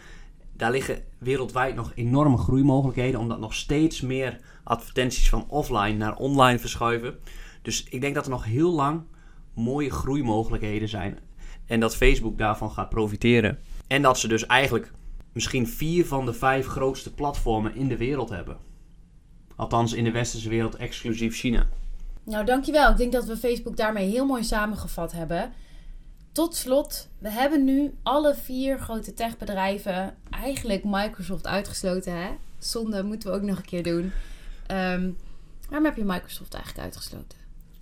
Daar 0.53 0.71
liggen 0.71 1.05
wereldwijd 1.19 1.75
nog 1.75 1.93
enorme 1.95 2.37
groeimogelijkheden. 2.37 3.21
Omdat 3.21 3.39
nog 3.39 3.55
steeds 3.55 4.01
meer 4.01 4.41
advertenties 4.65 5.29
van 5.29 5.49
offline 5.49 5.97
naar 5.97 6.17
online 6.17 6.59
verschuiven. 6.59 7.19
Dus 7.63 7.85
ik 7.85 8.01
denk 8.01 8.15
dat 8.15 8.25
er 8.25 8.31
nog 8.31 8.45
heel 8.45 8.73
lang 8.73 9.03
mooie 9.55 9.91
groeimogelijkheden 9.91 10.89
zijn. 10.89 11.19
En 11.67 11.81
dat 11.81 11.97
Facebook 11.97 12.39
daarvan 12.39 12.71
gaat 12.71 12.89
profiteren. 12.89 13.59
En 13.87 14.03
dat 14.03 14.19
ze 14.19 14.29
dus 14.29 14.47
eigenlijk 14.47 14.93
misschien 15.33 15.69
vier 15.69 16.07
van 16.07 16.25
de 16.27 16.33
vijf 16.33 16.67
grootste 16.67 17.15
platformen 17.15 17.75
in 17.75 17.89
de 17.89 17.97
wereld 17.97 18.29
hebben. 18.29 18.57
Althans 19.57 19.93
in 19.93 20.05
de 20.05 20.11
westerse 20.11 20.49
wereld 20.49 20.77
exclusief 20.77 21.37
China. 21.37 21.67
Nou, 22.25 22.45
dankjewel. 22.45 22.91
Ik 22.91 22.97
denk 22.97 23.13
dat 23.13 23.25
we 23.25 23.37
Facebook 23.37 23.77
daarmee 23.77 24.09
heel 24.11 24.27
mooi 24.27 24.45
samengevat 24.45 25.13
hebben. 25.13 25.53
Tot 26.33 26.55
slot, 26.55 27.09
we 27.19 27.31
hebben 27.31 27.65
nu 27.65 27.95
alle 28.03 28.35
vier 28.35 28.79
grote 28.79 29.15
techbedrijven, 29.15 30.17
eigenlijk 30.31 30.85
Microsoft 30.85 31.47
uitgesloten, 31.47 32.13
hè? 32.23 32.29
Zonde, 32.59 33.03
moeten 33.03 33.31
we 33.31 33.37
ook 33.37 33.43
nog 33.43 33.57
een 33.57 33.65
keer 33.65 33.83
doen. 33.83 34.13
Ehm, 34.67 35.11
waarom 35.69 35.85
heb 35.85 35.97
je 35.97 36.05
Microsoft 36.05 36.55
eigenlijk 36.55 36.85
uitgesloten? 36.85 37.39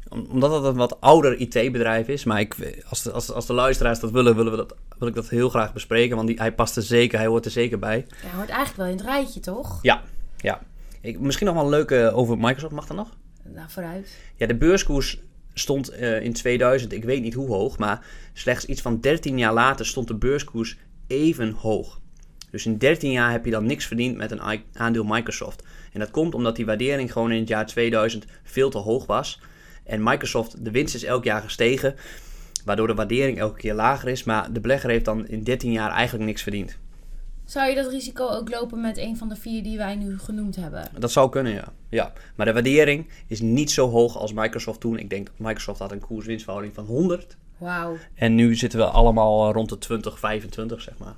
Om- 0.09 0.27
Omdat 0.31 0.53
het 0.53 0.65
een 0.65 0.75
wat 0.77 1.01
ouder 1.01 1.41
IT-bedrijf 1.41 2.09
is. 2.09 2.25
Maar 2.25 2.41
ik, 2.41 2.83
als, 2.89 3.03
de, 3.03 3.13
als, 3.13 3.33
als 3.33 3.47
de 3.47 3.53
luisteraars 3.53 4.01
dat 4.01 4.11
willen, 4.11 4.37
willen 4.37 4.51
we 4.51 4.57
dat, 4.57 4.75
wil 4.99 5.09
ik 5.09 5.15
dat 5.15 5.29
heel 5.29 5.49
graag 5.49 5.73
bespreken. 5.73 6.17
Want 6.17 6.29
die, 6.29 6.39
hij 6.39 6.53
past 6.53 6.77
er 6.77 6.83
zeker, 6.83 7.19
hij 7.19 7.27
hoort 7.27 7.45
er 7.45 7.51
zeker 7.51 7.79
bij. 7.79 8.07
Ja, 8.09 8.15
hij 8.27 8.37
hoort 8.37 8.49
eigenlijk 8.49 8.77
wel 8.79 8.87
in 8.87 8.97
het 8.97 9.07
rijtje, 9.07 9.41
toch? 9.41 9.79
Ja, 9.83 10.03
ja. 10.37 10.61
Ik, 11.01 11.21
misschien 11.21 11.47
nog 11.47 11.55
wel 11.55 11.65
een 11.65 11.71
leuke 11.71 12.13
over 12.15 12.39
Microsoft, 12.39 12.75
mag 12.75 12.87
dat 12.87 12.97
nog? 12.97 13.17
Nou, 13.45 13.71
vooruit. 13.71 14.17
Ja, 14.37 14.47
de 14.47 14.57
beurskoers 14.57 15.21
stond 15.55 15.89
eh, 15.89 16.23
in 16.23 16.33
2000, 16.33 16.93
ik 16.93 17.05
weet 17.05 17.23
niet 17.23 17.35
hoe 17.35 17.49
hoog, 17.49 17.79
maar 17.79 18.07
slechts 18.33 18.65
iets 18.65 18.81
van 18.81 19.01
13 19.01 19.39
jaar 19.39 19.53
later 19.53 19.87
stond 19.87 20.09
de 20.09 20.15
beurskoers 20.15 20.77
even 21.07 21.53
hoog. 21.53 22.01
Dus 22.51 22.67
in 22.67 22.79
13 22.79 23.11
jaar 23.11 23.31
heb 23.31 23.45
je 23.45 23.51
dan 23.51 23.67
niks 23.67 23.87
verdiend 23.87 24.17
met 24.17 24.31
een 24.31 24.63
aandeel 24.73 25.05
Microsoft. 25.05 25.63
En 25.93 26.01
dat 26.01 26.11
komt 26.11 26.35
omdat 26.35 26.57
die 26.57 26.67
waardering 26.67 27.13
gewoon 27.13 27.33
in 27.33 27.39
het 27.39 27.49
jaar 27.49 27.67
2000 27.67 28.25
veel 28.43 28.71
te 28.71 28.79
hoog 28.79 29.07
was. 29.07 29.41
En 29.85 30.03
Microsoft, 30.03 30.65
de 30.65 30.71
winst 30.71 30.95
is 30.95 31.05
elk 31.05 31.25
jaar 31.25 31.43
gestegen, 31.43 31.95
waardoor 32.69 32.87
de 32.87 32.95
waardering 32.95 33.39
elke 33.39 33.59
keer 33.59 33.75
lager 33.75 34.09
is. 34.09 34.25
Maar 34.25 34.53
de 34.53 34.61
belegger 34.61 34.91
heeft 34.91 35.05
dan 35.05 35.27
in 35.27 35.43
13 35.43 35.73
jaar 35.73 35.91
eigenlijk 35.91 36.25
niks 36.25 36.43
verdiend. 36.43 36.79
Zou 37.45 37.69
je 37.69 37.75
dat 37.75 37.91
risico 37.91 38.29
ook 38.29 38.51
lopen 38.51 38.81
met 38.81 38.99
een 38.99 39.17
van 39.17 39.29
de 39.29 39.37
vier 39.37 39.63
die 39.63 39.77
wij 39.77 39.95
nu 39.95 40.19
genoemd 40.19 40.57
hebben? 40.57 40.89
Dat 40.99 41.13
zou 41.13 41.31
kunnen, 41.31 41.53
ja. 41.53 41.73
ja. 41.89 42.13
Maar 42.35 42.47
de 42.47 42.53
waardering 42.53 43.07
is 43.27 43.41
niet 43.41 43.71
zo 43.71 43.89
hoog 43.91 44.17
als 44.17 44.33
Microsoft 44.33 44.81
toen. 44.81 44.99
Ik 44.99 45.11
denk 45.11 45.27
dat 45.27 45.39
Microsoft 45.39 45.79
had 45.79 45.93
een 45.93 46.01
koers-winstverhouding 46.01 46.75
van 46.75 46.85
100. 46.85 47.37
Wauw. 47.59 47.97
En 48.15 48.35
nu 48.35 48.55
zitten 48.55 48.79
we 48.79 48.85
allemaal 48.85 49.53
rond 49.53 49.69
de 49.69 49.79
20, 49.79 50.19
25, 50.19 50.81
zeg 50.81 50.99
maar. 50.99 51.17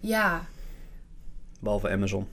Ja. 0.00 0.44
Behalve 1.60 1.90
Amazon. 1.90 2.26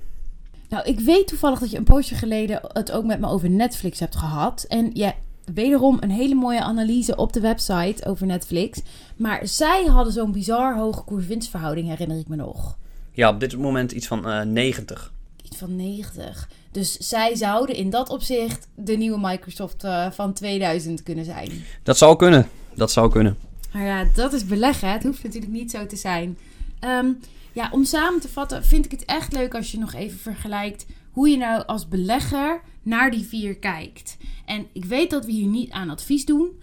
Nou, 0.69 0.85
ik 0.85 0.99
weet 0.99 1.27
toevallig 1.27 1.59
dat 1.59 1.71
je 1.71 1.77
een 1.77 1.83
poosje 1.83 2.15
geleden 2.15 2.59
het 2.67 2.91
ook 2.91 3.05
met 3.05 3.19
me 3.19 3.27
over 3.27 3.49
Netflix 3.49 3.99
hebt 3.99 4.15
gehad. 4.15 4.65
En 4.67 4.89
ja, 4.93 5.13
wederom 5.53 5.97
een 5.99 6.11
hele 6.11 6.35
mooie 6.35 6.61
analyse 6.61 7.15
op 7.15 7.33
de 7.33 7.39
website 7.39 8.05
over 8.05 8.25
Netflix. 8.25 8.81
Maar 9.15 9.47
zij 9.47 9.83
hadden 9.85 10.13
zo'n 10.13 10.31
bizar 10.31 10.77
hoge 10.77 11.03
koers-winstverhouding, 11.03 11.87
herinner 11.87 12.17
ik 12.17 12.27
me 12.27 12.35
nog. 12.35 12.77
Ja, 13.11 13.29
op 13.29 13.39
dit 13.39 13.57
moment 13.57 13.91
iets 13.91 14.07
van 14.07 14.27
eh 14.29 14.41
90. 14.41 15.11
Iets 15.43 15.57
van 15.57 15.75
90. 15.75 16.49
Dus 16.71 16.97
zij 16.97 17.35
zouden 17.35 17.75
in 17.75 17.89
dat 17.89 18.09
opzicht 18.09 18.67
de 18.75 18.97
nieuwe 18.97 19.19
Microsoft 19.19 19.83
eh, 19.83 20.11
van 20.11 20.33
2000 20.33 21.03
kunnen 21.03 21.25
zijn. 21.25 21.51
Dat 21.83 21.97
zou 21.97 22.15
kunnen. 22.15 22.47
Dat 22.73 22.91
zou 22.91 23.11
kunnen. 23.11 23.37
Maar 23.73 23.85
ja, 23.85 24.05
dat 24.15 24.33
is 24.33 24.45
beleggen. 24.45 24.87
hè. 24.87 24.93
Het 24.93 25.03
hoeft 25.03 25.23
natuurlijk 25.23 25.51
niet 25.51 25.71
zo 25.71 25.85
te 25.85 25.95
zijn. 25.95 26.37
Ehm, 26.79 27.07
ja, 27.53 27.69
om 27.71 27.83
samen 27.83 28.19
te 28.21 28.27
vatten 28.29 28.63
vind 28.65 28.85
ik 28.85 28.91
het 28.91 29.05
echt 29.05 29.33
leuk 29.33 29.55
als 29.55 29.71
je 29.71 29.77
nog 29.79 29.93
even 29.93 30.19
vergelijkt 30.19 30.85
hoe 31.17 31.29
je 31.29 31.37
nou 31.37 31.63
als 31.65 31.87
belegger 31.87 32.61
naar 32.83 33.11
die 33.11 33.25
vier 33.25 33.55
kijkt. 33.55 34.17
En 34.45 34.67
ik 34.73 34.85
weet 34.85 35.09
dat 35.09 35.25
we 35.25 35.31
hier 35.31 35.47
niet 35.47 35.71
aan 35.71 35.89
advies 35.89 36.25
doen, 36.25 36.61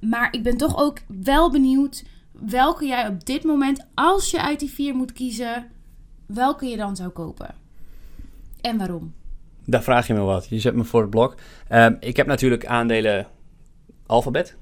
maar 0.00 0.28
ik 0.32 0.42
ben 0.42 0.56
toch 0.56 0.78
ook 0.78 0.98
wel 1.06 1.50
benieuwd 1.50 2.04
welke 2.32 2.86
jij 2.86 3.08
op 3.08 3.26
dit 3.26 3.44
moment, 3.44 3.86
als 3.94 4.30
je 4.30 4.42
uit 4.42 4.60
die 4.60 4.70
vier 4.70 4.94
moet 4.94 5.12
kiezen, 5.12 5.66
welke 6.26 6.66
je 6.66 6.76
dan 6.76 6.96
zou 6.96 7.08
kopen. 7.08 7.54
En 8.60 8.78
waarom? 8.78 9.12
Daar 9.64 9.82
vraag 9.82 10.06
je 10.06 10.14
me 10.14 10.20
wat. 10.20 10.46
Je 10.48 10.60
zet 10.60 10.74
me 10.74 10.84
voor 10.84 11.00
het 11.00 11.10
blok. 11.10 11.34
Ehm, 11.68 11.94
ik 12.00 12.16
heb 12.16 12.26
natuurlijk 12.26 12.66
aandelen 12.66 13.26
Alphabet. 14.06 14.56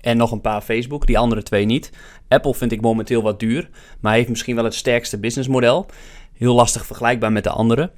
En 0.00 0.16
nog 0.16 0.32
een 0.32 0.40
paar 0.40 0.60
Facebook. 0.60 1.06
Die 1.06 1.18
andere 1.18 1.42
twee 1.42 1.64
niet. 1.64 1.90
Apple 2.28 2.54
vind 2.54 2.72
ik 2.72 2.80
momenteel 2.80 3.22
wat 3.22 3.40
duur. 3.40 3.70
Maar 4.00 4.14
heeft 4.14 4.28
misschien 4.28 4.54
wel 4.54 4.64
het 4.64 4.74
sterkste 4.74 5.18
businessmodel. 5.18 5.86
Heel 6.32 6.54
lastig 6.54 6.86
vergelijkbaar 6.86 7.32
met 7.32 7.44
de 7.44 7.50
andere. 7.50 7.90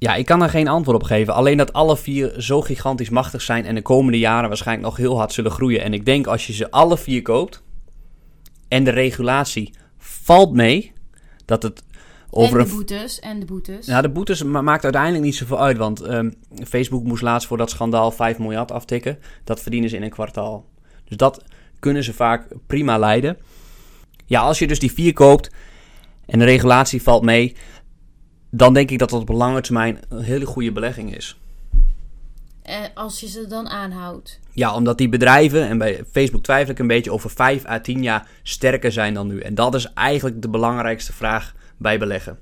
Ja, 0.00 0.14
ik 0.14 0.26
kan 0.26 0.38
daar 0.38 0.50
geen 0.50 0.68
antwoord 0.68 0.96
op 0.96 1.02
geven. 1.02 1.34
Alleen 1.34 1.56
dat 1.56 1.72
alle 1.72 1.96
vier 1.96 2.34
zo 2.40 2.60
gigantisch 2.60 3.08
machtig 3.10 3.42
zijn. 3.42 3.64
En 3.64 3.74
de 3.74 3.82
komende 3.82 4.18
jaren 4.18 4.48
waarschijnlijk 4.48 4.88
nog 4.88 4.96
heel 4.96 5.16
hard 5.18 5.32
zullen 5.32 5.50
groeien. 5.50 5.82
En 5.82 5.92
ik 5.92 6.04
denk 6.04 6.26
als 6.26 6.46
je 6.46 6.52
ze 6.52 6.70
alle 6.70 6.98
vier 6.98 7.22
koopt. 7.22 7.62
En 8.68 8.84
de 8.84 8.90
regulatie 8.90 9.74
valt 9.98 10.52
mee. 10.52 10.92
Dat 11.44 11.62
het 11.62 11.82
over 12.30 12.58
en 12.60 12.64
de 12.66 12.70
boetes, 12.74 13.18
en 13.18 13.40
de 13.40 13.46
boetes. 13.46 13.86
ja, 13.86 14.00
de 14.00 14.08
boetes 14.08 14.42
ma- 14.42 14.62
maakt 14.62 14.84
uiteindelijk 14.84 15.24
niet 15.24 15.34
zoveel 15.36 15.60
uit. 15.60 15.76
Want 15.76 16.00
ehm, 16.00 16.30
Facebook 16.68 17.04
moest 17.04 17.22
laatst 17.22 17.48
voor 17.48 17.56
dat 17.56 17.70
schandaal 17.70 18.10
5 18.10 18.38
miljard 18.38 18.70
aftikken. 18.72 19.18
Dat 19.44 19.60
verdienen 19.60 19.90
ze 19.90 19.96
in 19.96 20.02
een 20.02 20.10
kwartaal. 20.10 20.64
Dus 21.04 21.16
dat 21.16 21.44
kunnen 21.78 22.04
ze 22.04 22.12
vaak 22.12 22.46
prima 22.66 22.98
leiden. 22.98 23.38
Ja, 24.26 24.40
als 24.40 24.58
je 24.58 24.66
dus 24.66 24.78
die 24.78 24.92
vier 24.92 25.12
koopt 25.12 25.50
en 26.26 26.38
de 26.38 26.44
regulatie 26.44 27.02
valt 27.02 27.22
mee, 27.24 27.56
dan 28.50 28.74
denk 28.74 28.90
ik 28.90 28.98
dat 28.98 29.10
dat 29.10 29.20
op 29.20 29.28
lange 29.28 29.60
termijn 29.60 29.98
een 30.08 30.22
hele 30.22 30.46
goede 30.46 30.72
belegging 30.72 31.16
is. 31.16 31.36
Eh, 32.62 32.76
als 32.94 33.20
je 33.20 33.28
ze 33.28 33.46
dan 33.46 33.68
aanhoudt. 33.68 34.40
Ja, 34.52 34.74
omdat 34.74 34.98
die 34.98 35.08
bedrijven, 35.08 35.68
en 35.68 35.78
bij 35.78 36.04
Facebook 36.10 36.42
twijfel 36.42 36.72
ik 36.72 36.78
een 36.78 36.86
beetje, 36.86 37.12
over 37.12 37.30
5 37.30 37.66
à 37.66 37.80
10 37.80 38.02
jaar 38.02 38.28
sterker 38.42 38.92
zijn 38.92 39.14
dan 39.14 39.26
nu. 39.26 39.40
En 39.40 39.54
dat 39.54 39.74
is 39.74 39.92
eigenlijk 39.92 40.42
de 40.42 40.48
belangrijkste 40.48 41.12
vraag 41.12 41.54
bij 41.76 41.98
beleggen. 41.98 42.38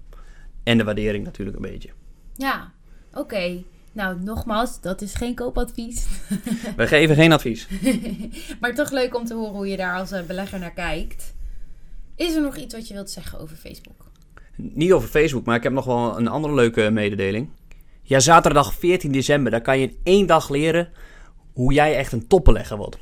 En 0.63 0.79
de 0.79 0.85
waardering 0.85 1.25
natuurlijk 1.25 1.57
een 1.57 1.71
beetje. 1.71 1.91
Ja, 2.37 2.73
oké. 3.15 3.63
Nou, 3.93 4.21
nogmaals, 4.21 4.81
dat 4.81 5.03
is 5.03 5.15
geen 5.15 5.35
koopadvies. 5.35 6.07
We 6.77 6.87
geven 6.87 7.15
geen 7.15 7.33
advies. 7.33 7.69
maar 8.61 8.75
toch 8.75 8.91
leuk 8.91 9.15
om 9.15 9.25
te 9.25 9.35
horen 9.35 9.55
hoe 9.55 9.69
je 9.69 9.77
daar 9.77 9.99
als 9.99 10.13
eh, 10.13 10.23
belegger 10.23 10.59
naar 10.59 10.73
kijkt. 10.73 11.35
Is 12.17 12.35
er 12.35 12.43
nog 12.43 12.57
iets 12.57 12.75
wat 12.75 12.89
je 12.89 12.95
wilt 12.95 13.11
zeggen 13.11 13.39
over 13.41 13.57
Facebook? 13.57 14.08
Niet 14.63 14.93
over 14.93 15.09
Facebook, 15.09 15.45
maar 15.45 15.57
ik 15.57 15.63
heb 15.63 15.73
nog 15.73 15.85
wel 15.85 16.19
een 16.19 16.29
andere 16.29 16.55
leuke 16.55 16.91
mededeling. 16.91 17.49
Ja, 18.03 18.21
zaterdag 18.21 18.75
14 18.75 19.13
december, 19.13 19.51
daar 19.51 19.61
kan 19.61 19.79
je 19.79 19.87
in 19.87 19.97
één 20.03 20.27
dag 20.27 20.49
leren 20.49 20.89
hoe 21.53 21.73
jij 21.73 21.97
echt 21.97 22.13
een 22.13 22.27
topbelegger 22.27 22.77
wordt. 22.77 22.99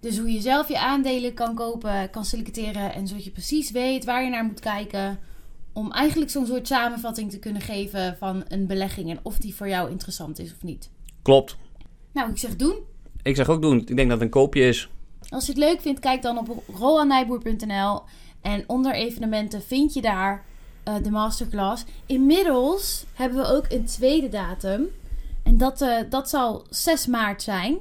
Dus 0.00 0.18
hoe 0.18 0.32
je 0.32 0.40
zelf 0.40 0.68
je 0.68 0.78
aandelen 0.78 1.34
kan 1.34 1.54
kopen, 1.54 2.10
kan 2.10 2.24
selecteren 2.24 2.94
en 2.94 3.06
zodat 3.06 3.24
je 3.24 3.30
precies 3.30 3.70
weet 3.70 4.04
waar 4.04 4.24
je 4.24 4.30
naar 4.30 4.44
moet 4.44 4.60
kijken. 4.60 5.18
Om 5.72 5.92
eigenlijk 5.92 6.30
zo'n 6.30 6.46
soort 6.46 6.66
samenvatting 6.66 7.30
te 7.30 7.38
kunnen 7.38 7.62
geven 7.62 8.16
van 8.18 8.44
een 8.48 8.66
belegging 8.66 9.10
en 9.10 9.18
of 9.22 9.38
die 9.38 9.54
voor 9.54 9.68
jou 9.68 9.90
interessant 9.90 10.38
is 10.38 10.52
of 10.52 10.62
niet. 10.62 10.90
Klopt. 11.22 11.56
Nou, 12.12 12.30
ik 12.30 12.38
zeg 12.38 12.56
doen. 12.56 12.76
Ik 13.22 13.36
zeg 13.36 13.48
ook 13.48 13.62
doen. 13.62 13.78
Ik 13.78 13.86
denk 13.86 13.98
dat 13.98 14.10
het 14.10 14.20
een 14.20 14.28
koopje 14.28 14.68
is. 14.68 14.88
Als 15.28 15.46
je 15.46 15.52
het 15.52 15.60
leuk 15.60 15.80
vindt, 15.80 16.00
kijk 16.00 16.22
dan 16.22 16.38
op 16.38 16.62
roannijboer.nl. 16.74 18.02
En 18.40 18.64
onder 18.66 18.94
evenementen 18.94 19.62
vind 19.62 19.94
je 19.94 20.00
daar 20.00 20.44
eh, 20.84 20.94
de 21.02 21.10
masterclass. 21.10 21.84
Inmiddels 22.06 23.04
hebben 23.14 23.38
we 23.38 23.48
ook 23.48 23.64
een 23.68 23.84
tweede 23.84 24.28
datum. 24.28 24.86
En 25.42 25.58
dat, 25.58 25.80
eh, 25.80 25.96
dat 26.08 26.28
zal 26.28 26.66
6 26.70 27.06
maart 27.06 27.42
zijn. 27.42 27.78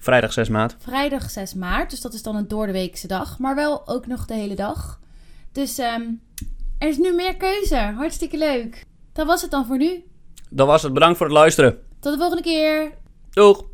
Vrijdag 0.00 0.32
6 0.32 0.48
maart. 0.48 0.76
Vrijdag 0.78 1.30
6 1.30 1.54
maart. 1.54 1.90
Dus 1.90 2.00
dat 2.00 2.14
is 2.14 2.22
dan 2.22 2.36
een 2.36 2.48
doordeweekse 2.48 3.06
dag. 3.06 3.38
Maar 3.38 3.54
wel 3.54 3.88
ook 3.88 4.06
nog 4.06 4.26
de 4.26 4.34
hele 4.34 4.54
dag. 4.54 5.00
Dus 5.52 5.78
ehm, 5.78 6.02
er 6.78 6.88
is 6.88 6.98
nu 6.98 7.12
meer 7.12 7.36
keuze. 7.36 7.76
Hartstikke 7.76 8.38
leuk. 8.38 8.84
Dat 9.12 9.26
was 9.26 9.42
het 9.42 9.50
dan 9.50 9.66
voor 9.66 9.76
nu. 9.76 10.04
Dat 10.50 10.66
was 10.66 10.82
het. 10.82 10.92
Bedankt 10.92 11.16
voor 11.16 11.26
het 11.26 11.34
luisteren. 11.34 11.78
Tot 12.00 12.12
de 12.12 12.18
volgende 12.18 12.42
keer. 12.42 12.92
Doeg! 13.30 13.64